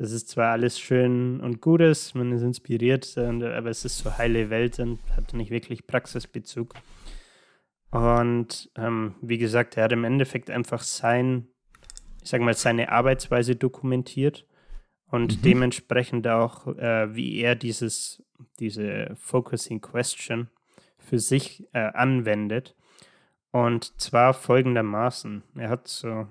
das 0.00 0.12
ist 0.12 0.30
zwar 0.30 0.52
alles 0.52 0.80
schön 0.80 1.40
und 1.40 1.60
gut 1.60 1.82
ist, 1.82 2.14
man 2.14 2.32
ist 2.32 2.40
inspiriert, 2.40 3.18
aber 3.18 3.68
es 3.68 3.84
ist 3.84 3.98
so 3.98 4.16
heile 4.16 4.48
Welt 4.48 4.78
und 4.78 4.98
hat 5.14 5.34
nicht 5.34 5.50
wirklich 5.50 5.86
Praxisbezug. 5.86 6.74
Und 7.90 8.70
ähm, 8.76 9.16
wie 9.20 9.36
gesagt, 9.36 9.76
er 9.76 9.84
hat 9.84 9.92
im 9.92 10.04
Endeffekt 10.04 10.48
einfach 10.48 10.80
sein, 10.80 11.48
ich 12.22 12.30
sag 12.30 12.40
mal, 12.40 12.54
seine 12.54 12.90
Arbeitsweise 12.90 13.56
dokumentiert 13.56 14.46
und 15.10 15.36
mhm. 15.36 15.42
dementsprechend 15.42 16.26
auch, 16.28 16.66
äh, 16.78 17.14
wie 17.14 17.36
er 17.36 17.54
dieses, 17.54 18.22
diese 18.58 19.14
Focusing 19.20 19.82
Question 19.82 20.48
für 20.96 21.18
sich 21.18 21.68
äh, 21.74 21.80
anwendet. 21.80 22.74
Und 23.50 24.00
zwar 24.00 24.32
folgendermaßen. 24.32 25.42
Er 25.56 25.68
hat 25.68 25.88
so, 25.88 26.26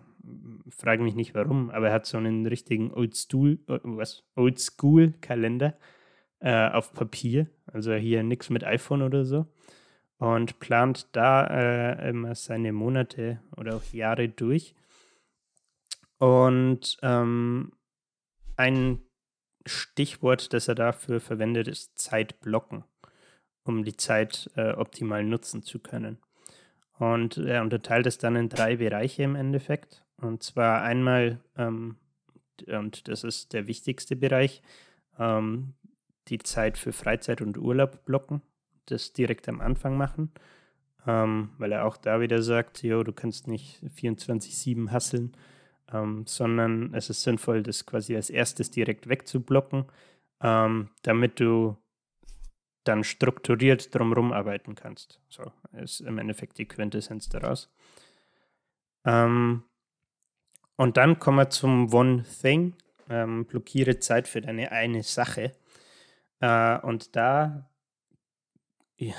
frage 0.69 1.03
mich 1.03 1.15
nicht 1.15 1.35
warum, 1.35 1.69
aber 1.69 1.87
er 1.87 1.93
hat 1.93 2.05
so 2.05 2.17
einen 2.17 2.45
richtigen 2.45 2.93
Oldschool-Kalender 2.93 5.77
äh, 6.39 6.69
auf 6.69 6.93
Papier. 6.93 7.47
Also 7.65 7.93
hier 7.93 8.23
nichts 8.23 8.49
mit 8.49 8.63
iPhone 8.63 9.01
oder 9.01 9.25
so. 9.25 9.47
Und 10.17 10.59
plant 10.59 11.07
da 11.13 11.47
äh, 11.47 12.09
immer 12.09 12.35
seine 12.35 12.73
Monate 12.73 13.41
oder 13.55 13.77
auch 13.77 13.93
Jahre 13.93 14.27
durch. 14.27 14.75
Und 16.17 16.97
ähm, 17.01 17.71
ein 18.57 19.01
Stichwort, 19.65 20.53
das 20.53 20.67
er 20.67 20.75
dafür 20.75 21.21
verwendet, 21.21 21.67
ist 21.67 21.97
Zeitblocken, 21.97 22.83
um 23.63 23.85
die 23.85 23.95
Zeit 23.95 24.49
äh, 24.55 24.71
optimal 24.71 25.23
nutzen 25.23 25.63
zu 25.63 25.79
können. 25.79 26.17
Und 26.97 27.37
er 27.37 27.61
unterteilt 27.61 28.05
es 28.05 28.17
dann 28.17 28.35
in 28.35 28.49
drei 28.49 28.75
Bereiche 28.75 29.23
im 29.23 29.35
Endeffekt. 29.35 30.03
Und 30.21 30.43
zwar 30.43 30.81
einmal, 30.81 31.39
ähm, 31.57 31.97
und 32.67 33.07
das 33.07 33.23
ist 33.23 33.53
der 33.53 33.67
wichtigste 33.67 34.15
Bereich, 34.15 34.61
ähm, 35.17 35.73
die 36.27 36.39
Zeit 36.39 36.77
für 36.77 36.93
Freizeit 36.93 37.41
und 37.41 37.57
Urlaub 37.57 38.05
blocken, 38.05 38.41
das 38.85 39.13
direkt 39.13 39.47
am 39.49 39.61
Anfang 39.61 39.97
machen, 39.97 40.31
ähm, 41.07 41.51
weil 41.57 41.71
er 41.71 41.85
auch 41.85 41.97
da 41.97 42.21
wieder 42.21 42.41
sagt, 42.41 42.83
jo, 42.83 43.03
du 43.03 43.13
kannst 43.13 43.47
nicht 43.47 43.81
24-7 43.83 44.91
hasseln, 44.91 45.35
ähm, 45.91 46.25
sondern 46.27 46.93
es 46.93 47.09
ist 47.09 47.23
sinnvoll, 47.23 47.63
das 47.63 47.85
quasi 47.85 48.15
als 48.15 48.29
erstes 48.29 48.71
direkt 48.71 49.07
wegzublocken, 49.07 49.85
ähm, 50.41 50.89
damit 51.01 51.39
du 51.39 51.77
dann 52.83 53.03
strukturiert 53.03 53.93
drumherum 53.93 54.31
arbeiten 54.31 54.75
kannst. 54.75 55.21
So 55.29 55.51
ist 55.73 56.01
im 56.01 56.17
Endeffekt 56.17 56.57
die 56.57 56.67
Quintessenz 56.67 57.29
daraus. 57.29 57.69
Ähm, 59.05 59.63
und 60.79 60.97
dann 60.97 61.19
kommen 61.19 61.37
wir 61.37 61.49
zum 61.49 61.93
One 61.93 62.23
Thing. 62.41 62.73
Ähm, 63.09 63.45
blockiere 63.45 63.99
Zeit 63.99 64.27
für 64.27 64.41
deine 64.41 64.71
eine 64.71 65.03
Sache. 65.03 65.51
Äh, 66.39 66.79
und 66.79 67.15
da, 67.15 67.69
ja, 68.97 69.13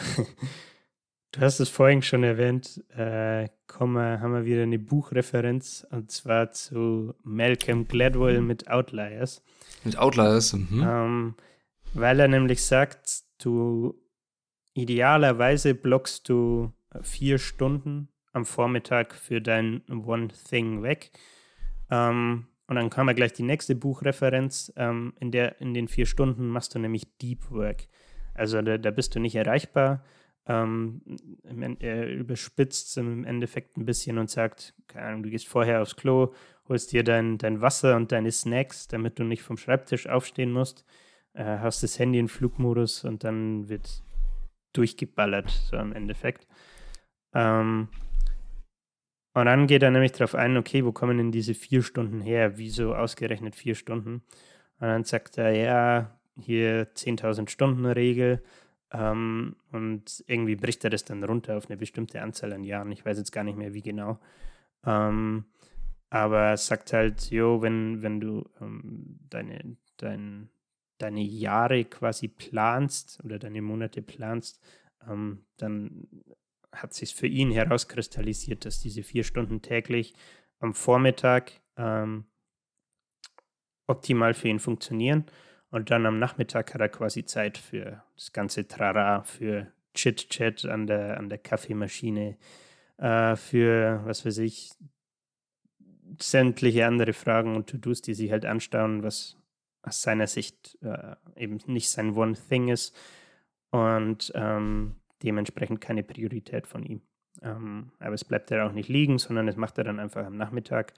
du 1.32 1.40
hast 1.40 1.60
es 1.60 1.68
vorhin 1.68 2.02
schon 2.02 2.24
erwähnt, 2.24 2.82
äh, 2.96 3.48
kommen, 3.66 4.20
haben 4.20 4.32
wir 4.32 4.44
wieder 4.44 4.62
eine 4.62 4.78
Buchreferenz 4.78 5.86
und 5.90 6.10
zwar 6.10 6.50
zu 6.50 7.14
Malcolm 7.22 7.86
Gladwell 7.86 8.40
mit 8.40 8.68
Outliers. 8.68 9.42
Mit 9.84 9.98
Outliers, 9.98 10.54
mhm. 10.54 10.82
ähm, 10.82 11.34
weil 11.92 12.20
er 12.20 12.28
nämlich 12.28 12.64
sagt, 12.64 13.24
Du 13.40 13.98
idealerweise 14.74 15.74
blockst 15.74 16.28
du 16.28 16.72
vier 17.00 17.38
Stunden 17.38 18.08
am 18.32 18.44
Vormittag 18.44 19.14
für 19.14 19.40
dein 19.40 19.82
One 19.88 20.28
Thing 20.28 20.82
weg. 20.82 21.10
Ähm, 21.90 22.46
und 22.66 22.76
dann 22.76 22.90
kam 22.90 23.08
ja 23.08 23.14
gleich 23.14 23.32
die 23.32 23.42
nächste 23.42 23.74
Buchreferenz. 23.74 24.72
Ähm, 24.76 25.14
in, 25.18 25.30
der, 25.30 25.60
in 25.60 25.74
den 25.74 25.88
vier 25.88 26.06
Stunden 26.06 26.48
machst 26.48 26.74
du 26.74 26.78
nämlich 26.78 27.16
Deep 27.18 27.50
Work. 27.50 27.88
Also 28.34 28.62
da, 28.62 28.78
da 28.78 28.90
bist 28.90 29.14
du 29.14 29.20
nicht 29.20 29.34
erreichbar. 29.34 30.04
Ähm, 30.46 31.02
er 31.80 32.08
überspitzt 32.08 32.88
es 32.88 32.96
im 32.96 33.24
Endeffekt 33.24 33.76
ein 33.76 33.84
bisschen 33.84 34.18
und 34.18 34.30
sagt, 34.30 34.74
keine 34.86 35.06
Ahnung, 35.06 35.22
du 35.24 35.30
gehst 35.30 35.48
vorher 35.48 35.82
aufs 35.82 35.96
Klo, 35.96 36.32
holst 36.68 36.92
dir 36.92 37.04
dein, 37.04 37.38
dein 37.38 37.60
Wasser 37.60 37.96
und 37.96 38.12
deine 38.12 38.32
Snacks, 38.32 38.88
damit 38.88 39.18
du 39.18 39.24
nicht 39.24 39.42
vom 39.42 39.56
Schreibtisch 39.56 40.06
aufstehen 40.06 40.52
musst 40.52 40.84
äh, 41.34 41.58
hast 41.58 41.82
das 41.82 41.98
Handy 41.98 42.18
in 42.18 42.28
Flugmodus 42.28 43.04
und 43.04 43.24
dann 43.24 43.68
wird 43.68 44.02
durchgeballert, 44.72 45.50
so 45.50 45.76
im 45.76 45.92
Endeffekt. 45.92 46.46
Ähm, 47.34 47.88
und 49.40 49.46
dann 49.46 49.66
geht 49.66 49.82
er 49.82 49.90
nämlich 49.90 50.12
darauf 50.12 50.34
ein, 50.34 50.56
okay, 50.56 50.84
wo 50.84 50.92
kommen 50.92 51.18
denn 51.18 51.32
diese 51.32 51.54
vier 51.54 51.82
Stunden 51.82 52.20
her? 52.20 52.58
Wieso 52.58 52.94
ausgerechnet 52.94 53.54
vier 53.54 53.74
Stunden? 53.74 54.22
Und 54.78 54.88
dann 54.88 55.04
sagt 55.04 55.38
er, 55.38 55.52
ja, 55.52 56.18
hier 56.38 56.94
10.000 56.94 57.48
Stunden 57.48 57.86
Regel. 57.86 58.42
Ähm, 58.92 59.56
und 59.72 60.24
irgendwie 60.26 60.56
bricht 60.56 60.84
er 60.84 60.90
das 60.90 61.04
dann 61.04 61.22
runter 61.22 61.56
auf 61.56 61.68
eine 61.68 61.76
bestimmte 61.76 62.22
Anzahl 62.22 62.52
an 62.52 62.64
Jahren. 62.64 62.90
Ich 62.92 63.04
weiß 63.04 63.18
jetzt 63.18 63.32
gar 63.32 63.44
nicht 63.44 63.58
mehr, 63.58 63.74
wie 63.74 63.82
genau. 63.82 64.18
Ähm, 64.84 65.44
aber 66.10 66.40
er 66.40 66.56
sagt 66.56 66.92
halt, 66.92 67.30
jo, 67.30 67.62
wenn, 67.62 68.02
wenn 68.02 68.20
du 68.20 68.48
ähm, 68.60 69.20
deine, 69.28 69.76
dein, 69.96 70.50
deine 70.98 71.22
Jahre 71.22 71.84
quasi 71.84 72.28
planst 72.28 73.20
oder 73.24 73.38
deine 73.38 73.62
Monate 73.62 74.02
planst, 74.02 74.60
ähm, 75.08 75.44
dann 75.56 76.08
hat 76.72 76.94
sich 76.94 77.14
für 77.14 77.26
ihn 77.26 77.50
herauskristallisiert, 77.50 78.64
dass 78.64 78.80
diese 78.80 79.02
vier 79.02 79.24
Stunden 79.24 79.62
täglich 79.62 80.14
am 80.60 80.74
Vormittag 80.74 81.52
ähm, 81.76 82.24
optimal 83.86 84.34
für 84.34 84.48
ihn 84.48 84.60
funktionieren. 84.60 85.26
Und 85.70 85.90
dann 85.90 86.06
am 86.06 86.18
Nachmittag 86.18 86.74
hat 86.74 86.80
er 86.80 86.88
quasi 86.88 87.24
Zeit 87.24 87.58
für 87.58 88.02
das 88.14 88.32
ganze 88.32 88.66
Trara, 88.66 89.22
für 89.22 89.72
Chit-Chat 89.94 90.64
an 90.64 90.86
der, 90.86 91.18
an 91.18 91.28
der 91.28 91.38
Kaffeemaschine, 91.38 92.36
äh, 92.98 93.36
für, 93.36 94.02
was 94.04 94.24
weiß 94.24 94.38
ich, 94.38 94.70
sämtliche 96.18 96.86
andere 96.86 97.12
Fragen 97.12 97.56
und 97.56 97.68
To-Dos, 97.68 98.02
die 98.02 98.14
sich 98.14 98.30
halt 98.30 98.44
anstauen, 98.44 99.02
was 99.02 99.36
aus 99.82 100.02
seiner 100.02 100.26
Sicht 100.26 100.78
äh, 100.82 101.16
eben 101.36 101.58
nicht 101.66 101.90
sein 101.90 102.16
One 102.16 102.36
Thing 102.48 102.68
ist 102.68 102.94
und 103.70 104.32
ähm, 104.34 104.96
dementsprechend 105.22 105.80
keine 105.80 106.02
Priorität 106.02 106.66
von 106.66 106.82
ihm. 106.82 107.02
Ähm, 107.42 107.92
aber 107.98 108.14
es 108.14 108.24
bleibt 108.24 108.50
ja 108.50 108.66
auch 108.66 108.72
nicht 108.72 108.88
liegen, 108.88 109.18
sondern 109.18 109.48
es 109.48 109.56
macht 109.56 109.78
er 109.78 109.84
dann 109.84 110.00
einfach 110.00 110.24
am 110.24 110.36
Nachmittag. 110.36 110.94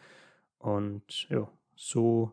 Und 0.59 1.29
ja, 1.29 1.49
so 1.75 2.33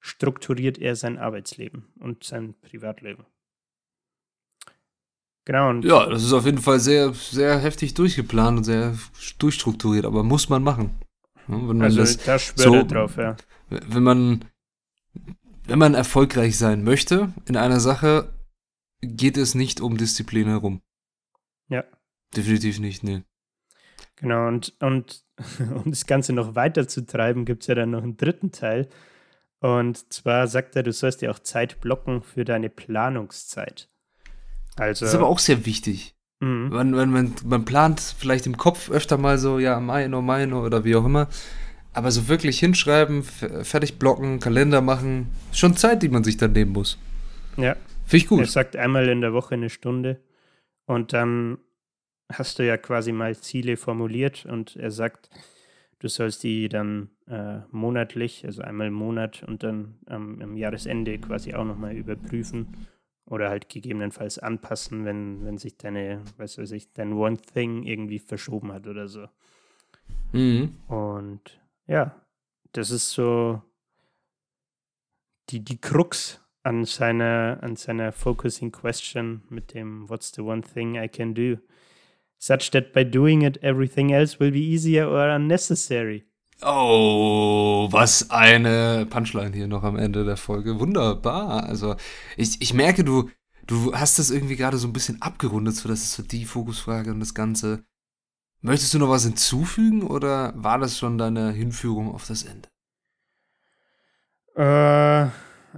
strukturiert 0.00 0.78
er 0.78 0.96
sein 0.96 1.18
Arbeitsleben 1.18 1.86
und 2.00 2.24
sein 2.24 2.54
Privatleben. 2.60 3.24
Genau. 5.44 5.70
Und 5.70 5.84
ja, 5.84 6.08
das 6.08 6.22
ist 6.22 6.32
auf 6.32 6.44
jeden 6.44 6.58
Fall 6.58 6.78
sehr, 6.78 7.12
sehr 7.14 7.58
heftig 7.58 7.94
durchgeplant 7.94 8.58
und 8.58 8.64
sehr 8.64 8.96
durchstrukturiert, 9.38 10.04
aber 10.04 10.22
muss 10.22 10.48
man 10.48 10.62
machen. 10.62 10.90
Man 11.48 11.82
also 11.82 11.98
das 11.98 12.16
da 12.18 12.38
so, 12.38 12.84
drauf, 12.84 13.16
ja. 13.16 13.36
Wenn 13.68 14.02
man, 14.02 14.44
wenn 15.66 15.78
man 15.78 15.94
erfolgreich 15.94 16.56
sein 16.56 16.84
möchte 16.84 17.32
in 17.46 17.56
einer 17.56 17.80
Sache, 17.80 18.32
geht 19.02 19.36
es 19.36 19.54
nicht 19.54 19.80
um 19.80 19.96
Disziplin 19.98 20.46
herum. 20.48 20.80
Ja. 21.68 21.84
Definitiv 22.34 22.78
nicht, 22.78 23.04
nee. 23.04 23.22
Genau, 24.16 24.48
und, 24.48 24.74
und 24.80 25.24
um 25.84 25.90
das 25.90 26.06
Ganze 26.06 26.32
noch 26.32 26.54
weiter 26.54 26.88
zu 26.88 27.04
treiben, 27.04 27.44
gibt 27.44 27.62
es 27.62 27.66
ja 27.66 27.74
dann 27.74 27.90
noch 27.90 28.02
einen 28.02 28.16
dritten 28.16 28.52
Teil. 28.52 28.88
Und 29.60 30.12
zwar 30.12 30.48
sagt 30.48 30.74
er, 30.76 30.82
du 30.82 30.92
sollst 30.92 31.22
dir 31.22 31.30
auch 31.30 31.38
Zeit 31.38 31.80
blocken 31.80 32.22
für 32.22 32.44
deine 32.44 32.68
Planungszeit. 32.68 33.88
Also, 34.76 35.04
das 35.04 35.12
ist 35.12 35.14
aber 35.14 35.28
auch 35.28 35.38
sehr 35.38 35.66
wichtig. 35.66 36.16
Mhm. 36.40 36.68
Man, 36.70 36.90
man, 36.90 37.10
man, 37.10 37.34
man 37.44 37.64
plant 37.64 38.00
vielleicht 38.00 38.46
im 38.46 38.56
Kopf 38.56 38.90
öfter 38.90 39.18
mal 39.18 39.38
so, 39.38 39.58
ja, 39.58 39.78
Maino, 39.78 40.22
Maino 40.22 40.64
oder 40.64 40.84
wie 40.84 40.96
auch 40.96 41.04
immer. 41.04 41.28
Aber 41.92 42.10
so 42.10 42.26
wirklich 42.26 42.58
hinschreiben, 42.58 43.22
fertig 43.22 43.98
blocken, 43.98 44.40
Kalender 44.40 44.80
machen, 44.80 45.28
schon 45.52 45.76
Zeit, 45.76 46.02
die 46.02 46.08
man 46.08 46.24
sich 46.24 46.38
dann 46.38 46.52
nehmen 46.52 46.72
muss. 46.72 46.98
Ja. 47.56 47.76
Finde 48.12 48.24
ich 48.24 48.28
gut. 48.28 48.40
Er 48.40 48.46
sagt 48.46 48.76
einmal 48.76 49.08
in 49.08 49.22
der 49.22 49.32
Woche 49.32 49.54
eine 49.54 49.70
Stunde 49.70 50.20
und 50.84 51.14
dann 51.14 51.58
hast 52.30 52.58
du 52.58 52.66
ja 52.66 52.76
quasi 52.76 53.10
mal 53.10 53.34
Ziele 53.36 53.78
formuliert 53.78 54.44
und 54.44 54.76
er 54.76 54.90
sagt, 54.90 55.30
du 55.98 56.08
sollst 56.08 56.42
die 56.42 56.68
dann 56.68 57.08
äh, 57.26 57.60
monatlich, 57.70 58.44
also 58.44 58.60
einmal 58.60 58.88
im 58.88 58.94
Monat 58.94 59.42
und 59.44 59.62
dann 59.62 59.98
ähm, 60.08 60.42
am 60.42 60.56
Jahresende 60.58 61.18
quasi 61.18 61.54
auch 61.54 61.64
nochmal 61.64 61.96
überprüfen 61.96 62.86
oder 63.24 63.48
halt 63.48 63.70
gegebenenfalls 63.70 64.38
anpassen, 64.38 65.06
wenn, 65.06 65.44
wenn 65.46 65.56
sich 65.56 65.78
deine, 65.78 66.22
was 66.36 66.58
weiß 66.58 66.72
ich, 66.72 66.92
dein 66.92 67.14
One 67.14 67.38
Thing 67.38 67.82
irgendwie 67.84 68.18
verschoben 68.18 68.72
hat 68.72 68.86
oder 68.86 69.08
so. 69.08 69.26
Mhm. 70.32 70.76
Und 70.88 71.62
ja, 71.86 72.14
das 72.72 72.90
ist 72.90 73.10
so 73.10 73.62
die, 75.48 75.60
die 75.60 75.80
Krux 75.80 76.42
an 76.62 76.84
seiner, 76.84 77.58
an 77.62 77.76
seiner 77.76 78.12
Focusing 78.12 78.72
Question 78.72 79.42
mit 79.48 79.74
dem 79.74 80.08
What's 80.08 80.32
the 80.34 80.42
one 80.42 80.62
thing 80.62 80.96
I 80.96 81.08
can 81.08 81.34
do? 81.34 81.58
Such 82.38 82.70
that 82.72 82.92
by 82.92 83.04
doing 83.04 83.42
it, 83.42 83.62
everything 83.62 84.12
else 84.12 84.40
will 84.40 84.50
be 84.50 84.58
easier 84.58 85.08
or 85.08 85.28
unnecessary. 85.28 86.24
Oh, 86.60 87.88
was 87.90 88.30
eine 88.30 89.06
Punchline 89.06 89.52
hier 89.52 89.66
noch 89.66 89.82
am 89.82 89.96
Ende 89.96 90.24
der 90.24 90.36
Folge. 90.36 90.78
Wunderbar. 90.78 91.64
Also, 91.64 91.96
ich, 92.36 92.60
ich 92.60 92.72
merke, 92.72 93.02
du, 93.04 93.30
du 93.66 93.94
hast 93.94 94.18
das 94.18 94.30
irgendwie 94.30 94.56
gerade 94.56 94.76
so 94.76 94.86
ein 94.86 94.92
bisschen 94.92 95.20
abgerundet, 95.22 95.74
so 95.74 95.88
das 95.88 96.02
ist 96.02 96.14
so 96.14 96.22
die 96.22 96.44
Fokusfrage 96.44 97.10
und 97.10 97.20
das 97.20 97.34
Ganze. 97.34 97.84
Möchtest 98.60 98.94
du 98.94 99.00
noch 99.00 99.08
was 99.08 99.24
hinzufügen 99.24 100.04
oder 100.04 100.52
war 100.56 100.78
das 100.78 100.96
schon 100.96 101.18
deine 101.18 101.50
Hinführung 101.50 102.14
auf 102.14 102.26
das 102.28 102.44
Ende? 102.44 102.68
Äh, 104.54 105.30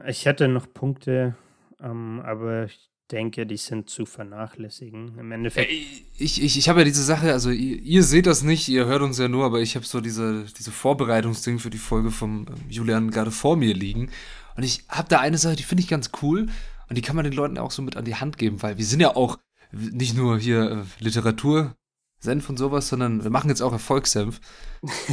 ich 0.06 0.26
hätte 0.26 0.48
noch 0.48 0.72
Punkte, 0.72 1.36
ähm, 1.80 2.20
aber 2.24 2.64
ich 2.64 2.90
denke, 3.10 3.46
die 3.46 3.56
sind 3.56 3.90
zu 3.90 4.06
vernachlässigen. 4.06 5.18
Im 5.18 5.32
Endeffekt. 5.32 5.70
Ich, 5.70 6.42
ich, 6.42 6.58
ich 6.58 6.68
habe 6.68 6.80
ja 6.80 6.84
diese 6.84 7.04
Sache, 7.04 7.32
also 7.32 7.50
ihr, 7.50 7.80
ihr, 7.80 8.02
seht 8.02 8.26
das 8.26 8.42
nicht, 8.42 8.68
ihr 8.68 8.86
hört 8.86 9.02
uns 9.02 9.18
ja 9.18 9.28
nur, 9.28 9.44
aber 9.44 9.60
ich 9.60 9.76
habe 9.76 9.84
so 9.84 10.00
diese, 10.00 10.44
diese 10.58 10.70
Vorbereitungsding 10.70 11.58
für 11.58 11.70
die 11.70 11.78
Folge 11.78 12.10
vom 12.10 12.46
ähm, 12.48 12.54
Julian 12.68 13.10
gerade 13.10 13.30
vor 13.30 13.56
mir 13.56 13.74
liegen. 13.74 14.10
Und 14.56 14.62
ich 14.62 14.84
habe 14.88 15.08
da 15.08 15.20
eine 15.20 15.38
Sache, 15.38 15.56
die 15.56 15.62
finde 15.62 15.82
ich 15.82 15.88
ganz 15.88 16.10
cool 16.22 16.46
und 16.88 16.96
die 16.96 17.02
kann 17.02 17.16
man 17.16 17.24
den 17.24 17.34
Leuten 17.34 17.58
auch 17.58 17.70
so 17.70 17.82
mit 17.82 17.96
an 17.96 18.04
die 18.04 18.14
Hand 18.14 18.38
geben, 18.38 18.62
weil 18.62 18.78
wir 18.78 18.84
sind 18.84 19.00
ja 19.00 19.16
auch 19.16 19.38
nicht 19.72 20.16
nur 20.16 20.38
hier 20.38 20.70
äh, 20.70 21.04
Literatur, 21.04 21.74
Senf 22.18 22.48
und 22.48 22.58
sowas, 22.58 22.88
sondern 22.88 23.22
wir 23.22 23.30
machen 23.30 23.50
jetzt 23.50 23.60
auch 23.60 23.72
Erfolgssenf. 23.72 24.40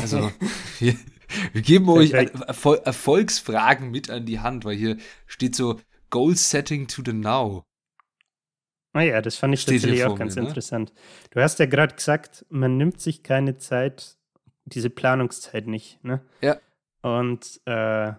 Also 0.02 0.32
wir, 0.80 0.96
wir 1.54 1.62
geben 1.62 1.90
euch 1.90 2.12
Erfol 2.14 2.82
Erfolgsfragen 2.84 3.92
mit 3.92 4.10
an 4.10 4.26
die 4.26 4.40
Hand, 4.40 4.66
weil 4.66 4.76
hier 4.76 4.98
steht 5.26 5.56
so 5.56 5.80
Goal 6.10 6.36
Setting 6.36 6.88
to 6.88 7.02
the 7.06 7.14
Now. 7.14 7.64
Ah 8.94 9.02
ja, 9.02 9.22
das 9.22 9.38
fand 9.38 9.54
ich 9.54 9.62
Steht 9.62 9.82
tatsächlich 9.82 10.06
auch 10.06 10.18
ganz 10.18 10.36
mir, 10.36 10.42
ne? 10.42 10.48
interessant. 10.50 10.94
Du 11.30 11.40
hast 11.42 11.60
ja 11.60 11.66
gerade 11.66 11.96
gesagt, 11.96 12.46
man 12.50 12.78
nimmt 12.78 13.00
sich 13.00 13.24
keine 13.24 13.58
Zeit, 13.58 14.18
diese 14.66 14.90
Planungszeit 14.90 15.68
nicht, 15.68 16.04
ne? 16.04 16.22
Ja. 16.42 16.58
Und 17.02 17.62
äh, 17.66 18.14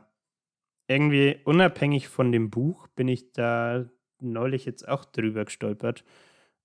irgendwie 0.88 1.38
unabhängig 1.44 2.08
von 2.08 2.32
dem 2.32 2.50
Buch 2.50 2.88
bin 2.88 3.08
ich 3.08 3.32
da 3.32 3.84
neulich 4.20 4.64
jetzt 4.64 4.88
auch 4.88 5.04
drüber 5.04 5.44
gestolpert. 5.44 6.04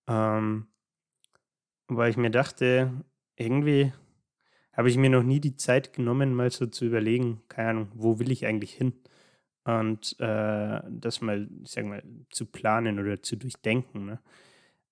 Ähm, 0.08 0.68
weil 1.88 2.10
ich 2.10 2.18
mir 2.18 2.32
dachte, 2.32 2.92
irgendwie 3.36 3.94
habe 4.78 4.90
ich 4.90 4.98
mir 4.98 5.10
noch 5.10 5.24
nie 5.24 5.42
die 5.42 5.58
Zeit 5.58 5.92
genommen, 5.92 6.34
mal 6.34 6.52
so 6.52 6.68
zu 6.68 6.86
überlegen, 6.86 7.42
keine 7.50 7.70
Ahnung, 7.70 7.92
wo 7.96 8.20
will 8.20 8.32
ich 8.32 8.46
eigentlich 8.46 8.74
hin? 8.74 8.94
und 9.68 10.16
äh, 10.20 10.80
das 10.90 11.20
mal, 11.20 11.50
ich 11.64 11.72
sag 11.72 11.86
mal, 11.86 12.02
zu 12.30 12.46
planen 12.46 13.00
oder 13.00 13.22
zu 13.22 13.36
durchdenken. 13.36 14.06
Ne? 14.06 14.20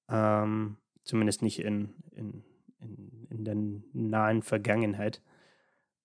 Ähm, 0.10 0.76
zumindest 1.06 1.42
nicht 1.42 1.60
in, 1.60 1.94
in, 2.12 2.44
in, 2.82 3.28
in 3.30 3.46
der 3.46 3.56
nahen 3.94 4.42
Vergangenheit. 4.42 5.22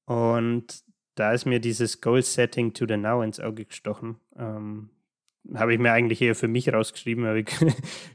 Und 0.05 0.85
da 1.17 1.33
ist 1.33 1.47
mir 1.47 1.59
dieses 1.59 2.01
Goal-Setting 2.01 2.73
to 2.73 2.87
the 2.87 2.97
Now 2.97 3.23
ins 3.23 3.41
Auge 3.41 3.65
gestochen. 3.65 4.21
Ähm, 4.37 4.91
habe 5.53 5.75
ich 5.75 5.81
mir 5.81 5.91
eigentlich 5.91 6.23
eher 6.23 6.37
für 6.37 6.49
mich 6.49 6.73
rausgeschrieben, 6.73 7.25
aber 7.25 7.35
wir 7.35 7.45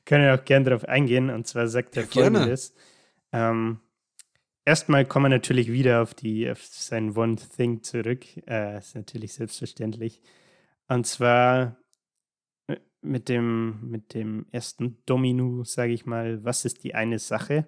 können 0.05 0.39
auch 0.39 0.45
gerne 0.45 0.65
darauf 0.69 0.85
eingehen. 0.85 1.31
Und 1.31 1.47
zwar 1.47 1.67
sagt 1.67 1.97
er 1.97 2.03
ja, 2.03 2.09
folgendes. 2.09 2.73
Ähm, 3.33 3.79
erstmal 4.65 5.05
kommen 5.05 5.25
wir 5.25 5.29
natürlich 5.37 5.71
wieder 5.71 6.01
auf, 6.01 6.13
die, 6.13 6.49
auf 6.49 6.63
sein 6.63 7.15
One 7.15 7.35
Thing 7.35 7.83
zurück. 7.83 8.25
Äh, 8.47 8.79
ist 8.79 8.95
natürlich 8.95 9.33
selbstverständlich. 9.33 10.21
Und 10.87 11.07
zwar 11.07 11.77
äh, 12.67 12.77
mit 13.01 13.29
dem, 13.29 13.89
mit 13.89 14.13
dem 14.13 14.47
ersten 14.51 14.97
Domino, 15.05 15.63
sage 15.63 15.93
ich 15.93 16.05
mal, 16.05 16.43
was 16.43 16.65
ist 16.65 16.83
die 16.83 16.95
eine 16.95 17.19
Sache, 17.19 17.67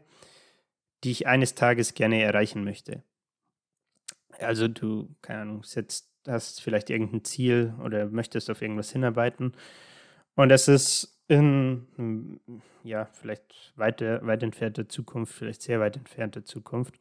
die 1.03 1.11
ich 1.11 1.27
eines 1.27 1.55
Tages 1.55 1.93
gerne 1.93 2.21
erreichen 2.21 2.63
möchte? 2.63 3.03
Also 4.39 4.67
du, 4.67 5.15
keine 5.21 5.41
Ahnung, 5.41 5.63
setzt, 5.63 6.11
hast 6.27 6.61
vielleicht 6.61 6.89
irgendein 6.89 7.23
Ziel 7.23 7.73
oder 7.83 8.07
möchtest 8.09 8.49
auf 8.49 8.61
irgendwas 8.61 8.91
hinarbeiten. 8.91 9.53
Und 10.35 10.49
das 10.49 10.67
ist 10.67 11.16
in, 11.28 11.88
hm, 11.95 12.39
ja, 12.84 13.05
vielleicht 13.13 13.73
weiter, 13.75 14.25
weit 14.25 14.43
entfernter 14.43 14.88
Zukunft, 14.88 15.34
vielleicht 15.34 15.61
sehr 15.61 15.80
weit 15.80 15.97
entfernter 15.97 16.45
Zukunft. 16.45 16.99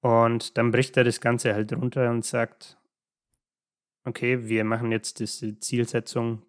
Und 0.00 0.58
dann 0.58 0.72
bricht 0.72 0.96
er 0.96 1.04
das 1.04 1.20
Ganze 1.20 1.54
halt 1.54 1.72
runter 1.72 2.10
und 2.10 2.24
sagt, 2.24 2.76
okay, 4.04 4.48
wir 4.48 4.64
machen 4.64 4.90
jetzt 4.90 5.20
diese 5.20 5.58
Zielsetzung 5.60 6.42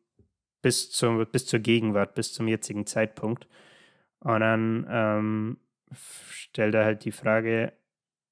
bis, 0.61 0.91
zum, 0.91 1.25
bis 1.31 1.45
zur 1.45 1.59
Gegenwart, 1.59 2.15
bis 2.15 2.33
zum 2.33 2.47
jetzigen 2.47 2.87
Zeitpunkt. 2.87 3.47
Und 4.19 4.39
dann 4.39 4.87
ähm, 4.89 5.57
stellt 5.93 6.73
er 6.73 6.85
halt 6.85 7.05
die 7.05 7.11
Frage 7.11 7.73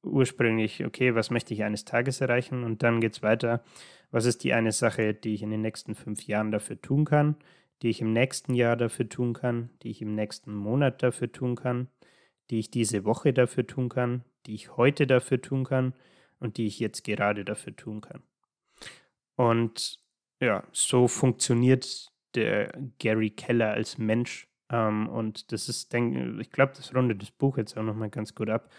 ursprünglich, 0.03 0.84
okay, 0.86 1.13
was 1.13 1.29
möchte 1.29 1.53
ich 1.53 1.63
eines 1.63 1.86
Tages 1.86 2.21
erreichen? 2.21 2.63
Und 2.63 2.82
dann 2.82 3.01
geht 3.01 3.13
es 3.13 3.21
weiter, 3.21 3.63
was 4.09 4.25
ist 4.25 4.43
die 4.43 4.53
eine 4.53 4.71
Sache, 4.71 5.13
die 5.13 5.36
ich 5.36 5.43
in 5.43 5.51
den 5.51 5.61
nächsten 5.61 5.93
fünf 5.93 6.23
Jahren 6.23 6.51
dafür 6.51 6.82
tun 6.82 7.05
kann, 7.05 7.36
die 7.82 7.89
ich 7.89 8.01
im 8.01 8.13
nächsten 8.13 8.53
Jahr 8.53 8.75
dafür 8.75 9.09
tun 9.09 9.34
kann, 9.34 9.69
die 9.82 9.89
ich 9.89 10.01
im 10.01 10.15
nächsten 10.15 10.53
Monat 10.53 11.01
dafür 11.03 11.32
tun 11.32 11.55
kann, 11.55 11.88
die 12.49 12.59
ich 12.59 12.69
diese 12.69 13.05
Woche 13.05 13.34
dafür 13.34 13.65
tun 13.65 13.89
kann, 13.89 14.23
die 14.45 14.55
ich 14.55 14.77
heute 14.77 15.07
dafür 15.07 15.41
tun 15.41 15.63
kann 15.63 15.93
und 16.39 16.57
die 16.57 16.67
ich 16.67 16.79
jetzt 16.79 17.03
gerade 17.03 17.45
dafür 17.45 17.75
tun 17.75 18.01
kann. 18.01 18.21
Und 19.36 19.99
ja, 20.39 20.63
so 20.71 21.07
funktioniert 21.07 22.11
der 22.36 22.71
Gary 22.99 23.29
Keller 23.29 23.71
als 23.71 23.97
Mensch. 23.97 24.47
Ähm, 24.69 25.07
und 25.07 25.51
das 25.51 25.69
ist, 25.69 25.93
denk, 25.93 26.39
ich 26.39 26.51
glaube, 26.51 26.73
das 26.75 26.93
rundet 26.93 27.21
das 27.21 27.32
Buch 27.32 27.57
jetzt 27.57 27.77
auch 27.77 27.84
nochmal 27.84 28.09
ganz 28.09 28.36
gut 28.36 28.49
ab, 28.49 28.71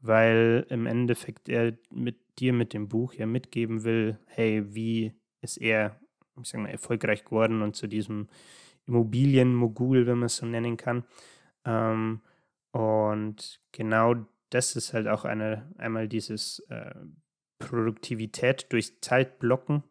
weil 0.00 0.66
im 0.68 0.86
Endeffekt 0.86 1.48
er 1.48 1.76
mit 1.90 2.16
dir 2.38 2.52
mit 2.52 2.72
dem 2.72 2.88
Buch 2.88 3.14
ja 3.14 3.26
mitgeben 3.26 3.84
will, 3.84 4.18
hey, 4.26 4.74
wie 4.74 5.12
ist 5.40 5.58
er, 5.58 6.00
ich 6.40 6.48
sag 6.48 6.60
mal, 6.60 6.70
erfolgreich 6.70 7.24
geworden 7.24 7.62
und 7.62 7.76
zu 7.76 7.86
diesem 7.86 8.28
Immobilienmogul, 8.86 10.06
wenn 10.06 10.18
man 10.18 10.26
es 10.26 10.36
so 10.36 10.46
nennen 10.46 10.76
kann. 10.76 11.04
Ähm, 11.64 12.20
und 12.72 13.60
genau 13.72 14.14
das 14.50 14.76
ist 14.76 14.92
halt 14.92 15.08
auch 15.08 15.24
eine, 15.24 15.70
einmal 15.78 16.08
dieses 16.08 16.60
äh, 16.68 16.94
Produktivität 17.58 18.66
durch 18.70 19.00
Zeitblocken 19.00 19.82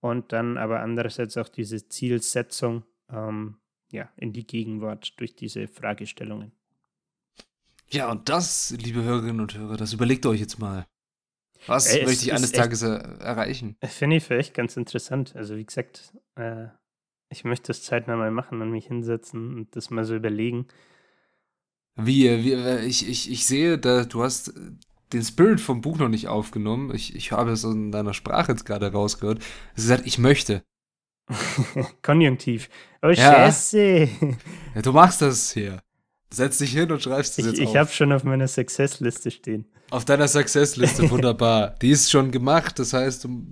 und 0.00 0.32
dann 0.32 0.56
aber 0.56 0.80
andererseits 0.80 1.36
auch 1.36 1.48
diese 1.48 1.88
Zielsetzung 1.88 2.84
ähm, 3.10 3.56
ja, 3.90 4.08
in 4.16 4.32
die 4.32 4.46
Gegenwart 4.46 5.18
durch 5.18 5.34
diese 5.34 5.66
Fragestellungen. 5.66 6.52
Ja, 7.90 8.10
und 8.10 8.28
das, 8.28 8.74
liebe 8.78 9.02
Hörerinnen 9.02 9.40
und 9.40 9.56
Hörer, 9.56 9.76
das 9.76 9.94
überlegt 9.94 10.26
euch 10.26 10.40
jetzt 10.40 10.58
mal. 10.58 10.86
Was 11.66 11.86
Ey, 11.94 12.04
möchte 12.06 12.24
ich 12.24 12.32
eines 12.32 12.50
echt- 12.52 12.56
Tages 12.56 12.82
er 12.82 13.20
erreichen? 13.20 13.76
Das 13.80 13.94
Finde 13.94 14.16
ich 14.16 14.24
vielleicht 14.24 14.54
ganz 14.54 14.76
interessant. 14.76 15.34
Also 15.36 15.56
wie 15.56 15.64
gesagt, 15.64 16.12
äh, 16.36 16.66
ich 17.30 17.44
möchte 17.44 17.68
das 17.68 17.82
zeitnah 17.82 18.16
mal 18.16 18.30
machen 18.30 18.62
und 18.62 18.70
mich 18.70 18.86
hinsetzen 18.86 19.54
und 19.54 19.76
das 19.76 19.90
mal 19.90 20.04
so 20.04 20.14
überlegen. 20.14 20.66
Wie, 21.96 22.24
wie 22.44 22.52
äh, 22.52 22.84
ich, 22.84 23.08
ich, 23.08 23.30
ich 23.30 23.46
sehe, 23.46 23.76
da, 23.78 24.04
du 24.04 24.22
hast 24.22 24.48
äh, 24.48 24.52
den 25.12 25.22
Spirit 25.22 25.60
vom 25.60 25.80
Buch 25.80 25.98
noch 25.98 26.08
nicht 26.08 26.28
aufgenommen. 26.28 26.94
Ich, 26.94 27.14
ich 27.16 27.32
habe 27.32 27.50
es 27.50 27.64
in 27.64 27.90
deiner 27.90 28.14
Sprache 28.14 28.52
jetzt 28.52 28.64
gerade 28.64 28.92
rausgehört. 28.92 29.38
Du 29.38 29.44
hast 29.76 29.82
gesagt, 29.82 30.06
ich 30.06 30.18
möchte. 30.18 30.62
Konjunktiv. 32.02 32.68
Oh, 33.02 33.08
Ja. 33.08 33.14
Scheiße. 33.50 34.08
Ja, 34.74 34.82
du 34.82 34.92
machst 34.92 35.20
das 35.22 35.52
hier. 35.52 35.82
Setz 36.30 36.58
dich 36.58 36.72
hin 36.72 36.90
und 36.92 37.02
schreibst 37.02 37.32
es 37.32 37.38
Ich, 37.38 37.52
jetzt 37.52 37.58
ich 37.60 37.76
habe 37.76 37.90
schon 37.90 38.12
auf 38.12 38.22
meiner 38.24 38.48
Success-Liste 38.48 39.30
stehen. 39.30 39.66
Auf 39.90 40.04
deiner 40.04 40.28
Success-Liste, 40.28 41.10
wunderbar. 41.10 41.74
Die 41.80 41.90
ist 41.90 42.10
schon 42.10 42.30
gemacht, 42.30 42.78
das 42.78 42.92
heißt, 42.92 43.24
du, 43.24 43.46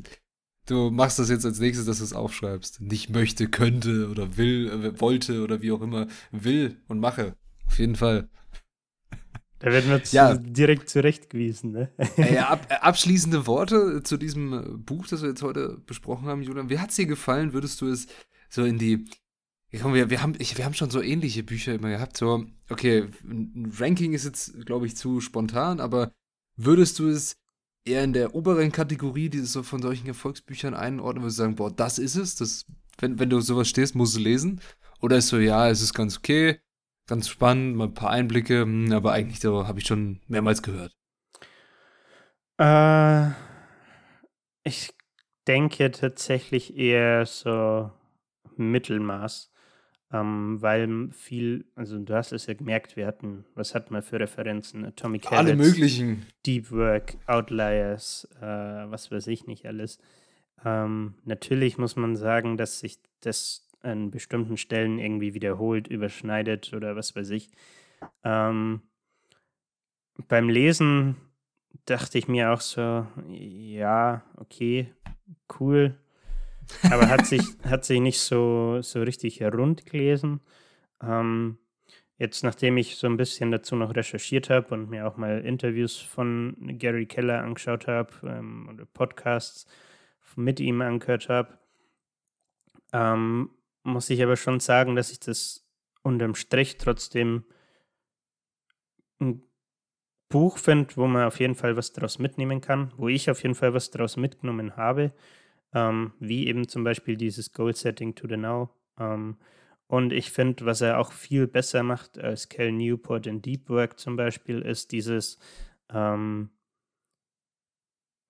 du 0.67 0.91
machst 0.91 1.19
das 1.19 1.31
jetzt 1.31 1.47
als 1.47 1.61
nächstes, 1.61 1.87
dass 1.87 1.99
du 1.99 2.05
es 2.05 2.13
aufschreibst. 2.13 2.81
Nicht 2.81 3.11
möchte, 3.11 3.49
könnte 3.49 4.09
oder 4.11 4.37
will, 4.37 4.69
äh, 4.69 5.01
wollte 5.01 5.43
oder 5.43 5.63
wie 5.63 5.73
auch 5.73 5.81
immer. 5.81 6.07
Will 6.33 6.81
und 6.89 7.01
mache. 7.01 7.37
Auf 7.67 7.79
jeden 7.79 7.97
Fall. 7.97 8.29
Da 9.59 9.73
werden 9.73 9.91
wir 9.91 10.03
Ja. 10.11 10.35
direkt 10.37 10.91
zurechtgewiesen. 10.91 11.73
Ne? 11.73 11.91
Äh, 12.19 12.39
ab, 12.39 12.67
äh, 12.71 12.75
abschließende 12.75 13.47
Worte 13.47 14.03
zu 14.03 14.19
diesem 14.19 14.53
äh, 14.53 14.63
Buch, 14.77 15.07
das 15.09 15.23
wir 15.23 15.31
jetzt 15.31 15.43
heute 15.43 15.79
besprochen 15.87 16.29
haben, 16.29 16.43
Julian. 16.43 16.69
Wie 16.69 16.79
hat 16.79 16.91
es 16.91 16.97
dir 16.97 17.07
gefallen? 17.07 17.55
Würdest 17.55 17.81
du 17.81 17.89
es 17.89 18.07
so 18.51 18.65
in 18.65 18.79
die. 18.79 19.07
Komm, 19.81 19.95
wir, 19.95 20.11
wir, 20.11 20.23
haben, 20.23 20.35
ich, 20.39 20.57
wir 20.57 20.65
haben 20.65 20.75
schon 20.75 20.91
so 20.91 21.03
ähnliche 21.03 21.43
Bücher 21.43 21.75
immer 21.75 21.89
gehabt. 21.91 22.17
So, 22.17 22.45
okay, 22.71 23.09
ein 23.25 23.73
Ranking 23.79 24.13
ist 24.13 24.25
jetzt, 24.25 24.65
glaube 24.65 24.87
ich, 24.87 24.97
zu 24.97 25.21
spontan, 25.21 25.81
aber 25.81 26.13
würdest 26.57 26.99
du 26.99 27.09
es 27.09 27.37
eher 27.85 28.03
in 28.05 28.13
der 28.13 28.35
oberen 28.35 28.73
Kategorie 28.73 29.29
dieses 29.29 29.53
so 29.53 29.63
von 29.63 29.81
solchen 29.81 30.09
Erfolgsbüchern 30.09 30.75
einordnen, 30.75 31.23
würdest 31.23 31.39
du 31.39 31.43
sagen, 31.43 31.57
boah, 31.57 31.71
das 31.71 31.99
ist 31.99 32.17
es, 32.17 32.35
das, 32.35 32.67
wenn, 32.99 33.19
wenn 33.19 33.31
du 33.31 33.41
sowas 33.41 33.69
stehst, 33.69 33.95
musst 33.95 34.17
du 34.17 34.21
lesen? 34.21 34.61
Oder 35.01 35.19
ist 35.19 35.29
so, 35.29 35.39
ja, 35.39 35.69
es 35.69 35.83
ist 35.83 35.95
ganz 35.95 36.19
okay, 36.19 36.61
ganz 37.07 37.29
spannend, 37.29 37.77
mal 37.77 37.85
ein 37.85 37.95
paar 37.95 38.11
Einblicke, 38.11 38.63
hm, 38.63 38.93
aber 38.93 39.13
eigentlich 39.13 39.41
so 39.41 39.67
habe 39.67 39.79
ich 39.79 39.87
schon 39.87 40.21
mehrmals 40.27 40.63
gehört. 40.63 40.97
Äh, 42.59 43.31
ich 44.65 44.93
denke 45.47 45.91
tatsächlich 45.91 46.77
eher 46.77 47.27
so 47.27 47.93
Mittelmaß, 48.57 49.53
ähm, 50.13 50.63
weil 50.63 51.09
viel, 51.13 51.65
also 51.75 51.99
du 51.99 52.15
hast 52.15 52.33
es 52.33 52.47
ja 52.47 52.55
gemerkt, 52.55 52.97
wir 52.97 53.07
hatten, 53.07 53.45
was 53.55 53.75
hatten 53.75 53.93
wir 53.93 54.03
für 54.03 54.21
Referenzen? 54.21 54.85
Atomic 54.85 55.31
Alle 55.33 55.53
Habits, 55.53 55.71
möglichen. 55.71 56.27
Deep 56.45 56.71
Work, 56.71 57.17
Outliers, 57.27 58.29
äh, 58.41 58.45
was 58.45 59.11
weiß 59.11 59.27
ich 59.27 59.47
nicht 59.47 59.67
alles. 59.67 59.99
Ähm, 60.65 61.15
natürlich 61.25 61.77
muss 61.79 61.97
man 61.97 62.17
sagen, 62.17 62.57
dass 62.57 62.81
sich 62.81 62.99
das 63.21 63.69
an 63.83 64.11
bestimmten 64.11 64.57
Stellen 64.57 64.99
irgendwie 64.99 65.35
wiederholt, 65.35 65.89
überschneidet 65.89 66.73
oder 66.73 66.97
was 66.97 67.15
weiß 67.17 67.31
ich. 67.31 67.51
Ähm, 68.25 68.83
beim 70.29 70.49
Lesen 70.49 71.17
dachte 71.85 72.19
ich 72.19 72.29
mir 72.29 72.53
auch 72.53 72.61
so, 72.61 73.07
ja, 73.29 74.23
okay, 74.37 74.93
cool. 75.59 75.99
Aber 76.91 77.09
hat 77.09 77.27
sich, 77.27 77.43
hat 77.65 77.85
sich 77.85 78.01
nicht 78.01 78.21
so, 78.21 78.81
so 78.83 79.03
richtig 79.03 79.43
rund 79.43 79.87
gelesen. 79.87 80.41
Ähm, 81.03 81.59
jetzt, 82.19 82.43
nachdem 82.45 82.77
ich 82.77 82.97
so 82.97 83.07
ein 83.07 83.17
bisschen 83.17 83.51
dazu 83.51 83.77
noch 83.77 83.95
recherchiert 83.95 84.51
habe 84.51 84.75
und 84.75 84.91
mir 84.91 85.07
auch 85.07 85.17
mal 85.17 85.45
Interviews 85.45 85.99
von 85.99 86.57
Gary 86.79 87.07
Keller 87.07 87.43
angeschaut 87.43 87.87
habe 87.87 88.13
ähm, 88.25 88.69
oder 88.73 88.85
Podcasts 88.87 89.67
mit 90.35 90.61
ihm 90.61 90.83
angehört 90.83 91.29
habe, 91.29 91.59
ähm, 92.93 93.51
muss 93.83 94.11
ich 94.11 94.23
aber 94.23 94.37
schon 94.37 94.61
sagen, 94.61 94.97
dass 94.97 95.11
ich 95.11 95.21
das 95.21 95.67
unterm 96.03 96.35
Strich 96.35 96.77
trotzdem 96.77 97.45
ein 99.21 99.43
Buch 100.29 100.59
finde, 100.59 100.97
wo 100.97 101.07
man 101.07 101.25
auf 101.25 101.41
jeden 101.41 101.55
Fall 101.55 101.77
was 101.77 101.93
daraus 101.93 102.19
mitnehmen 102.19 102.61
kann, 102.61 102.93
wo 102.97 103.09
ich 103.09 103.31
auf 103.31 103.43
jeden 103.43 103.55
Fall 103.55 103.75
was 103.75 103.91
daraus 103.91 104.17
mitgenommen 104.17 104.77
habe, 104.77 105.13
ähm, 105.77 106.13
wie 106.19 106.47
eben 106.47 106.67
zum 106.69 106.85
Beispiel 106.85 107.19
dieses 107.19 107.53
Goal 107.53 107.77
Setting 107.77 108.15
to 108.15 108.27
the 108.27 108.39
Now. 108.39 108.71
Ähm, 108.99 109.37
und 109.87 110.11
ich 110.13 110.31
finde, 110.31 110.65
was 110.65 110.81
er 110.81 110.99
auch 110.99 111.13
viel 111.13 111.47
besser 111.47 111.83
macht 111.83 112.19
als 112.19 112.49
Cal 112.49 112.73
Newport 112.73 113.27
in 113.27 113.43
Deep 113.43 113.69
Work 113.69 113.99
zum 113.99 114.17
Beispiel, 114.17 114.63
ist 114.63 114.91
dieses 114.91 115.39
ähm, 115.91 116.49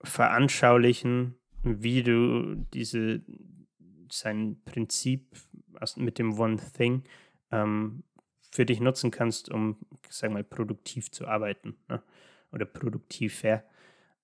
Veranschaulichen, 0.02 1.36
wie 1.62 2.02
du 2.02 2.56
diese 2.74 3.22
sein 4.10 4.60
Prinzip 4.64 5.36
mit 5.96 6.18
dem 6.18 6.38
One 6.38 6.58
Thing 6.76 7.04
ähm, 7.52 8.02
für 8.50 8.66
dich 8.66 8.80
nutzen 8.80 9.12
kannst, 9.12 9.50
um, 9.50 9.76
sag 10.08 10.32
mal, 10.32 10.42
produktiv 10.42 11.12
zu 11.12 11.28
arbeiten 11.28 11.76
ne? 11.88 12.02
oder 12.50 12.64
produktiver. 12.64 13.62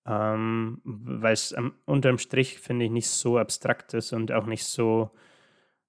Ähm, 0.07 0.81
Weil 0.85 1.33
es 1.33 1.55
unterm 1.85 2.19
Strich, 2.19 2.59
finde 2.59 2.87
ich, 2.87 2.91
nicht 2.91 3.09
so 3.09 3.39
abstrakt 3.39 3.95
ist 3.95 4.13
und 4.13 4.33
auch 4.33 4.47
nicht 4.47 4.65
so, 4.65 5.11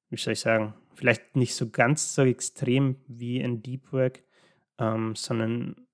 wie 0.09 0.17
soll 0.17 0.33
ich 0.33 0.39
sagen, 0.39 0.75
vielleicht 0.93 1.35
nicht 1.35 1.55
so 1.55 1.69
ganz 1.69 2.13
so 2.13 2.23
extrem 2.23 2.97
wie 3.07 3.39
in 3.39 3.63
Deep 3.63 3.91
Work, 3.91 4.23
ähm, 4.77 5.15
sondern 5.15 5.87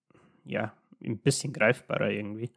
ja, 0.44 0.74
ein 1.04 1.20
bisschen 1.20 1.54
greifbarer 1.54 2.10
irgendwie. 2.10 2.52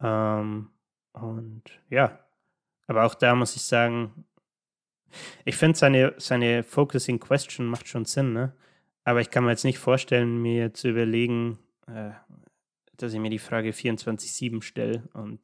Ähm, 0.00 0.70
und 1.12 1.62
ja, 1.90 2.18
aber 2.86 3.04
auch 3.04 3.14
da 3.14 3.34
muss 3.34 3.56
ich 3.56 3.62
sagen, 3.62 4.24
ich 5.44 5.56
finde 5.56 5.78
seine, 5.78 6.14
seine 6.18 6.62
Focusing 6.62 7.20
Question 7.20 7.66
macht 7.66 7.88
schon 7.88 8.04
Sinn, 8.04 8.32
ne? 8.32 8.54
Aber 9.04 9.20
ich 9.20 9.30
kann 9.30 9.44
mir 9.44 9.50
jetzt 9.50 9.64
nicht 9.64 9.78
vorstellen, 9.78 10.40
mir 10.40 10.72
zu 10.72 10.88
überlegen, 10.88 11.58
äh, 11.86 12.10
dass 12.96 13.12
ich 13.12 13.20
mir 13.20 13.30
die 13.30 13.38
Frage 13.38 13.70
24-7 13.70 14.62
stelle 14.62 15.08
und 15.14 15.40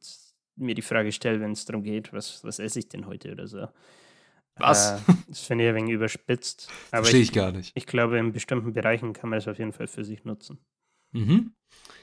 mir 0.55 0.75
die 0.75 0.81
Frage 0.81 1.11
stelle, 1.11 1.39
wenn 1.39 1.51
es 1.51 1.65
darum 1.65 1.83
geht, 1.83 2.13
was, 2.13 2.43
was 2.43 2.59
esse 2.59 2.79
ich 2.79 2.89
denn 2.89 3.05
heute 3.05 3.31
oder 3.31 3.47
so. 3.47 3.67
Was? 4.55 4.91
Äh, 4.91 5.13
das 5.27 5.41
finde 5.41 5.65
ich 5.65 5.69
ein 5.69 5.75
wenig 5.75 5.93
überspitzt. 5.93 6.69
Aber 6.91 7.03
Verstehe 7.03 7.21
ich, 7.21 7.29
ich 7.29 7.33
gar 7.33 7.51
nicht. 7.51 7.71
ich 7.75 7.85
glaube, 7.85 8.17
in 8.17 8.31
bestimmten 8.31 8.73
Bereichen 8.73 9.13
kann 9.13 9.29
man 9.29 9.37
das 9.37 9.47
auf 9.47 9.59
jeden 9.59 9.73
Fall 9.73 9.87
für 9.87 10.03
sich 10.03 10.23
nutzen. 10.23 10.59
Mhm. 11.11 11.53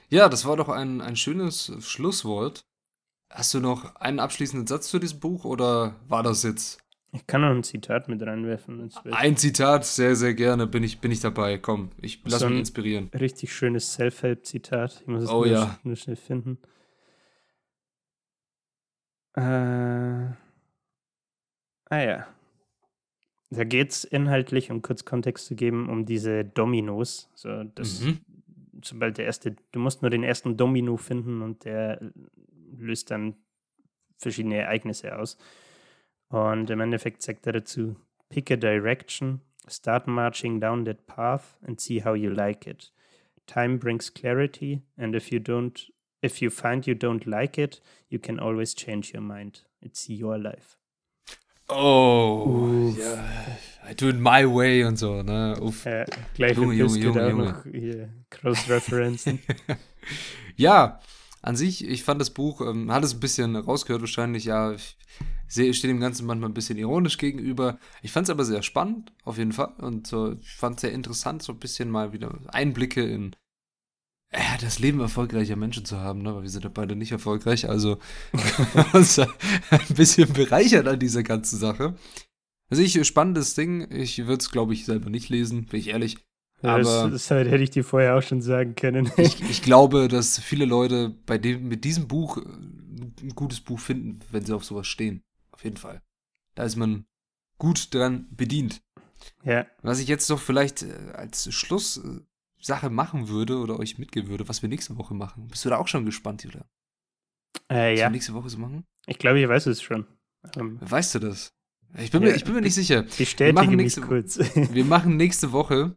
Ja, 0.08 0.28
das 0.28 0.44
war 0.44 0.56
doch 0.56 0.68
ein, 0.68 1.00
ein 1.00 1.16
schönes 1.16 1.72
Schlusswort. 1.80 2.66
Hast 3.30 3.52
du 3.52 3.60
noch 3.60 3.96
einen 3.96 4.20
abschließenden 4.20 4.66
Satz 4.66 4.88
zu 4.88 4.98
diesem 4.98 5.20
Buch 5.20 5.44
oder 5.44 5.96
war 6.08 6.22
das 6.22 6.42
jetzt 6.42 6.78
Ich 7.12 7.26
kann 7.26 7.40
noch 7.40 7.48
ein 7.50 7.62
Zitat 7.62 8.08
mit 8.08 8.20
reinwerfen. 8.22 8.90
ein 9.12 9.36
Zitat? 9.36 9.84
Sehr, 9.86 10.14
sehr 10.14 10.34
gerne 10.34 10.66
bin 10.66 10.82
ich, 10.84 11.00
bin 11.00 11.10
ich 11.10 11.20
dabei. 11.20 11.56
Komm, 11.56 11.90
ich 12.02 12.20
lass 12.24 12.40
So 12.40 12.48
mich 12.50 12.58
inspirieren. 12.58 13.10
Richtig 13.18 13.52
schönes 13.54 13.94
Self-Help-Zitat. 13.94 14.98
Ich 15.00 15.06
muss 15.06 15.24
es 15.24 15.30
Oh 15.30 15.38
nur, 15.38 15.46
ja. 15.46 15.78
nur 15.84 15.96
schnell 15.96 16.16
finden. 16.16 16.58
Äh, 19.34 19.40
ah 19.40 20.36
ja. 21.90 22.26
Da 23.50 23.64
geht 23.64 23.90
es 23.92 24.04
inhaltlich, 24.04 24.70
um 24.70 24.82
kurz 24.82 25.06
Kontext 25.06 25.46
zu 25.46 25.54
geben, 25.54 25.88
um 25.88 26.04
diese 26.04 26.44
Dominos. 26.44 27.30
So, 27.34 27.64
das, 27.64 28.00
Mhm. 28.00 28.18
Sobald 28.84 29.18
der 29.18 29.24
erste, 29.24 29.56
du 29.72 29.80
musst 29.80 30.02
nur 30.02 30.10
den 30.10 30.22
ersten 30.22 30.56
Domino 30.56 30.96
finden 30.98 31.42
und 31.42 31.64
der 31.64 32.00
löst 32.76 33.10
dann 33.10 33.34
verschiedene 34.18 34.56
Ereignisse 34.58 35.18
aus. 35.18 35.36
Und 36.28 36.70
im 36.70 36.80
Endeffekt 36.80 37.22
sagt 37.22 37.46
er 37.46 37.52
dazu, 37.52 37.96
pick 38.28 38.50
a 38.50 38.56
direction, 38.56 39.40
start 39.68 40.06
marching 40.06 40.60
down 40.60 40.84
that 40.84 41.06
path 41.06 41.56
and 41.66 41.80
see 41.80 42.04
how 42.04 42.14
you 42.14 42.30
like 42.30 42.66
it. 42.66 42.92
Time 43.46 43.78
brings 43.78 44.12
clarity, 44.12 44.82
and 44.98 45.14
if 45.14 45.32
you 45.32 45.38
don't, 45.38 45.90
if 46.20 46.42
you 46.42 46.50
find 46.50 46.86
you 46.86 46.94
don't 46.94 47.24
like 47.26 47.56
it, 47.56 47.80
you 48.10 48.18
can 48.18 48.38
always 48.38 48.74
change 48.74 49.14
your 49.14 49.22
mind. 49.22 49.62
It's 49.80 50.08
your 50.08 50.36
life. 50.36 50.76
Oh, 51.70 52.90
Uff. 52.90 52.98
ja. 52.98 53.24
I 53.90 53.94
do 53.94 54.08
it 54.08 54.16
my 54.16 54.44
way 54.44 54.84
und 54.84 54.98
so, 54.98 55.22
ne? 55.22 55.56
Uff. 55.60 55.86
Äh, 55.86 56.04
gleich 56.34 56.56
Junge, 56.56 56.74
Junge, 56.74 56.98
Junge, 56.98 57.24
auch 57.24 57.30
Junge. 57.30 57.44
noch 57.44 57.64
hier 57.64 58.10
Cross-Referenzen. 58.28 59.38
ja, 60.56 61.00
an 61.40 61.56
sich, 61.56 61.86
ich 61.86 62.04
fand 62.04 62.20
das 62.20 62.30
Buch, 62.30 62.60
ähm, 62.60 62.92
hat 62.92 63.04
es 63.04 63.14
ein 63.14 63.20
bisschen 63.20 63.56
rausgehört 63.56 64.02
wahrscheinlich, 64.02 64.44
ja, 64.44 64.72
ich 64.72 64.98
stehe 65.48 65.72
dem 65.72 66.00
Ganzen 66.00 66.26
manchmal 66.26 66.50
ein 66.50 66.54
bisschen 66.54 66.78
ironisch 66.78 67.18
gegenüber. 67.18 67.78
Ich 68.02 68.12
fand 68.12 68.26
es 68.26 68.30
aber 68.30 68.44
sehr 68.44 68.62
spannend, 68.62 69.12
auf 69.24 69.38
jeden 69.38 69.52
Fall. 69.52 69.74
Und 69.78 70.06
so, 70.06 70.32
ich 70.32 70.54
fand 70.54 70.76
es 70.76 70.82
sehr 70.82 70.92
interessant, 70.92 71.42
so 71.42 71.52
ein 71.52 71.58
bisschen 71.58 71.90
mal 71.90 72.12
wieder 72.12 72.38
Einblicke 72.48 73.02
in 73.02 73.34
ja, 74.32 74.58
das 74.60 74.78
Leben 74.78 75.00
erfolgreicher 75.00 75.56
Menschen 75.56 75.86
zu 75.86 75.98
haben, 75.98 76.20
ne? 76.22 76.34
weil 76.34 76.42
wir 76.42 76.50
sind 76.50 76.64
ja 76.64 76.70
beide 76.72 76.94
nicht 76.94 77.12
erfolgreich, 77.12 77.68
also 77.68 77.98
uns 78.92 79.18
ein 79.18 79.28
bisschen 79.94 80.30
bereichert 80.32 80.86
an 80.86 80.98
dieser 80.98 81.22
ganzen 81.22 81.58
Sache. 81.58 81.94
Also 82.70 82.82
ich, 82.82 83.02
spannendes 83.06 83.54
Ding, 83.54 83.90
ich 83.90 84.18
würde 84.18 84.40
es, 84.40 84.50
glaube 84.50 84.74
ich, 84.74 84.84
selber 84.84 85.08
nicht 85.08 85.30
lesen, 85.30 85.64
bin 85.64 85.80
ich 85.80 85.88
ehrlich. 85.88 86.18
Ja, 86.62 86.76
das, 86.76 86.88
Aber- 86.88 87.10
das 87.10 87.30
hätte 87.30 87.56
ich 87.56 87.70
dir 87.70 87.84
vorher 87.84 88.16
auch 88.16 88.22
schon 88.22 88.42
sagen 88.42 88.74
können. 88.74 89.10
ich, 89.16 89.40
ich 89.48 89.62
glaube, 89.62 90.08
dass 90.08 90.38
viele 90.38 90.66
Leute 90.66 91.14
bei 91.24 91.38
dem, 91.38 91.68
mit 91.68 91.84
diesem 91.84 92.08
Buch 92.08 92.36
äh, 92.36 92.42
ein 93.22 93.32
gutes 93.34 93.60
Buch 93.60 93.78
finden, 93.78 94.18
wenn 94.30 94.44
sie 94.44 94.54
auf 94.54 94.64
sowas 94.64 94.86
stehen. 94.86 95.22
Auf 95.58 95.64
jeden 95.64 95.76
Fall. 95.76 96.02
Da 96.54 96.62
ist 96.64 96.76
man 96.76 97.04
gut 97.58 97.92
dran 97.92 98.28
bedient. 98.30 98.80
Ja. 99.42 99.66
Was 99.82 99.98
ich 99.98 100.06
jetzt 100.08 100.30
doch 100.30 100.38
vielleicht 100.38 100.82
äh, 100.82 100.92
als 101.14 101.52
Schlusssache 101.52 102.90
machen 102.90 103.28
würde 103.28 103.58
oder 103.58 103.78
euch 103.78 103.98
mitgeben 103.98 104.30
würde, 104.30 104.48
was 104.48 104.62
wir 104.62 104.68
nächste 104.68 104.96
Woche 104.96 105.14
machen. 105.14 105.48
Bist 105.48 105.64
du 105.64 105.68
da 105.68 105.76
auch 105.78 105.88
schon 105.88 106.04
gespannt, 106.06 106.44
Julia? 106.44 106.64
Äh, 107.68 107.92
Was 107.94 107.98
ja. 108.00 108.06
wir 108.06 108.10
nächste 108.10 108.34
Woche 108.34 108.48
so 108.48 108.58
machen? 108.58 108.84
Ich 109.06 109.18
glaube, 109.18 109.40
ich 109.40 109.48
weiß 109.48 109.66
es 109.66 109.82
schon. 109.82 110.06
Ähm, 110.56 110.78
Weißt 110.80 111.14
du 111.16 111.18
das? 111.18 111.52
Ich 111.96 112.10
bin, 112.10 112.22
Ja. 112.22 112.28
mir, 112.28 112.36
ich 112.36 112.44
bin 112.44 112.54
mir 112.54 112.60
nicht 112.60 112.74
sicher. 112.74 113.02
bestätige 113.02 113.52
machen 113.52 113.70
mich 113.70 113.76
nächste- 113.96 114.00
kurz. 114.02 114.38
Wir 114.54 114.84
machen 114.84 115.16
nächste 115.16 115.52
Woche 115.52 115.96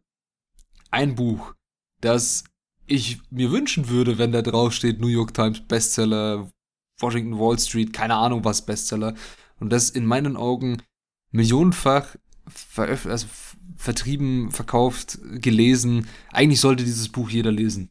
ein 0.90 1.16
Buch, 1.16 1.54
das 2.00 2.46
ich 2.88 3.22
mir 3.30 3.52
wünschen 3.52 3.90
würde, 3.90 4.18
wenn 4.18 4.32
da 4.32 4.42
drauf 4.42 4.74
steht 4.74 5.00
New 5.00 5.08
York 5.08 5.34
Times 5.34 5.60
Bestseller, 5.68 6.50
Washington 7.00 7.38
Wall 7.40 7.60
Street, 7.60 7.94
keine 7.94 8.16
Ahnung 8.16 8.44
was 8.44 8.66
Bestseller. 8.66 9.14
Und 9.62 9.70
das 9.70 9.90
in 9.90 10.06
meinen 10.06 10.36
Augen 10.36 10.82
millionenfach 11.32 12.16
veröf 12.48 13.06
also 13.06 13.28
vertrieben, 13.78 14.52
verkauft, 14.52 15.20
gelesen. 15.36 16.08
Eigentlich 16.32 16.60
sollte 16.60 16.84
dieses 16.84 17.10
Buch 17.10 17.30
jeder 17.30 17.52
lesen. 17.52 17.90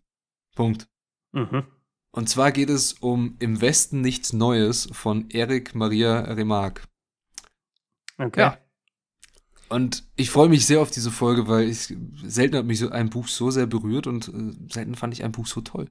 Punkt. 0.55 0.89
mhm. 1.33 1.65
Und 2.13 2.29
zwar 2.29 2.51
geht 2.51 2.71
es 2.71 2.95
um 2.95 3.37
Im 3.39 3.61
Westen 3.61 4.01
nichts 4.01 4.33
Neues 4.33 4.89
von 4.91 5.31
Eric 5.31 5.77
Maria 5.77 6.21
Remarque. 6.23 6.83
Okay. 8.19 8.41
Ja. 8.41 8.59
Und 9.69 10.03
ich 10.17 10.31
freue 10.31 10.49
mich 10.49 10.67
sehr 10.67 10.81
auf 10.81 10.91
diese 10.91 11.13
Folge, 11.13 11.47
weil 11.47 11.69
ich 11.69 11.95
selten 12.25 12.57
hat 12.57 12.67
mich 12.67 12.81
so 12.81 12.91
ein 12.91 13.11
Buch 13.11 13.29
so 13.29 13.53
sehr 13.53 13.67
berührt 13.67 14.09
und 14.09 14.27
äh, 14.27 14.73
selten 14.73 14.97
fand 14.97 15.15
ich 15.15 15.23
ein 15.23 15.31
Buch 15.31 15.47
so 15.47 15.61
toll. 15.61 15.89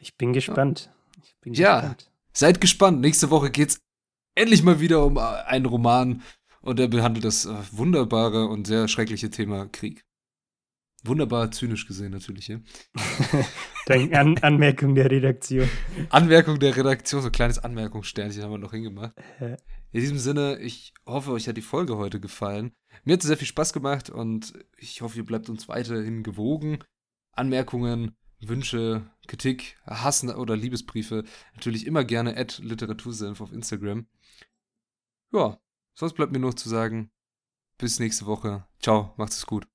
Ich 0.00 0.16
bin 0.18 0.34
gespannt. 0.34 0.92
Ich 1.22 1.34
bin 1.40 1.54
Ja. 1.54 1.80
gespannt. 1.80 2.10
Seid 2.34 2.60
gespannt. 2.60 3.00
Nächste 3.00 3.30
Woche 3.30 3.50
geht's 3.50 3.80
endlich 4.34 4.62
mal 4.62 4.80
wieder 4.80 5.04
um 5.04 5.16
äh, 5.16 5.20
einen 5.20 5.66
Roman 5.66 6.22
und 6.60 6.80
er 6.80 6.88
behandelt 6.88 7.24
das 7.24 7.46
äh, 7.46 7.54
wunderbare 7.72 8.46
und 8.46 8.66
sehr 8.66 8.88
schreckliche 8.88 9.30
Thema 9.30 9.66
Krieg. 9.66 10.04
Wunderbar 11.06 11.50
zynisch 11.50 11.86
gesehen 11.86 12.12
natürlich. 12.12 12.48
Ja? 12.48 12.60
An 13.88 14.38
Anmerkung 14.38 14.94
der 14.94 15.10
Redaktion. 15.10 15.68
Anmerkung 16.08 16.58
der 16.58 16.74
Redaktion, 16.74 17.20
so 17.20 17.28
ein 17.28 17.32
kleines 17.32 17.58
Anmerkungssternchen 17.58 18.42
haben 18.42 18.52
wir 18.52 18.58
noch 18.58 18.72
hingemacht. 18.72 19.12
In 19.92 20.00
diesem 20.00 20.16
Sinne, 20.16 20.58
ich 20.60 20.94
hoffe, 21.04 21.32
euch 21.32 21.46
hat 21.46 21.58
die 21.58 21.62
Folge 21.62 21.98
heute 21.98 22.20
gefallen. 22.20 22.72
Mir 23.04 23.12
hat 23.12 23.20
es 23.20 23.26
sehr 23.26 23.36
viel 23.36 23.46
Spaß 23.46 23.74
gemacht 23.74 24.08
und 24.08 24.54
ich 24.78 25.02
hoffe, 25.02 25.18
ihr 25.18 25.26
bleibt 25.26 25.50
uns 25.50 25.68
weiterhin 25.68 26.22
gewogen. 26.22 26.78
Anmerkungen, 27.32 28.16
Wünsche, 28.40 29.02
Kritik, 29.26 29.76
Hass 29.86 30.24
oder 30.24 30.56
Liebesbriefe 30.56 31.24
natürlich 31.54 31.86
immer 31.86 32.04
gerne 32.04 32.36
at 32.36 32.58
Literatursenf 32.58 33.40
auf 33.40 33.52
Instagram. 33.52 34.06
Ja, 35.32 35.58
sonst 35.94 36.14
bleibt 36.14 36.32
mir 36.32 36.38
noch 36.38 36.54
zu 36.54 36.68
sagen, 36.68 37.10
bis 37.78 37.98
nächste 37.98 38.26
Woche. 38.26 38.66
Ciao, 38.80 39.14
macht's 39.16 39.38
es 39.38 39.46
gut. 39.46 39.66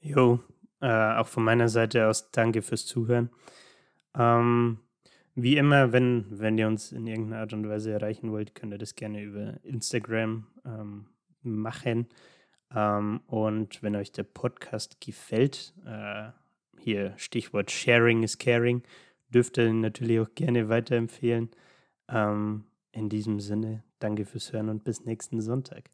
Jo, 0.00 0.40
äh, 0.80 1.16
auch 1.16 1.26
von 1.26 1.44
meiner 1.44 1.68
Seite 1.68 2.08
aus 2.08 2.30
danke 2.30 2.62
fürs 2.62 2.86
Zuhören. 2.86 3.30
Ähm, 4.14 4.78
wie 5.34 5.56
immer, 5.56 5.92
wenn, 5.92 6.26
wenn 6.30 6.58
ihr 6.58 6.68
uns 6.68 6.92
in 6.92 7.06
irgendeiner 7.06 7.40
Art 7.40 7.52
und 7.52 7.68
Weise 7.68 7.92
erreichen 7.92 8.30
wollt, 8.30 8.54
könnt 8.54 8.72
ihr 8.72 8.78
das 8.78 8.94
gerne 8.94 9.22
über 9.22 9.58
Instagram 9.64 10.46
ähm, 10.64 11.06
machen. 11.42 12.08
Ähm, 12.74 13.20
und 13.26 13.82
wenn 13.82 13.96
euch 13.96 14.12
der 14.12 14.22
Podcast 14.24 15.00
gefällt, 15.00 15.74
äh, 15.84 16.30
hier 16.84 17.14
Stichwort 17.16 17.70
Sharing 17.70 18.22
is 18.22 18.38
Caring, 18.38 18.82
dürft 19.30 19.58
ihr 19.58 19.72
natürlich 19.72 20.20
auch 20.20 20.34
gerne 20.34 20.68
weiterempfehlen. 20.68 21.50
Ähm, 22.08 22.64
in 22.92 23.08
diesem 23.08 23.40
Sinne, 23.40 23.82
danke 23.98 24.24
fürs 24.26 24.52
Hören 24.52 24.68
und 24.68 24.84
bis 24.84 25.04
nächsten 25.04 25.40
Sonntag. 25.40 25.90